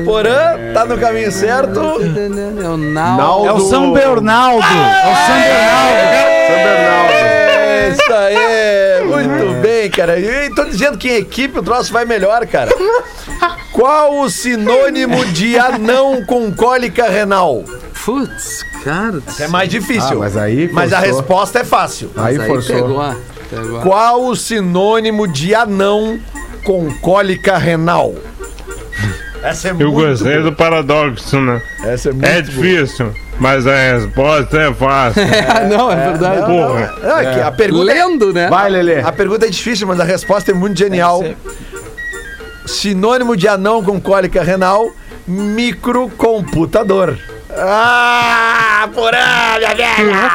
Porã, 0.05 0.73
tá 0.73 0.85
no 0.85 0.97
caminho 0.99 1.31
certo. 1.33 1.81
É 1.81 2.69
o 2.69 2.77
Nau. 2.77 3.17
Naldo. 3.17 3.47
É 3.49 3.53
o 3.53 3.61
São 3.61 3.93
Bernardo. 3.93 4.57
É 4.59 5.13
o 5.13 5.17
São 5.27 5.41
Bernardo. 5.41 6.47
São 6.47 6.57
Bernardo. 6.57 7.13
É 7.13 7.89
isso 7.91 8.13
aí, 8.13 8.37
bem, 9.81 9.91
cara. 9.91 10.19
E 10.19 10.51
tô 10.55 10.65
dizendo 10.65 10.99
que 10.99 11.09
em 11.11 11.17
equipe 11.17 11.59
o 11.59 11.63
troço 11.63 11.93
vai 11.93 12.05
melhor, 12.05 12.47
cara. 12.47 12.71
Qual 13.73 14.19
o 14.21 14.29
sinônimo 14.29 15.25
de 15.27 15.59
anão 15.59 16.25
com 16.25 16.53
cólica 16.53 17.09
renal? 17.09 17.65
Putz, 18.05 18.65
cara. 18.85 19.21
Isso 19.27 19.43
é 19.43 19.49
mais 19.49 19.69
difícil. 19.69 20.17
Ah, 20.17 20.21
mas 20.21 20.37
aí 20.37 20.69
Mas 20.73 20.93
a 20.93 20.99
forçou. 21.01 21.17
resposta 21.17 21.59
é 21.61 21.65
fácil. 21.65 22.11
Aí 22.17 22.39
Aí 22.41 22.47
forçou. 22.47 22.75
pegou. 22.77 23.15
pegou. 23.49 23.81
Qual 23.81 24.25
o 24.27 24.37
sinônimo 24.37 25.27
de 25.29 25.55
anão 25.55 26.19
com 26.65 26.91
cólica 27.01 27.57
renal? 27.59 28.15
Essa 29.43 29.69
é 29.69 29.71
Eu 29.71 29.75
muito 29.77 29.93
gostei 29.93 30.33
boa. 30.39 30.51
do 30.51 30.53
paradoxo, 30.53 31.41
né? 31.41 31.63
Essa 31.85 32.11
é 32.11 32.13
muito 32.13 32.27
É 32.27 32.43
difícil, 32.43 33.15
mas 33.41 33.67
a 33.67 33.75
resposta 33.75 34.57
é 34.61 34.73
fácil. 34.75 35.23
Ah, 35.49 35.61
não, 35.65 35.91
é 35.91 35.97
verdade. 35.97 36.41
Porra. 36.43 36.47
boa. 36.47 36.95
Não, 37.03 37.19
é 37.19 37.35
que 37.35 37.41
a 37.41 37.51
pergunta 37.51 37.91
é- 37.91 37.95
Lendo, 38.07 38.33
né? 38.33 38.49
Vai, 38.49 38.71
Lelê. 38.71 39.01
A 39.01 39.11
pergunta 39.11 39.47
é 39.47 39.49
difícil, 39.51 39.87
mas 39.87 39.99
a 39.99 40.05
resposta 40.05 40.51
é 40.53 40.55
muito 40.55 40.79
genial. 40.79 41.25
Sinônimo 42.67 43.37
de 43.37 43.49
anão 43.49 43.83
com 43.83 44.01
cólica 44.01 44.43
renal, 44.43 44.91
microcomputador. 45.27 47.17
Ah, 47.57 48.89
porra, 48.95 49.59
minha 49.59 49.75
velha! 49.75 50.31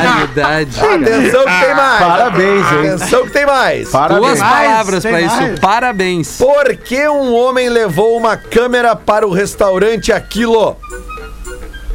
Realidade. 0.00 0.80
Atenção 0.80 1.44
que 1.44 1.60
tem 1.66 1.74
mais. 1.74 1.98
Parabéns, 2.00 2.72
hein? 2.72 2.78
Atenção 2.90 3.24
que 3.24 3.30
tem 3.30 3.46
mais. 3.46 3.78
Duas 3.90 3.92
Parabéns. 3.92 4.38
palavras 4.40 5.02
tem 5.02 5.12
pra 5.12 5.20
mais. 5.36 5.50
isso. 5.52 5.60
Parabéns. 5.60 6.36
Por 6.38 6.76
que 6.76 7.08
um 7.08 7.34
homem 7.34 7.68
levou 7.68 8.16
uma 8.16 8.36
câmera 8.38 8.96
para 8.96 9.26
o 9.26 9.30
restaurante 9.32 10.12
Aquilo? 10.12 10.76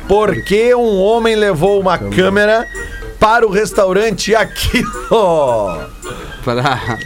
Por 0.07 0.43
que 0.43 0.73
um 0.75 0.99
homem 1.01 1.35
levou 1.35 1.79
uma 1.79 1.97
câmera 1.97 2.67
para 3.19 3.45
o 3.45 3.51
restaurante 3.51 4.35
Aquilo? 4.35 4.85
Pra... 6.43 6.97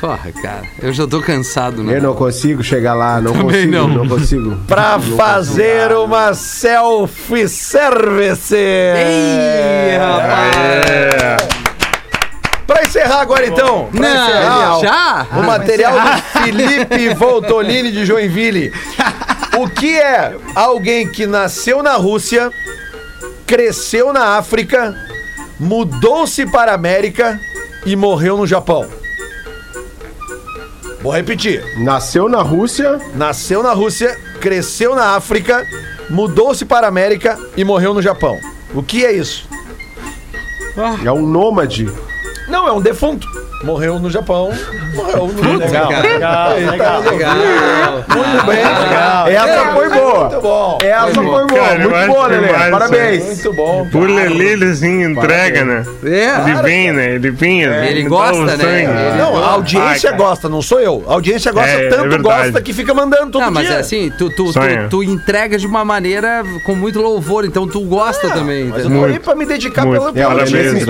Porra, 0.00 0.32
cara. 0.40 0.62
Eu 0.80 0.92
já 0.92 1.06
tô 1.06 1.20
cansado, 1.20 1.82
né? 1.82 1.96
Eu 1.96 2.02
não 2.02 2.14
consigo 2.14 2.62
chegar 2.62 2.94
lá, 2.94 3.20
não 3.20 3.32
Também 3.32 3.46
consigo, 3.46 3.72
não. 3.72 3.88
não, 3.88 4.08
consigo. 4.08 4.56
Para 4.66 4.98
fazer 4.98 5.92
uma 5.96 6.34
selfie 6.34 7.48
service. 7.48 8.54
Ei, 8.54 9.96
rapaz. 9.96 11.62
Para 12.66 12.82
encerrar 12.82 13.20
agora 13.20 13.46
então. 13.46 13.88
Pra 13.92 14.08
encerrar, 14.08 14.68
Não, 14.70 14.80
já? 14.80 15.26
O 15.36 15.42
material 15.42 15.92
do 15.92 16.22
Felipe 16.42 17.14
Voltolini 17.14 17.92
de 17.92 18.04
Joinville. 18.04 18.72
O 19.56 19.68
que 19.68 19.98
é 19.98 20.36
alguém 20.54 21.10
que 21.10 21.26
nasceu 21.26 21.82
na 21.82 21.94
Rússia, 21.94 22.50
cresceu 23.46 24.12
na 24.12 24.38
África, 24.38 24.96
mudou-se 25.60 26.46
para 26.46 26.72
a 26.72 26.74
América 26.74 27.38
e 27.84 27.94
morreu 27.94 28.36
no 28.36 28.46
Japão? 28.46 28.88
Vou 31.02 31.12
repetir. 31.12 31.62
Nasceu 31.78 32.28
na 32.28 32.42
Rússia, 32.42 32.98
Nasceu 33.14 33.62
na 33.62 33.72
Rússia, 33.72 34.16
cresceu 34.40 34.94
na 34.94 35.16
África, 35.16 35.66
mudou-se 36.08 36.64
para 36.64 36.86
a 36.86 36.88
América 36.88 37.38
e 37.56 37.64
morreu 37.64 37.92
no 37.92 38.00
Japão. 38.00 38.38
O 38.72 38.82
que 38.82 39.04
é 39.04 39.12
isso? 39.12 39.48
é 41.04 41.12
um 41.12 41.26
nômade. 41.26 41.92
Não, 42.48 42.66
é 42.66 42.72
um 42.72 42.80
defunto. 42.80 43.28
Morreu 43.62 43.98
no 43.98 44.10
Japão, 44.10 44.50
morreu 44.94 45.26
no 45.28 45.58
Legal, 45.58 45.88
Legal, 46.02 46.56
legal. 46.56 47.00
legal. 47.02 47.34
Muito 48.08 48.46
bem. 48.46 49.34
Essa 49.34 49.72
foi 49.72 49.88
boa. 49.90 50.20
Muito 50.28 50.40
bom. 50.40 50.78
Essa 50.82 51.14
foi 51.14 51.24
boa. 51.24 51.46
Muito 51.46 52.06
boa, 52.12 52.26
Lelê. 52.26 52.48
Parabéns. 52.70 53.24
Muito 53.24 53.52
bom. 53.52 53.88
Por 53.90 54.08
Lelê, 54.08 54.52
ele 54.52 54.64
assim 54.66 55.02
entrega, 55.02 55.64
né? 55.64 55.84
É. 56.04 56.50
Ele 56.50 56.62
vem, 56.62 56.92
né? 56.92 57.14
Ele 57.14 57.30
vem. 57.30 57.62
Ele 57.62 58.02
dá 58.04 58.08
gosta, 58.08 58.36
o 58.42 58.44
né? 58.44 58.82
Ele- 58.82 59.18
Não, 59.18 59.36
a 59.42 59.52
audiência 59.52 60.12
gosta, 60.12 60.48
não 60.48 60.62
sou 60.62 60.80
eu. 60.80 61.04
A 61.08 61.12
audiência 61.14 61.52
gosta, 61.52 61.68
É, 61.70 61.86
é 61.86 61.88
tanto 61.88 62.22
gosta 62.22 62.60
que 62.60 62.72
fica 62.72 62.92
mandando 62.94 63.30
todo 63.32 63.42
Não, 63.42 63.50
mas 63.50 63.66
dia. 63.66 63.76
é 63.76 63.80
assim, 63.80 64.10
tu, 64.18 64.28
tu, 64.30 64.46
tu, 64.46 64.52
Sonha. 64.52 64.86
tu 64.88 65.02
entrega 65.02 65.58
de 65.58 65.66
uma 65.66 65.84
maneira 65.84 66.42
com 66.64 66.74
muito 66.74 67.00
louvor, 67.00 67.44
então 67.44 67.66
tu 67.66 67.80
gosta 67.82 68.28
também, 68.30 68.64
Mas 68.66 68.84
eu 68.84 68.90
tô 68.90 68.96
aí 69.04 69.10
Muito, 69.10 69.20
pra 69.22 69.34
me 69.34 69.46
dedicar. 69.46 69.86
É, 69.86 69.92
se 69.92 70.22
Parabéns, 70.22 70.84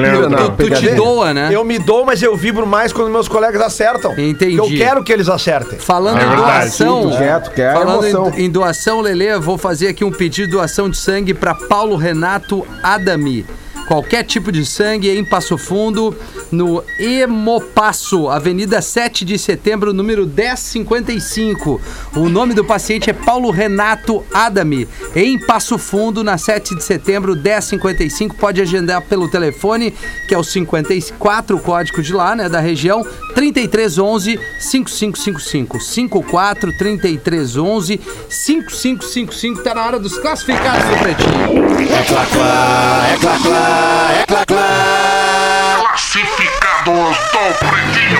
Tu, 0.56 0.70
te 0.70 0.88
doa, 0.94 1.32
né? 1.34 1.48
Eu 1.52 1.64
me 1.64 1.78
dou, 1.78 2.04
mas 2.04 2.22
eu 2.22 2.36
vibro 2.36 2.66
mais 2.66 2.92
quando 2.92 3.10
meus 3.10 3.28
colegas 3.28 3.60
acertam. 3.62 3.91
Entendi. 4.18 4.56
Porque 4.56 4.74
eu 4.74 4.78
quero 4.78 5.04
que 5.04 5.12
eles 5.12 5.28
acertem. 5.28 5.78
Falando 5.78 6.18
É 6.18 6.24
em 6.24 6.36
doação, 6.36 7.02
Tudo 7.02 7.16
quieto, 7.16 7.50
que 7.50 7.62
a 7.62 7.72
falando 7.72 8.04
emoção. 8.06 8.38
em, 8.38 8.44
em 8.44 8.50
doação, 8.50 9.00
Lelê, 9.00 9.38
vou 9.38 9.58
fazer 9.58 9.88
aqui 9.88 10.04
um 10.04 10.10
pedido 10.10 10.46
de 10.46 10.52
doação 10.52 10.88
de 10.90 10.96
sangue 10.96 11.32
para 11.34 11.54
Paulo 11.54 11.96
Renato 11.96 12.66
Adami. 12.82 13.44
Qualquer 13.86 14.24
tipo 14.24 14.50
de 14.50 14.64
sangue 14.64 15.10
em 15.10 15.24
Passo 15.24 15.58
Fundo, 15.58 16.16
no 16.50 16.82
Hemopasso, 16.98 18.28
Avenida 18.28 18.80
7 18.80 19.24
de 19.24 19.38
Setembro, 19.38 19.92
número 19.92 20.26
1055. 20.26 21.80
O 22.16 22.28
nome 22.28 22.54
do 22.54 22.64
paciente 22.64 23.10
é 23.10 23.12
Paulo 23.12 23.50
Renato 23.50 24.24
Adami, 24.32 24.88
em 25.14 25.38
Passo 25.38 25.76
Fundo, 25.78 26.22
na 26.22 26.38
7 26.38 26.74
de 26.74 26.84
setembro, 26.84 27.34
1055. 27.36 28.36
Pode 28.36 28.60
agendar 28.60 29.02
pelo 29.02 29.28
telefone, 29.28 29.92
que 30.28 30.34
é 30.34 30.38
o 30.38 30.44
54, 30.44 31.56
o 31.56 31.60
código 31.60 32.02
de 32.02 32.12
lá, 32.12 32.34
né, 32.34 32.48
da 32.48 32.60
região, 32.60 33.04
3311 33.34 34.38
5555. 34.58 35.80
54 35.80 36.76
3311 36.78 38.00
5555. 38.28 39.62
Tá 39.62 39.74
na 39.74 39.86
hora 39.86 39.98
dos 39.98 40.18
classificados 40.18 40.88
do 40.88 40.96
Pretinho. 40.98 41.32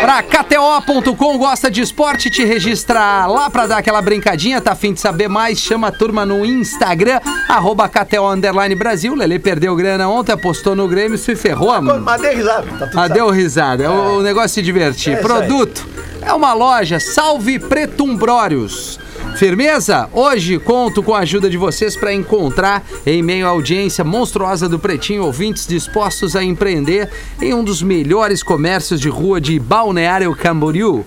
Pra 0.00 0.22
KTO.com, 0.22 1.38
gosta 1.38 1.70
de 1.70 1.80
esporte, 1.80 2.28
te 2.30 2.44
registra 2.44 3.26
lá 3.26 3.48
pra 3.48 3.66
dar 3.66 3.78
aquela 3.78 4.02
brincadinha, 4.02 4.60
tá 4.60 4.72
afim 4.72 4.92
de 4.92 5.00
saber 5.00 5.28
mais? 5.28 5.58
Chama 5.58 5.88
a 5.88 5.92
turma 5.92 6.26
no 6.26 6.44
Instagram, 6.44 7.20
arroba 7.48 7.88
KTO 7.88 8.28
Underline 8.28 8.74
Brasil. 8.74 9.14
Lele 9.14 9.38
perdeu 9.38 9.74
grana 9.76 10.08
ontem, 10.08 10.32
apostou 10.32 10.74
no 10.74 10.88
Grêmio, 10.88 11.16
se 11.16 11.36
ferrou, 11.36 11.80
mano. 11.80 12.00
Mas 12.04 12.20
dei 12.20 12.34
risada. 12.34 12.62
Tá 12.66 12.86
tudo 12.86 12.98
Ah, 12.98 13.02
certo. 13.02 13.12
deu 13.14 13.30
risada. 13.30 13.90
O, 13.90 14.18
o 14.18 14.22
negócio 14.22 14.46
é 14.46 14.48
se 14.48 14.62
divertir. 14.62 15.14
É. 15.14 15.16
Produto 15.16 15.86
é 16.20 16.32
uma 16.32 16.52
loja 16.52 16.98
Salve 16.98 17.58
Pretumbrórios. 17.58 18.98
Firmeza? 19.36 20.08
Hoje 20.12 20.58
conto 20.58 21.02
com 21.02 21.14
a 21.14 21.20
ajuda 21.20 21.48
de 21.48 21.56
vocês 21.56 21.96
para 21.96 22.12
encontrar, 22.12 22.84
em 23.04 23.22
meio 23.22 23.46
à 23.46 23.50
audiência 23.50 24.04
monstruosa 24.04 24.68
do 24.68 24.78
Pretinho, 24.78 25.24
ouvintes 25.24 25.66
dispostos 25.66 26.36
a 26.36 26.44
empreender 26.44 27.10
em 27.40 27.52
um 27.52 27.64
dos 27.64 27.82
melhores 27.82 28.42
comércios 28.42 29.00
de 29.00 29.08
rua 29.08 29.40
de 29.40 29.58
Balneário 29.58 30.34
Camboriú. 30.36 31.04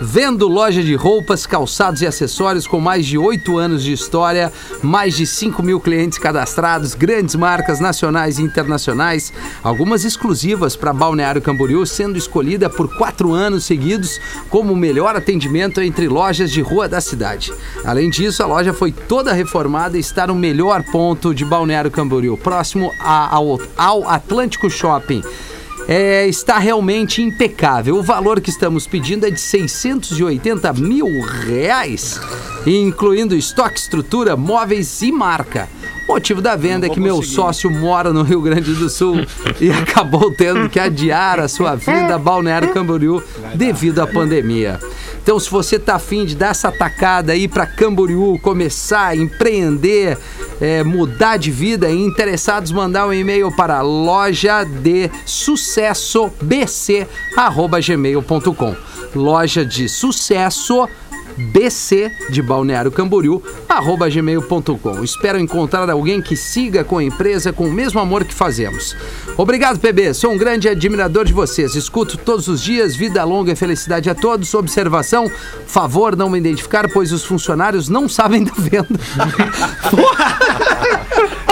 Vendo 0.00 0.46
loja 0.46 0.80
de 0.80 0.94
roupas, 0.94 1.44
calçados 1.44 2.02
e 2.02 2.06
acessórios 2.06 2.68
com 2.68 2.78
mais 2.78 3.04
de 3.04 3.18
oito 3.18 3.58
anos 3.58 3.82
de 3.82 3.92
história, 3.92 4.52
mais 4.80 5.16
de 5.16 5.26
5 5.26 5.60
mil 5.60 5.80
clientes 5.80 6.18
cadastrados, 6.18 6.94
grandes 6.94 7.34
marcas 7.34 7.80
nacionais 7.80 8.38
e 8.38 8.42
internacionais, 8.42 9.32
algumas 9.60 10.04
exclusivas 10.04 10.76
para 10.76 10.92
Balneário 10.92 11.42
Camboriú, 11.42 11.84
sendo 11.84 12.16
escolhida 12.16 12.70
por 12.70 12.96
quatro 12.96 13.32
anos 13.32 13.64
seguidos 13.64 14.20
como 14.48 14.72
o 14.72 14.76
melhor 14.76 15.16
atendimento 15.16 15.80
entre 15.80 16.06
lojas 16.06 16.52
de 16.52 16.60
rua 16.60 16.88
da 16.88 17.00
cidade. 17.00 17.52
Além 17.84 18.10
disso, 18.10 18.42
a 18.42 18.46
loja 18.46 18.72
foi 18.72 18.92
toda 18.92 19.32
reformada 19.32 19.96
e 19.96 20.00
está 20.00 20.26
no 20.26 20.34
melhor 20.34 20.82
ponto 20.82 21.34
de 21.34 21.44
Balneário 21.44 21.90
Camboriú, 21.90 22.36
próximo 22.36 22.92
a- 23.00 23.34
ao, 23.34 23.60
ao 23.76 24.08
Atlântico 24.08 24.68
Shopping 24.70 25.22
é, 25.90 26.26
está 26.28 26.58
realmente 26.58 27.22
impecável. 27.22 27.96
O 27.96 28.02
valor 28.02 28.42
que 28.42 28.50
estamos 28.50 28.86
pedindo 28.86 29.24
é 29.26 29.30
de 29.30 29.40
680 29.40 30.70
mil 30.74 31.06
reais, 31.46 32.20
incluindo 32.66 33.34
estoque, 33.34 33.78
estrutura, 33.80 34.36
móveis 34.36 35.00
e 35.00 35.10
marca. 35.10 35.66
O 36.06 36.12
motivo 36.12 36.40
da 36.42 36.56
venda 36.56 36.86
é 36.86 36.90
que 36.90 37.00
meu 37.00 37.22
sócio 37.22 37.70
mora 37.70 38.12
no 38.12 38.22
Rio 38.22 38.40
Grande 38.42 38.72
do 38.74 38.88
Sul 38.90 39.16
e 39.60 39.70
acabou 39.70 40.30
tendo 40.30 40.68
que 40.68 40.78
adiar 40.78 41.40
a 41.40 41.48
sua 41.48 41.74
vinda 41.74 42.14
a 42.14 42.18
Balneário 42.18 42.72
Camboriú 42.72 43.22
devido 43.54 44.00
à 44.00 44.06
pandemia. 44.06 44.78
Então, 45.28 45.38
se 45.38 45.50
você 45.50 45.78
tá 45.78 45.96
afim 45.96 46.24
de 46.24 46.34
dar 46.34 46.52
essa 46.52 46.72
tacada 46.72 47.34
aí 47.34 47.46
para 47.46 47.66
Camboriú, 47.66 48.38
começar 48.40 49.08
a 49.08 49.14
empreender, 49.14 50.16
é, 50.58 50.82
mudar 50.82 51.36
de 51.36 51.50
vida 51.50 51.92
interessados, 51.92 52.72
mandar 52.72 53.06
um 53.06 53.12
e-mail 53.12 53.54
para 53.54 53.82
loja 53.82 54.64
de 54.64 55.10
sucesso 55.26 56.30
bc@gmail.com. 56.40 57.04
Loja 59.14 59.66
de 59.66 59.86
sucesso 59.86 60.88
bc 61.38 62.10
de 62.28 62.42
Balneário 62.42 62.90
Camboriú, 62.90 63.42
arroba 63.68 64.08
gmail.com. 64.08 65.04
Espero 65.04 65.38
encontrar 65.38 65.88
alguém 65.88 66.20
que 66.20 66.36
siga 66.36 66.84
com 66.84 66.98
a 66.98 67.04
empresa 67.04 67.52
com 67.52 67.66
o 67.66 67.72
mesmo 67.72 68.00
amor 68.00 68.24
que 68.24 68.34
fazemos. 68.34 68.96
Obrigado, 69.36 69.78
PB. 69.78 70.14
Sou 70.14 70.32
um 70.32 70.38
grande 70.38 70.68
admirador 70.68 71.24
de 71.24 71.32
vocês. 71.32 71.74
Escuto 71.74 72.18
todos 72.18 72.48
os 72.48 72.62
dias. 72.62 72.96
Vida 72.96 73.22
longa 73.24 73.52
e 73.52 73.56
felicidade 73.56 74.10
a 74.10 74.14
todos. 74.14 74.52
Observação: 74.54 75.30
favor 75.66 76.16
não 76.16 76.28
me 76.28 76.38
identificar, 76.38 76.90
pois 76.92 77.12
os 77.12 77.24
funcionários 77.24 77.88
não 77.88 78.08
sabem 78.08 78.44
da 78.44 78.54
venda. 78.54 78.88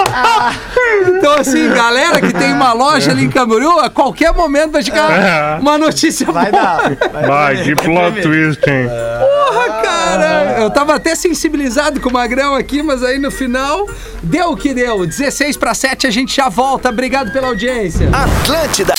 Então, 1.07 1.33
assim, 1.33 1.69
galera 1.73 2.19
que 2.21 2.33
tem 2.33 2.53
uma 2.53 2.73
loja 2.73 3.11
ali 3.11 3.25
em 3.25 3.29
Camboriú, 3.29 3.79
a 3.79 3.89
qualquer 3.89 4.33
momento 4.33 4.71
vai 4.71 4.83
chegar 4.83 5.59
uma 5.59 5.77
notícia 5.77 6.31
Vai 6.31 6.51
boa. 6.51 6.63
dar. 6.63 7.27
Vai, 7.27 7.63
que 7.63 7.75
plot 7.75 8.21
twist, 8.21 8.61
hein? 8.69 8.87
Porra, 9.19 9.81
cara! 9.83 10.55
Eu 10.59 10.69
tava 10.69 10.95
até 10.95 11.15
sensibilizado 11.15 11.99
com 11.99 12.09
o 12.09 12.13
Magrão 12.13 12.55
aqui, 12.55 12.81
mas 12.81 13.03
aí 13.03 13.19
no 13.19 13.29
final 13.31 13.87
deu 14.23 14.51
o 14.51 14.57
que 14.57 14.73
deu. 14.73 15.05
16 15.05 15.57
para 15.57 15.73
7, 15.73 16.07
a 16.07 16.11
gente 16.11 16.35
já 16.35 16.49
volta. 16.49 16.89
Obrigado 16.89 17.31
pela 17.31 17.47
audiência. 17.47 18.09
Atlântida. 18.11 18.93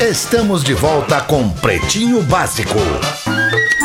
Estamos 0.00 0.62
de 0.62 0.74
volta 0.74 1.20
com 1.20 1.48
Pretinho 1.48 2.22
Básico. 2.22 2.78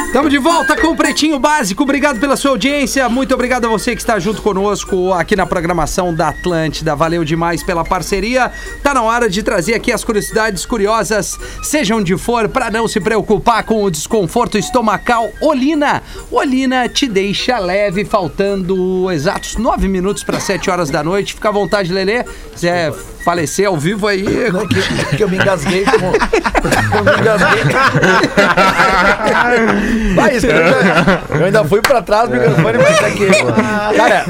Estamos 0.10 0.32
de 0.32 0.40
volta 0.40 0.76
com 0.76 0.88
o 0.88 0.96
Pretinho 0.96 1.38
Básico. 1.38 1.84
Obrigado 1.84 2.20
pela 2.20 2.36
sua 2.36 2.50
audiência. 2.50 3.08
Muito 3.08 3.32
obrigado 3.32 3.66
a 3.66 3.70
você 3.70 3.96
que 3.96 4.02
está 4.02 4.18
junto 4.18 4.42
conosco 4.42 5.14
aqui 5.14 5.36
na 5.36 5.46
programação 5.46 6.12
da 6.12 6.30
Atlântida. 6.30 6.96
Valeu 6.96 7.24
demais 7.24 7.62
pela 7.62 7.86
parceria. 7.86 8.52
Tá 8.82 8.92
na 8.92 9.04
hora 9.04 9.30
de 9.30 9.44
trazer 9.44 9.76
aqui 9.76 9.92
as 9.92 10.04
curiosidades 10.04 10.66
curiosas, 10.66 11.38
seja 11.62 11.96
onde 11.96 12.18
for, 12.18 12.50
para 12.50 12.72
não 12.72 12.88
se 12.88 13.00
preocupar 13.00 13.64
com 13.64 13.84
o 13.84 13.92
desconforto 13.92 14.58
estomacal. 14.58 15.30
Olina. 15.40 16.02
Olina 16.32 16.90
te 16.90 17.08
deixa 17.08 17.60
leve, 17.60 18.04
faltando 18.04 19.12
exatos 19.12 19.58
nove 19.58 19.88
minutos 19.88 20.24
para 20.24 20.40
sete 20.40 20.72
horas 20.72 20.90
da 20.90 21.04
noite. 21.04 21.36
Fica 21.36 21.50
à 21.50 21.52
vontade, 21.52 21.94
Lelê. 21.94 22.24
Quiser 22.52 22.92
falecer 23.24 23.68
ao 23.68 23.78
vivo 23.78 24.08
aí. 24.08 24.52
Não, 24.52 24.68
que, 24.68 25.16
que 25.18 25.24
eu 25.24 25.30
me 25.30 25.38
engasguei 25.38 25.86
com. 25.86 26.14
Eu 26.90 27.04
me 27.06 27.12
engasguei. 27.22 27.64
Vai, 30.16 30.36
isso, 30.38 30.48
eu, 30.48 31.46
ainda, 31.46 31.64
fui 31.64 31.82
pra 31.82 32.02
trás 32.02 32.28
do 32.30 32.36
microfone, 32.36 32.78
mas 32.78 33.00
tá 33.00 33.08
aqui. 33.08 33.28
Cara, 33.96 34.26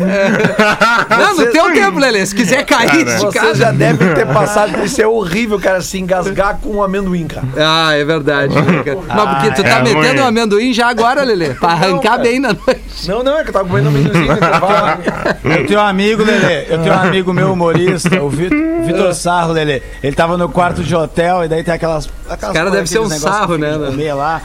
Não, 1.09 1.35
no 1.35 1.51
teu 1.51 1.73
tempo, 1.73 1.99
Lelê. 1.99 2.25
Se 2.25 2.35
quiser 2.35 2.65
cair 2.65 3.05
de 3.05 3.11
vocês 3.13 3.33
casa. 3.33 3.55
já 3.55 3.71
devem 3.71 4.13
ter 4.13 4.27
passado 4.27 4.73
por 4.73 4.85
isso. 4.85 5.01
É 5.01 5.07
horrível, 5.07 5.59
cara, 5.59 5.81
se 5.81 5.99
engasgar 5.99 6.59
com 6.61 6.75
um 6.75 6.83
amendoim, 6.83 7.27
cara. 7.27 7.47
Ah, 7.57 7.95
é 7.95 8.03
verdade. 8.05 8.53
Mas 8.53 9.29
porque 9.29 9.51
tu 9.55 9.63
tá 9.63 9.79
é 9.79 9.83
metendo 9.83 10.07
ruim. 10.07 10.19
um 10.19 10.25
amendoim 10.27 10.73
já 10.73 10.87
agora, 10.89 11.23
Lelê. 11.23 11.53
Pra 11.55 11.69
arrancar 11.69 12.19
bem 12.19 12.39
na 12.39 12.49
noite. 12.49 13.07
Não, 13.07 13.23
não, 13.23 13.37
é 13.39 13.43
que 13.43 13.49
eu 13.49 13.53
tava 13.53 13.67
comendo 13.67 13.87
amendoimzinho 13.89 14.27
no 14.27 14.33
intervalo. 14.33 15.01
Eu 15.43 15.67
tenho 15.67 15.79
um 15.79 15.83
amigo, 15.83 16.23
Lelê. 16.23 16.65
Eu 16.69 16.79
tenho 16.79 16.93
um 16.93 16.99
amigo 16.99 17.33
meu 17.33 17.53
humorista, 17.53 18.21
o 18.21 18.29
Vitor, 18.29 18.57
o 18.57 18.68
Vitor 18.93 19.13
Sarro, 19.13 19.53
Lelê. 19.53 19.81
Ele 20.03 20.15
tava 20.15 20.37
no 20.37 20.49
quarto 20.49 20.83
de 20.83 20.95
hotel 20.95 21.43
e 21.45 21.47
daí 21.47 21.63
tem 21.63 21.73
aquelas. 21.73 22.09
aquelas 22.29 22.55
cara 22.55 22.71
deve 22.71 22.87
ser 22.87 22.99
um 22.99 23.09
sarro, 23.09 23.57
né, 23.57 23.77
né? 23.77 23.87
Comer 23.87 24.13
lá. 24.13 24.41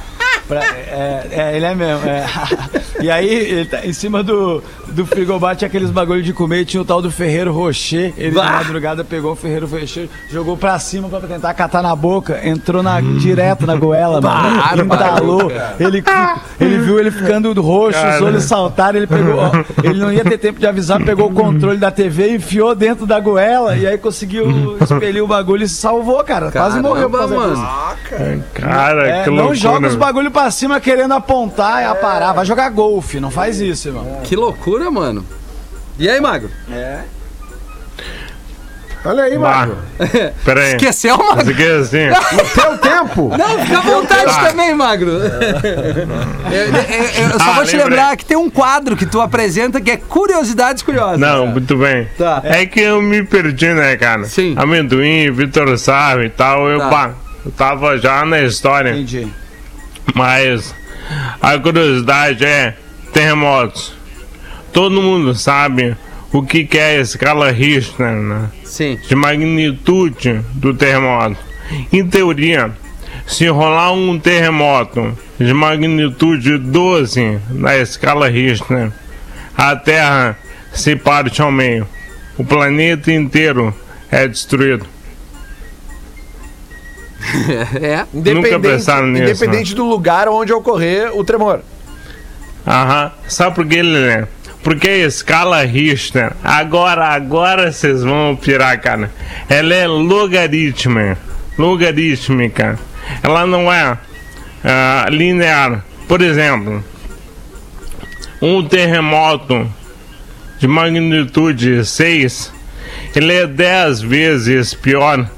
Pra- 0.49 0.63
é, 0.65 1.27
é, 1.31 1.57
ele 1.57 1.65
é 1.67 1.75
mesmo. 1.75 2.09
é. 2.09 2.25
E 3.01 3.11
aí, 3.11 3.29
ele 3.29 3.65
tá 3.67 3.85
em 3.85 3.93
cima 3.93 4.23
do, 4.23 4.63
do 4.89 5.05
frigobar 5.05 5.55
tinha 5.57 5.67
aqueles 5.67 5.91
bagulho 5.91 6.23
de 6.23 6.33
comer 6.33 6.61
e 6.61 6.65
tinha 6.65 6.81
o 6.81 6.85
tal 6.87 7.03
do 7.03 7.11
Ferreiro 7.11 7.53
Rocher. 7.53 8.15
Ele 8.17 8.31
Bah! 8.31 8.45
na 8.45 8.51
madrugada 8.53 9.05
pegou 9.05 9.33
o 9.33 9.37
Ferreiro 9.37 9.67
Rocher, 9.67 10.09
jogou 10.31 10.57
pra 10.57 10.79
cima 10.79 11.09
pra 11.09 11.21
tentar 11.21 11.53
catar 11.53 11.83
na 11.83 11.95
boca, 11.95 12.41
entrou 12.49 12.83
na, 12.83 13.01
direto 13.03 13.67
na 13.67 13.75
goela, 13.77 14.21
mano. 14.23 14.85
Entalou. 14.85 15.51
Ele, 15.79 16.03
ele 16.61 16.79
viu 16.79 16.99
ele 16.99 17.11
ficando 17.11 17.53
roxo, 17.61 17.99
os 17.99 18.03
Cara. 18.05 18.25
olhos 18.25 18.45
saltaram, 18.45 18.97
ele 18.97 19.07
pegou. 19.09 19.35
ó, 19.39 19.51
ele 19.83 19.99
não 20.01 20.11
ia 20.13 20.25
ter 20.25 20.39
tempo 20.39 20.59
de 20.61 20.67
avisar, 20.67 20.99
pegou 21.05 21.29
o 21.31 21.35
controle 21.35 21.77
da 21.77 21.91
TV 21.91 22.29
e 22.31 22.37
enfiou 22.37 22.75
dentro 22.75 23.05
da 23.05 23.19
goela 23.21 23.77
e 23.77 23.87
aí 23.87 23.99
conseguiu 23.99 24.79
expelir 24.81 25.23
o 25.23 25.27
bagulho 25.27 25.65
e 25.65 25.69
se 25.69 25.75
salvou, 25.75 26.23
cara. 26.25 26.51
Quase 26.51 26.81
morreu 26.81 27.11
por 27.11 27.19
Caramba, 27.19 27.37
causa 27.37 27.57
mano. 27.61 28.45
Cara, 28.55 29.09
É, 29.09 29.23
que 29.25 29.31
não 29.31 29.37
loucura. 29.37 29.57
joga 29.59 29.89
os 29.89 29.97
bagulho 29.97 30.31
pra 30.35 30.51
cima 30.51 30.81
querendo 30.81 31.15
apontar 31.15 31.83
e 31.83 31.87
aparar. 31.87 32.33
Vai 32.33 32.45
jogar 32.45 32.69
golfe, 32.71 33.19
não 33.21 33.31
faz 33.31 33.61
isso, 33.61 33.89
irmão. 33.89 34.21
Que 34.25 34.37
loucura, 34.37 34.91
mano. 34.91 35.25
E 35.99 36.11
aí, 36.11 36.21
Magro? 36.21 36.51
Olha 39.07 39.25
aí, 39.25 39.37
Magro. 39.39 39.77
pera 40.47 40.63
aí. 40.63 40.69
Esqueceu, 40.77 41.17
Magro? 41.19 41.63
É 41.63 41.77
assim. 41.77 41.99
Teu 42.55 42.79
tempo. 42.79 43.37
Não, 43.37 43.59
fica 43.61 43.79
à 43.79 43.83
vontade 43.83 44.25
Tá. 44.25 44.49
também, 44.49 44.75
Magro. 44.75 45.11
Eu, 45.11 45.21
eu- 45.21 46.75
eu- 47.23 47.31
eu 47.31 47.39
só 47.39 47.51
Ah, 47.51 47.53
vou 47.53 47.65
te 47.65 47.77
lembrei. 47.77 47.85
lembrar 47.99 48.17
que 48.17 48.25
tem 48.25 48.37
um 48.37 48.49
quadro 48.49 48.97
que 48.97 49.05
tu 49.05 49.21
apresenta 49.21 49.79
que 49.79 49.91
é 49.91 49.97
Curiosidades 49.99 50.83
Curiosas. 50.83 51.19
Não, 51.21 51.47
muito 51.47 51.77
bem. 51.77 52.09
Tá. 52.17 52.41
É 52.45 52.65
que 52.65 52.81
eu 52.81 53.03
me 53.03 53.23
perdi, 53.23 53.69
né, 53.75 53.95
cara? 53.99 54.25
Sim. 54.25 54.55
Amendoim, 54.57 55.31
Vitor 55.31 55.77
Sarro 55.77 56.23
e 56.23 56.31
tal, 56.31 56.67
eu, 56.71 56.79
Tá. 56.79 56.89
pá, 56.89 57.11
eu 57.45 57.53
tava 57.53 57.99
já 57.99 58.25
na 58.25 58.41
história. 58.41 58.89
Entendi. 58.91 59.29
Mas 60.13 60.75
a 61.41 61.59
curiosidade 61.59 62.45
é 62.45 62.77
terremotos. 63.13 63.95
Todo 64.73 65.01
mundo 65.01 65.35
sabe 65.35 65.97
o 66.33 66.43
que, 66.43 66.65
que 66.65 66.79
é 66.79 66.97
a 66.97 67.01
escala 67.01 67.51
Richter, 67.53 68.11
né? 68.11 68.51
Sim. 68.65 68.99
de 69.09 69.15
magnitude 69.15 70.41
do 70.55 70.75
terremoto. 70.75 71.37
Em 71.93 72.05
teoria, 72.07 72.73
se 73.27 73.47
rolar 73.47 73.93
um 73.93 74.19
terremoto 74.19 75.17
de 75.39 75.55
magnitude 75.55 76.59
12 76.59 77.39
na 77.51 77.77
escala 77.77 78.29
Richter, 78.29 78.91
a 79.57 79.77
Terra 79.77 80.37
se 80.73 80.97
parte 80.97 81.41
ao 81.41 81.53
meio. 81.53 81.87
O 82.37 82.45
planeta 82.45 83.13
inteiro 83.13 83.73
é 84.11 84.27
destruído. 84.27 84.87
É. 87.81 88.05
Independente, 88.15 88.67
nisso, 88.69 88.93
independente 89.03 89.75
do 89.75 89.85
lugar 89.85 90.29
onde 90.29 90.53
ocorrer 90.53 91.17
o 91.17 91.25
tremor. 91.25 91.61
Aham. 92.67 93.13
Sabe 93.29 93.55
por 93.55 93.67
que, 93.67 93.83
Lelê? 93.83 94.27
Porque 94.63 94.89
a 94.89 95.07
escala 95.07 95.63
Richter, 95.65 96.33
agora, 96.43 97.09
agora 97.09 97.71
vocês 97.71 98.03
vão 98.03 98.35
pirar, 98.35 98.81
cara. 98.81 99.11
Ela 99.49 99.75
é 99.75 99.87
logarítmica. 99.87 101.19
Logarítmica. 101.59 102.79
Ela 103.23 103.47
não 103.47 103.71
é 103.71 103.99
ah, 104.65 105.07
linear. 105.11 105.85
Por 106.09 106.23
exemplo, 106.23 106.83
um 108.41 108.67
terremoto 108.67 109.71
de 110.59 110.67
magnitude 110.67 111.85
6, 111.85 112.53
ele 113.15 113.35
é 113.35 113.47
10 113.47 114.01
vezes 114.01 114.73
pior 114.73 115.29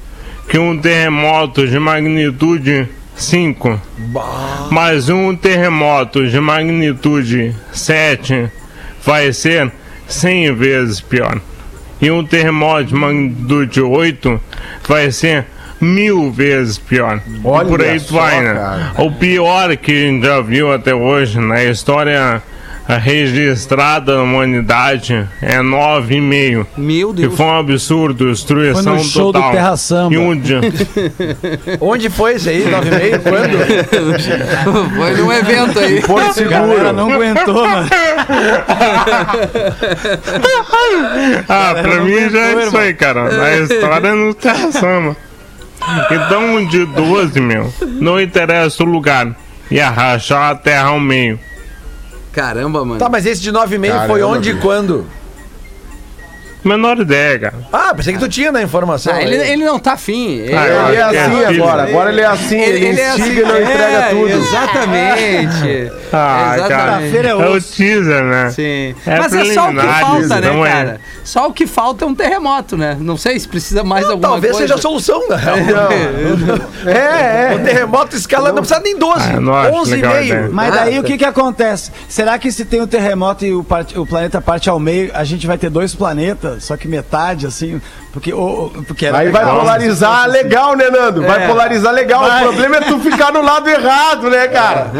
que 0.47 0.57
um 0.57 0.77
terremoto 0.77 1.67
de 1.67 1.77
magnitude 1.77 2.87
5. 3.15 3.81
Mas 4.71 5.09
um 5.09 5.35
terremoto 5.35 6.27
de 6.27 6.39
magnitude 6.39 7.55
7 7.71 8.49
vai 9.03 9.33
ser 9.33 9.71
100 10.07 10.53
vezes 10.55 11.01
pior. 11.01 11.39
E 12.01 12.11
um 12.11 12.23
terremoto 12.23 12.85
de 12.85 12.95
magnitude 12.95 13.81
8 13.81 14.39
vai 14.87 15.11
ser 15.11 15.45
mil 15.81 16.31
vezes 16.31 16.77
pior. 16.77 17.21
Olha 17.43 17.65
e 17.65 17.69
por 17.69 17.81
aí 17.81 17.99
só, 17.99 18.19
vai, 18.19 18.41
né? 18.41 18.53
cara. 18.53 18.93
O 18.97 19.11
pior 19.11 19.75
que 19.77 19.91
a 19.91 20.07
gente 20.07 20.25
já 20.25 20.41
viu 20.41 20.71
até 20.71 20.93
hoje 20.93 21.39
na 21.39 21.63
história 21.63 22.41
registrada 22.95 24.15
na 24.15 24.23
humanidade 24.23 25.27
é 25.41 25.57
9,5. 25.59 26.65
Meu 26.77 27.09
Que 27.13 27.21
Deus. 27.23 27.35
foi 27.35 27.45
um 27.45 27.59
absurdo, 27.59 28.31
destruição 28.31 28.81
Foi 28.83 28.93
no 28.93 29.03
show 29.03 29.25
do 29.33 29.33
total. 29.33 29.51
Terra 29.51 29.75
Samba. 29.75 30.13
E 30.13 30.17
um 30.17 30.39
dia, 30.39 30.61
Onde 31.81 32.09
foi 32.09 32.35
isso 32.35 32.47
aí? 32.49 32.63
9 32.65 32.87
e 32.87 32.91
meio? 32.95 33.19
Quando? 33.19 33.57
Foi 34.97 35.11
num 35.17 35.33
evento 35.33 35.79
aí. 35.79 36.01
Porto 36.01 36.29
A 36.29 36.33
Seguro. 36.33 36.93
não 36.93 37.11
aguentou, 37.11 37.67
mano. 37.67 37.89
Ah, 41.49 41.75
pra 41.81 42.01
mim 42.01 42.29
já 42.29 42.39
é 42.39 42.65
isso 42.65 42.77
aí, 42.77 42.93
cara. 42.93 43.29
Na 43.31 43.55
história 43.57 44.15
não 44.15 44.33
tem 44.33 44.51
ação, 44.51 45.15
Então, 46.11 46.55
um 46.55 46.65
de 46.65 46.85
12, 46.85 47.39
meu, 47.39 47.71
não 47.99 48.19
interessa 48.19 48.83
o 48.83 48.85
lugar. 48.85 49.35
Ia 49.69 49.89
rachar 49.89 50.51
a 50.51 50.55
terra 50.55 50.87
ao 50.89 50.99
meio. 50.99 51.39
Caramba, 52.37 52.85
mano. 52.85 52.99
Tá, 52.99 53.09
mas 53.09 53.25
esse 53.25 53.41
de 53.41 53.51
9 53.51 53.75
e 53.75 53.79
meio 53.79 53.93
foi 53.93 54.19
Caramba, 54.19 54.27
onde 54.27 54.51
e 54.51 54.57
quando? 54.59 55.07
Menor 56.67 56.97
ideia, 56.99 57.39
cara. 57.39 57.53
Ah, 57.71 57.93
pensei 57.95 58.13
que 58.13 58.19
tu 58.19 58.27
tinha 58.27 58.51
na 58.51 58.61
informação. 58.61 59.13
Ah, 59.13 59.21
ele, 59.21 59.35
ele 59.35 59.63
não 59.65 59.79
tá 59.79 59.93
afim. 59.93 60.35
Ele, 60.39 60.55
Ah, 60.55 60.67
eu 60.67 60.87
Ele 60.89 60.95
é 60.95 60.99
é 60.99 61.03
assim 61.03 61.45
filho. 61.47 61.63
agora. 61.63 61.83
Agora 61.83 62.11
ele 62.11 62.21
é 62.21 62.25
assim. 62.25 62.59
Ele, 62.59 62.85
é 62.85 62.89
instiga 62.91 63.13
assim, 63.23 63.37
e 63.37 63.41
não 63.43 63.55
é, 63.55 63.61
entrega 63.63 64.07
tudo. 64.11 64.29
Exatamente. 64.29 65.91
Ah, 66.09 66.55
cara. 66.55 66.55
Exatamente. 66.77 67.11
Feira 67.11 67.27
é 67.27 67.31
É 67.31 67.35
o 67.35 67.61
teaser, 67.61 68.23
né? 68.23 68.49
Sim. 68.51 68.95
É 69.05 69.19
Mas 69.19 69.33
é 69.33 69.53
só 69.53 69.69
o 69.69 69.75
que 69.75 69.81
falta, 69.81 70.39
né, 70.39 70.47
é. 70.61 70.71
cara? 70.71 71.01
Só 71.25 71.47
o 71.49 71.53
que 71.53 71.67
falta 71.67 72.05
é 72.05 72.07
um 72.07 72.15
terremoto, 72.15 72.77
né? 72.77 72.95
Não 72.97 73.17
sei 73.17 73.37
se 73.37 73.45
precisa 73.45 73.83
mais 73.83 74.05
Não, 74.05 74.11
alguma 74.11 74.29
talvez 74.29 74.53
coisa. 74.53 74.67
seja 74.67 74.79
a 74.79 74.81
solução, 74.81 75.27
na 75.27 75.35
real. 75.35 75.57
É, 76.85 77.55
O 77.55 77.59
é. 77.59 77.63
terremoto 77.63 78.15
escala 78.15 78.49
não 78.53 78.59
precisa 78.59 78.79
nem 78.79 78.97
12. 78.97 79.19
Ah, 79.19 79.39
não 79.41 79.53
acho 79.53 79.71
11 79.73 79.93
e 79.93 79.97
meio. 80.01 80.11
ideia. 80.23 80.49
Mas 80.49 80.71
Ah, 80.73 80.75
daí 80.77 80.97
o 80.99 81.03
que 81.03 81.17
que 81.17 81.25
acontece? 81.25 81.91
Será 82.07 82.39
que 82.39 82.49
se 82.53 82.63
tem 82.63 82.79
um 82.81 82.87
terremoto 82.87 83.45
e 83.45 83.53
o, 83.53 83.61
parte- 83.61 83.99
o 83.99 84.05
planeta 84.05 84.39
parte 84.39 84.69
ao 84.69 84.79
meio, 84.79 85.11
a 85.13 85.25
gente 85.25 85.45
vai 85.45 85.57
ter 85.57 85.69
dois 85.69 85.93
planetas, 85.93 86.56
só 86.59 86.75
que 86.77 86.87
metade, 86.87 87.45
assim? 87.47 87.81
Porque, 88.13 88.33
o- 88.33 88.71
porque 88.87 89.05
era 89.05 89.19
Aí 89.19 89.29
vai 89.29 89.43
legal, 89.43 89.59
polarizar 89.59 90.21
assim. 90.21 90.31
legal, 90.31 90.75
né, 90.75 90.89
Nando? 90.89 91.21
Vai 91.23 91.43
É. 91.43 91.47
polarizar 91.47 91.93
legal. 91.93 92.21
Vai. 92.21 92.41
O 92.41 92.47
problema 92.47 92.77
é 92.77 92.81
tu 92.81 92.99
ficar 92.99 93.31
no 93.31 93.41
lado 93.41 93.69
errado, 93.69 94.29
né, 94.29 94.47
cara? 94.47 94.91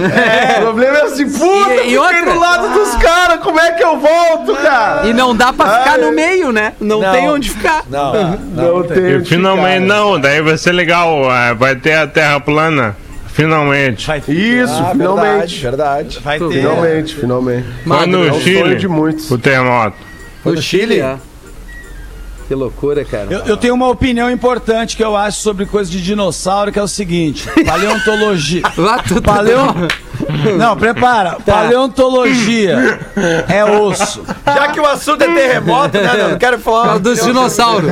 O 0.59 0.61
problema 0.61 0.97
é 0.97 1.01
assim, 1.03 1.29
puta, 1.29 1.45
E- 1.73 1.75
e 1.75 1.79
fiquei 1.79 1.97
outra- 1.97 2.25
do 2.33 2.39
lado 2.39 2.67
dos 2.73 2.95
caras, 2.95 3.39
como 3.41 3.59
é 3.59 3.71
que 3.71 3.83
eu 3.83 3.97
volto, 3.99 4.55
cara? 4.61 5.07
E 5.07 5.13
não 5.13 5.35
dá 5.35 5.51
pra 5.51 5.65
ficar 5.79 5.93
Ai. 5.93 6.01
no 6.01 6.11
meio, 6.11 6.51
né? 6.51 6.73
Não, 6.79 7.01
Não. 7.01 7.11
tem 7.11 7.29
onde 7.29 7.49
ficar. 7.49 7.83
Não, 7.89 8.13
Não 8.53 8.83
tem 8.83 8.97
E 9.03 9.15
onde 9.17 9.29
finalmente 9.29 9.81
ficar. 9.83 9.95
não, 9.95 10.19
daí 10.19 10.41
vai 10.41 10.57
ser 10.57 10.71
legal. 10.71 11.31
é, 11.31 11.53
Vai 11.53 11.75
ter 11.75 11.93
a 11.93 12.07
terra 12.07 12.39
plana. 12.39 12.95
Finalmente. 13.33 14.07
Vai, 14.07 14.17
Isso, 14.17 14.73
Ah, 14.73 14.93
verdade, 14.93 14.97
finalmente. 14.97 15.61
verdade. 15.61 16.19
vai 16.23 16.39
ter. 16.39 16.49
Finalmente, 16.51 17.15
finalmente. 17.15 17.67
No 17.85 18.25
é 18.27 18.31
o 18.31 18.39
Chile. 18.41 18.59
sonho 18.61 18.75
de 18.79 18.87
muitos. 18.87 19.29
O 19.29 19.37
terremoto. 19.37 19.95
No 20.43 20.59
Chile? 20.61 20.99
é. 21.01 21.17
Que 22.47 22.55
loucura, 22.55 23.03
cara. 23.03 23.27
Eu, 23.29 23.39
eu 23.45 23.57
tenho 23.57 23.73
uma 23.73 23.89
opinião 23.89 24.31
importante 24.31 24.95
que 24.95 25.03
eu 25.03 25.15
acho 25.17 25.39
sobre 25.41 25.65
coisa 25.65 25.91
de 25.91 26.01
dinossauro, 26.01 26.71
que 26.71 26.79
é 26.79 26.83
o 26.83 26.87
seguinte: 26.87 27.45
paleontologia. 27.65 28.61
Lá 28.77 28.99
tu 28.99 29.21
tá 29.21 29.33
Paleo... 29.33 29.73
Não, 30.57 30.75
prepara. 30.75 31.37
Paleontologia 31.45 32.99
é 33.47 33.63
osso. 33.65 34.23
Já 34.45 34.67
que 34.69 34.79
o 34.79 34.85
assunto 34.85 35.21
é 35.23 35.27
terremoto, 35.33 35.97
né? 35.97 36.27
Não 36.31 36.37
quero 36.37 36.57
falar. 36.59 36.95
É 36.95 36.99
do 36.99 37.13
dinossauro. 37.15 37.87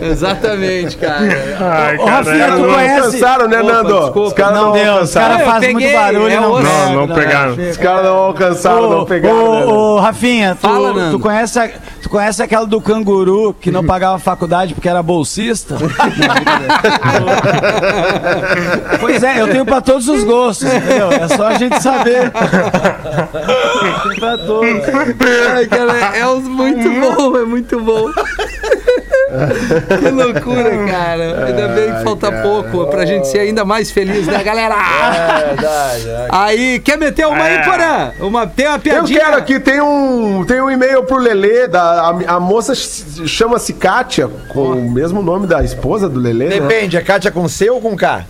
Exatamente, 0.00 0.96
cara. 0.96 1.26
Ai, 1.60 1.96
Ô, 1.98 2.04
Rafinha, 2.06 2.38
cara, 2.38 2.52
tu 2.52 2.58
não, 2.62 2.74
conhece- 2.74 2.96
alcançaram, 3.06 3.48
né, 3.48 3.60
Opa, 3.60 3.72
Nando? 3.72 4.00
desculpa. 4.00 4.20
Os 4.28 4.32
caras 4.32 4.56
Não 4.56 4.64
não, 4.66 4.72
deu, 4.72 4.82
os 4.84 4.88
alcançaram. 4.90 5.36
caras 5.36 5.52
fazem 5.52 5.72
muito 5.74 5.92
barulho. 5.92 6.28
é 6.28 6.40
não, 6.40 6.62
Não, 6.62 7.06
não 7.06 7.14
pegaram. 7.14 7.52
Os 7.54 7.76
caras 7.76 8.04
não 8.04 8.16
alcançaram, 8.16 8.90
não 8.90 9.04
pegaram. 9.04 9.68
Ô, 9.68 9.96
né, 9.96 10.02
Rafinha, 10.06 10.54
tu, 10.60 10.68
Fala, 10.68 11.10
tu, 11.10 11.18
conhece, 11.20 11.58
a- 11.58 11.70
tu 12.06 12.10
conhece 12.10 12.40
aquela 12.40 12.64
do 12.64 12.80
canguru 12.80 13.52
que 13.60 13.68
não 13.70 13.82
pagava 13.84 14.16
faculdade 14.20 14.74
porque 14.74 14.88
era 14.88 15.02
bolsista? 15.02 15.76
Pois 19.00 19.22
é, 19.22 19.40
eu 19.40 19.48
tenho 19.48 19.64
pra 19.64 19.80
todos 19.80 20.08
os 20.08 20.24
gostos, 20.24 20.68
entendeu? 20.72 21.10
É 21.10 21.28
só 21.28 21.48
a 21.48 21.54
gente 21.58 21.80
saber. 21.82 22.32
Pra 24.18 24.38
todos. 24.38 24.70
Ai, 25.54 25.66
cara, 25.66 26.16
é 26.16 26.24
muito 26.34 26.90
bom, 27.00 27.36
é 27.36 27.44
muito 27.44 27.80
bom. 27.80 28.10
que 29.98 30.10
loucura, 30.10 30.86
cara. 30.86 31.46
Ainda 31.46 31.68
bem 31.68 31.94
que 31.94 32.02
falta 32.04 32.30
pouco 32.42 32.86
pra 32.86 33.04
gente 33.04 33.26
ser 33.28 33.40
ainda 33.40 33.64
mais 33.64 33.90
feliz, 33.90 34.26
né, 34.26 34.42
galera? 34.42 34.74
É 34.74 35.46
verdade. 35.54 36.08
é. 36.08 36.28
Aí, 36.30 36.78
quer 36.80 36.96
meter 36.96 37.26
uma 37.26 37.42
aí, 37.42 37.62
Porã? 37.64 38.12
Uma, 38.20 38.46
tem 38.46 38.66
uma 38.66 38.76
Eu 38.76 38.80
piadinha? 38.80 39.20
quero 39.20 39.36
aqui, 39.36 39.60
tem 39.60 39.80
um, 39.80 40.44
tem 40.46 40.60
um 40.60 40.70
e-mail 40.70 41.02
pro 41.04 41.16
Lelê, 41.18 41.66
da, 41.68 41.82
a, 41.82 42.36
a 42.36 42.40
moça 42.40 42.74
ch- 42.74 43.26
chama-se 43.26 43.72
Kátia, 43.74 44.28
com 44.48 44.70
o 44.72 44.90
mesmo 44.90 45.22
nome 45.22 45.46
da 45.46 45.62
esposa 45.62 46.08
do 46.08 46.18
Lelê, 46.20 46.46
né? 46.48 46.60
Depende, 46.60 46.96
a 46.96 47.02
Kátia 47.02 47.30
com 47.30 47.48
C 47.48 47.68
ou 47.70 47.80
com 47.80 47.96
K? 47.96 48.24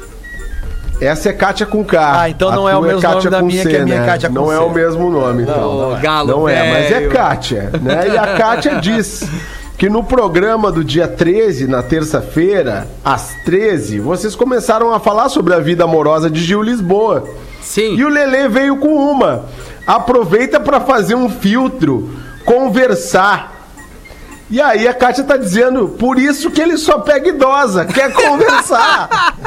Essa 1.00 1.28
é 1.28 1.32
Kátia 1.32 1.66
com 1.66 1.84
K. 1.84 2.20
Ah, 2.22 2.30
então 2.30 2.48
A 2.48 2.56
não 2.56 2.68
é 2.68 2.74
o 2.74 2.78
tua 2.80 2.88
mesmo 2.88 3.10
nome 3.10 3.30
da 3.30 3.40
com 3.40 3.46
minha, 3.46 3.66
que 3.66 3.76
a 3.76 3.84
minha 3.84 4.02
é 4.02 4.06
Kátia 4.06 4.28
com 4.28 4.34
Não 4.34 4.52
é 4.52 4.56
C. 4.56 4.62
o 4.62 4.70
mesmo 4.70 5.10
nome, 5.10 5.42
então. 5.42 5.92
Ô, 5.92 5.96
galo, 5.96 6.28
Não 6.28 6.48
é, 6.48 6.70
mas 6.72 6.90
é. 6.92 7.08
Kátia, 7.08 7.70
né? 7.82 8.08
E 8.08 8.16
a 8.18 8.26
Kátia 8.38 8.80
diz 8.80 9.28
que 9.76 9.90
no 9.90 10.02
programa 10.02 10.72
do 10.72 10.82
dia 10.82 11.06
13, 11.06 11.66
na 11.66 11.82
terça-feira, 11.82 12.86
às 13.04 13.34
13, 13.44 14.00
vocês 14.00 14.34
começaram 14.34 14.92
a 14.94 14.98
falar 14.98 15.28
sobre 15.28 15.52
a 15.52 15.58
vida 15.58 15.84
amorosa 15.84 16.30
de 16.30 16.42
Gil 16.42 16.62
Lisboa. 16.62 17.24
Sim. 17.60 17.94
E 17.96 18.02
o 18.04 18.08
Lelê 18.08 18.48
veio 18.48 18.78
com 18.78 18.88
uma. 19.10 19.44
Aproveita 19.86 20.58
pra 20.58 20.80
fazer 20.80 21.14
um 21.14 21.28
filtro, 21.28 22.10
conversar. 22.44 23.54
E 24.48 24.60
aí 24.62 24.86
a 24.86 24.94
Kátia 24.94 25.24
tá 25.24 25.36
dizendo, 25.36 25.88
por 25.88 26.18
isso 26.20 26.50
que 26.52 26.60
ele 26.60 26.76
só 26.76 27.00
pega 27.00 27.28
idosa, 27.30 27.84
quer 27.84 28.12
conversar. 28.12 29.34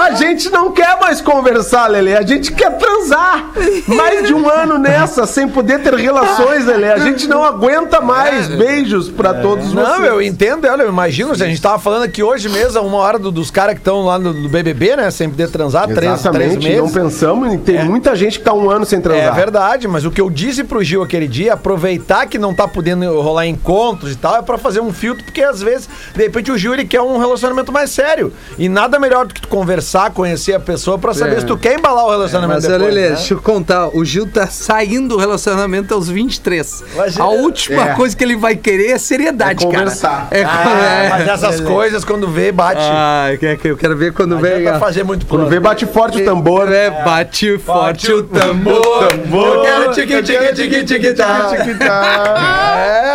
A 0.00 0.12
gente 0.12 0.48
não 0.48 0.72
quer 0.72 0.98
mais 0.98 1.20
conversar, 1.20 1.86
Lelê, 1.88 2.16
a 2.16 2.22
gente 2.22 2.52
quer 2.52 2.78
transar. 2.78 3.50
Mais 3.86 4.26
de 4.26 4.32
um 4.32 4.48
ano 4.48 4.78
nessa, 4.78 5.26
sem 5.26 5.46
poder 5.46 5.82
ter 5.82 5.92
relações, 5.94 6.64
Lelê. 6.64 6.90
A 6.90 6.98
gente 6.98 7.28
não 7.28 7.44
aguenta 7.44 8.00
mais. 8.00 8.46
Beijos 8.48 9.10
pra 9.10 9.34
todos 9.34 9.72
vocês. 9.72 9.74
Não, 9.88 10.02
eu 10.04 10.22
entendo, 10.22 10.66
olha, 10.66 10.82
eu 10.84 10.88
imagino, 10.88 11.32
a 11.32 11.34
gente 11.34 11.60
tava 11.60 11.78
falando 11.78 12.04
aqui 12.04 12.22
hoje 12.22 12.48
mesmo, 12.48 12.80
uma 12.80 12.96
hora 12.98 13.18
do- 13.18 13.30
dos 13.30 13.50
caras 13.50 13.74
que 13.74 13.80
estão 13.80 14.02
lá 14.06 14.18
no, 14.18 14.32
no 14.32 14.48
BBB, 14.48 14.96
né, 14.96 15.10
sem 15.10 15.28
poder 15.28 15.50
transar, 15.50 15.84
três, 15.84 15.98
três 15.98 16.20
Exatamente, 16.20 16.64
meses. 16.68 16.80
não 16.80 16.88
pensamos 16.90 17.52
em... 17.52 17.58
Tem 17.58 17.84
muita 17.84 18.16
gente 18.16 18.38
que 18.38 18.44
tá 18.44 18.54
um 18.54 18.70
ano 18.70 18.86
sem 18.86 19.00
transar. 19.02 19.26
É 19.26 19.30
verdade, 19.32 19.86
mas 19.86 20.04
o 20.06 20.10
que 20.10 20.20
eu 20.20 20.30
disse 20.30 20.64
pro 20.64 20.82
Gil 20.82 21.02
aquele 21.02 21.28
dia, 21.28 21.52
aproveitar 21.54 22.26
que 22.26 22.38
não 22.38 22.54
tá 22.54 22.66
podendo 22.66 23.20
rolar 23.20 23.46
encontros 23.46 24.12
e 24.12 24.16
tal, 24.16 24.39
é 24.40 24.42
pra 24.42 24.58
fazer 24.58 24.80
um 24.80 24.92
filtro, 24.92 25.24
porque 25.24 25.42
às 25.42 25.62
vezes, 25.62 25.88
de 26.14 26.22
repente, 26.22 26.50
o 26.50 26.58
Gil 26.58 26.74
ele 26.74 26.84
quer 26.84 27.00
um 27.00 27.18
relacionamento 27.18 27.72
mais 27.72 27.90
sério. 27.90 28.32
E 28.58 28.68
nada 28.68 28.98
melhor 28.98 29.26
do 29.26 29.34
que 29.34 29.40
tu 29.40 29.48
conversar, 29.48 30.10
conhecer 30.10 30.54
a 30.54 30.60
pessoa 30.60 30.98
pra 30.98 31.14
saber 31.14 31.36
É. 31.36 31.40
se 31.40 31.46
tu 31.46 31.56
quer 31.56 31.78
embalar 31.78 32.04
o 32.06 32.10
relacionamento 32.10 32.62
Mas, 32.62 32.70
depois, 32.70 32.82
Lelê, 32.94 33.08
né? 33.10 33.14
deixa 33.16 33.34
eu 33.34 33.40
contar. 33.40 33.88
O 33.96 34.04
Gil 34.04 34.26
tá 34.26 34.46
saindo 34.48 35.08
do 35.10 35.16
relacionamento 35.16 35.94
aos 35.94 36.08
23. 36.08 36.84
Imagina. 36.94 37.24
A 37.24 37.28
última 37.28 37.90
É. 37.90 37.94
coisa 37.94 38.16
que 38.16 38.24
ele 38.24 38.36
vai 38.36 38.56
querer 38.56 38.90
é 38.90 38.98
seriedade, 38.98 39.62
É 39.64 39.66
conversar. 39.66 40.28
cara. 40.30 40.40
É, 40.40 40.44
Ah, 40.44 41.04
é. 41.04 41.08
mas 41.10 41.28
essas 41.28 41.60
coisas, 41.60 42.04
quando 42.04 42.28
vê, 42.28 42.50
bate. 42.52 42.80
Ah, 42.82 43.26
é 43.30 43.58
eu 43.64 43.76
quero 43.76 43.96
ver 43.96 44.12
quando 44.12 44.32
Não 44.36 44.40
vem. 44.40 44.64
fazer 44.78 45.02
muito 45.04 45.26
Quando 45.26 45.46
vê, 45.48 45.58
bate 45.60 45.86
forte 45.86 46.22
o 46.22 46.24
tambor. 46.24 46.70
É, 46.72 46.90
bate 47.04 47.58
forte 47.58 48.12
o 48.12 48.22
tambor. 48.24 49.08
Eu 49.32 49.62
quero 49.62 49.92
tique, 49.92 50.22
tique, 50.22 50.54
tique, 50.54 50.84
tique, 50.84 51.14
tá. 51.14 51.50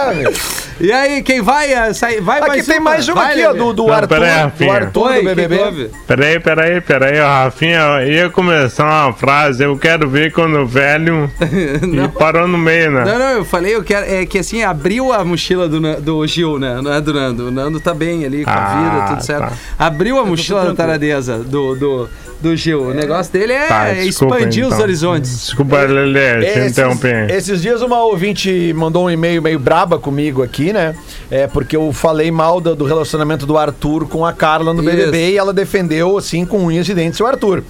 É, 0.09 0.13
meu. 0.13 0.34
E 0.80 0.91
aí, 0.91 1.21
quem 1.23 1.41
vai? 1.41 1.73
ah, 1.73 1.93
sai- 1.93 2.19
vai 2.19 2.39
Aqui 2.39 2.47
mais 2.49 2.65
tem 2.65 2.80
mais 2.82 3.07
uma 3.07 3.15
Vai, 3.21 3.32
aqui, 3.34 3.45
ó, 3.45 3.53
do, 3.53 3.73
do 3.73 3.86
Não, 3.88 3.93
Arthur, 3.93 4.19
do. 4.19 4.71
Arthur 4.71 5.07
Oi, 5.07 5.19
do 5.19 5.23
BBB. 5.36 5.91
Peraí, 6.05 6.39
peraí, 6.39 6.82
peraí, 6.82 7.19
ó, 7.21 7.28
Rafinha, 7.45 7.80
eu 8.01 8.11
ia 8.11 8.30
começar 8.30 9.05
uma 9.05 9.13
frase, 9.13 9.63
eu 9.63 9.78
quero 9.78 10.09
ver 10.09 10.34
quando 10.34 10.59
o 10.59 10.65
velho 10.65 11.32
e 11.39 12.07
parou 12.19 12.45
no 12.47 12.57
meio, 12.57 12.91
né? 12.91 13.05
Não, 13.05 13.17
não, 13.17 13.30
eu 13.32 13.45
falei, 13.45 13.73
eu 13.76 13.84
quero. 13.84 14.05
É 14.05 14.26
que 14.26 14.38
assim, 14.39 14.63
abriu 14.63 15.13
a 15.13 15.23
mochila 15.23 15.69
do, 15.69 15.80
do 16.01 16.28
Gil, 16.28 16.59
né? 16.59 16.80
Não 16.82 16.91
é 16.93 16.99
do 16.99 17.13
Nando. 17.13 17.47
O 17.47 17.51
Nando 17.51 17.80
tá 17.80 17.93
bem 17.93 18.26
ali 18.26 18.43
com 18.43 18.49
a 18.49 18.53
Ah, 18.53 18.76
vida, 18.76 19.05
tudo 19.13 19.23
certo. 19.26 19.49
tá. 19.49 19.53
Abriu 19.80 20.19
a 20.19 20.26
mochila 20.26 20.65
da 20.65 20.73
taradeza 20.76 21.38
do, 21.38 21.76
do, 21.76 22.09
do 22.46 22.56
Gil. 22.56 22.89
O 22.89 22.93
negócio 22.93 23.32
dele 23.34 23.54
é 23.54 23.68
Tá, 23.68 23.91
desculpa, 23.93 24.38
expandir 24.38 24.64
os 24.66 24.74
então. 24.74 24.84
horizontes. 24.84 25.32
Desculpa, 25.46 25.82
Lelê, 25.82 26.39
te 26.39 26.46
Esses, 26.60 26.72
interrompi. 26.72 27.08
esses 27.30 27.62
dias 27.62 27.82
uma 27.82 28.04
ouvinte 28.04 28.72
mandou 28.76 29.06
um 29.06 29.10
e-mail 29.10 29.41
meio 29.41 29.58
braba 29.60 29.98
comigo 29.98 30.43
aqui, 30.43 30.72
né? 30.72 30.96
É 31.32 31.48
porque 31.48 31.76
eu 31.76 31.91
falei 31.91 32.30
mal 32.32 32.62
do, 32.62 32.76
do 32.76 32.86
relacionamento 32.86 33.46
do 33.46 33.58
Arthur 33.58 34.08
com 34.08 34.26
a 34.26 34.32
Carla 34.32 34.74
no 34.74 34.82
Isso. 34.84 34.91
BBB 34.91 35.32
e 35.32 35.38
ela 35.38 35.52
defendeu, 35.54 36.18
assim, 36.18 36.46
com 36.46 36.66
unhas 36.66 36.88
e 36.88 36.93
dentes 36.93 37.20
o 37.20 37.26
Arthur. 37.26 37.64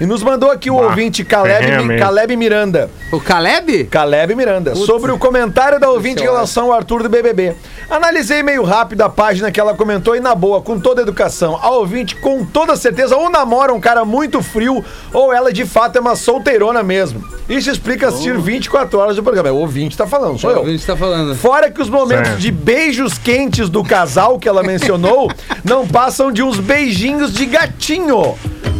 E 0.00 0.06
nos 0.06 0.22
mandou 0.22 0.50
aqui 0.50 0.70
o 0.70 0.76
Bah, 0.76 0.86
ouvinte 0.86 1.24
Caleb, 1.24 1.58
ferrenhamente. 1.64 2.00
Caleb 2.02 2.36
Miranda. 2.36 2.90
O 3.12 3.20
Caleb? 3.20 3.84
Caleb 3.84 4.34
Miranda, 4.34 4.74
sobre 4.74 5.12
o 5.12 5.18
comentário 5.18 5.78
da 5.78 5.88
ouvinte 5.90 6.20
em 6.22 6.26
relação 6.26 6.66
ao 6.66 6.72
Arthur 6.72 7.02
do 7.02 7.08
BBB. 7.08 7.54
Analisei 7.90 8.42
meio 8.42 8.62
rápido 8.64 9.02
a 9.02 9.08
página 9.08 9.50
que 9.52 9.60
ela 9.60 9.74
comentou 9.74 10.16
e 10.16 10.20
na 10.20 10.34
boa, 10.34 10.60
com 10.62 10.80
toda 10.80 11.00
a 11.00 11.04
educação. 11.04 11.58
A 11.60 11.70
ouvinte, 11.70 12.16
com 12.16 12.44
toda 12.44 12.74
certeza, 12.76 13.16
ou 13.16 13.28
namora 13.30 13.72
um 13.72 13.80
cara 13.80 14.04
muito 14.04 14.42
frio, 14.42 14.84
ou 15.12 15.32
ela 15.32 15.52
de 15.52 15.64
fato 15.66 15.96
é 15.96 16.00
uma 16.00 16.16
solteirona 16.16 16.82
mesmo. 16.82 17.22
Isso 17.48 17.70
explica 17.70 18.08
assistir 18.08 18.38
24 18.38 18.98
horas 18.98 19.16
do 19.16 19.22
programa. 19.22 19.48
É 19.48 19.52
o 19.52 19.56
ouvinte 19.56 19.96
tá 19.96 20.06
falando, 20.06 20.38
sou 20.38 20.50
A 20.50 20.54
eu. 20.54 20.66
gente 20.66 20.86
tá 20.86 20.96
falando. 20.96 21.34
Fora 21.36 21.70
que 21.70 21.82
os 21.82 21.90
momentos 21.90 22.28
Certo. 22.28 22.40
de 22.40 22.50
beijos 22.50 23.18
quentes 23.18 23.68
do 23.68 23.82
casal 23.84 24.38
que 24.38 24.48
ela 24.48 24.62
mencionou 24.62 25.30
não 25.64 25.86
passam 25.86 26.30
de 26.32 26.42
uns 26.42 26.58
beijinhos 26.58 27.32
de 27.32 27.44
gatinho, 27.46 28.36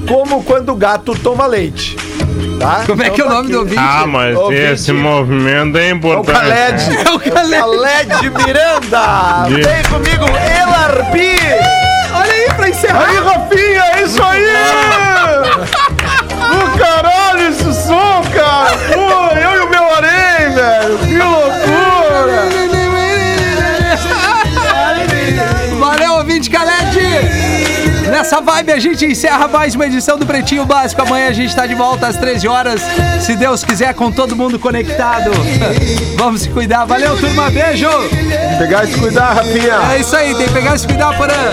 como 0.08 0.42
quando 0.44 0.70
o 0.72 0.76
gato 0.76 1.01
toma 1.22 1.46
leite. 1.46 1.96
Tá? 2.58 2.84
Como 2.86 3.02
é 3.02 3.10
que 3.10 3.20
é 3.20 3.24
o 3.24 3.28
tá 3.28 3.34
nome 3.34 3.48
do 3.48 3.54
aqui. 3.56 3.58
ouvinte? 3.58 3.80
Ah, 3.84 4.06
mas 4.06 4.36
Ouvinte. 4.36 4.62
esse 4.62 4.92
movimento 4.92 5.76
é 5.78 5.88
É 5.88 5.92
o 5.92 5.96
importante. 5.96 6.38
Khaled. 6.38 6.88
né? 6.90 7.04
É 7.06 7.10
o 7.10 7.18
Caleb. 7.18 7.62
Khaled 7.62 8.30
Miranda. 8.30 9.48
Isso. 9.48 9.68
Vem 9.68 9.82
comigo, 9.84 10.24
Elarbi. 10.60 11.36
Olha 12.14 12.32
aí 12.32 12.46
pra 12.54 12.68
encerrar. 12.68 13.08
Aí, 13.08 13.16
Rafinha, 13.18 13.82
é 13.96 14.02
isso 14.02 14.22
aí! 14.22 14.42
Do 16.38 16.78
caralho 16.78 17.48
esse 17.48 17.86
som, 17.86 18.22
cara! 18.34 18.70
Nessa 28.22 28.40
vibe 28.40 28.70
a 28.70 28.78
gente 28.78 29.04
encerra 29.04 29.48
mais 29.48 29.74
uma 29.74 29.84
edição 29.84 30.16
do 30.16 30.24
Pretinho 30.24 30.64
Básico. 30.64 31.02
Amanhã 31.02 31.26
a 31.26 31.32
gente 31.32 31.56
tá 31.56 31.66
de 31.66 31.74
volta 31.74 32.06
às 32.06 32.16
13 32.16 32.46
horas, 32.46 32.80
se 33.20 33.34
Deus 33.34 33.64
quiser, 33.64 33.92
com 33.94 34.12
todo 34.12 34.36
mundo 34.36 34.60
conectado. 34.60 35.32
Vamos 36.16 36.42
se 36.42 36.48
cuidar. 36.50 36.84
Valeu, 36.84 37.18
turma. 37.18 37.50
Beijo! 37.50 37.88
Pegar 38.58 38.84
e 38.84 38.92
se 38.92 39.00
cuidar, 39.00 39.32
Rafinha! 39.32 39.92
É 39.92 39.98
isso 39.98 40.14
aí, 40.14 40.36
tem 40.36 40.46
que 40.46 40.52
pegar 40.52 40.76
e 40.76 40.78
se 40.78 40.86
cuidar, 40.86 41.18
Porã. 41.18 41.34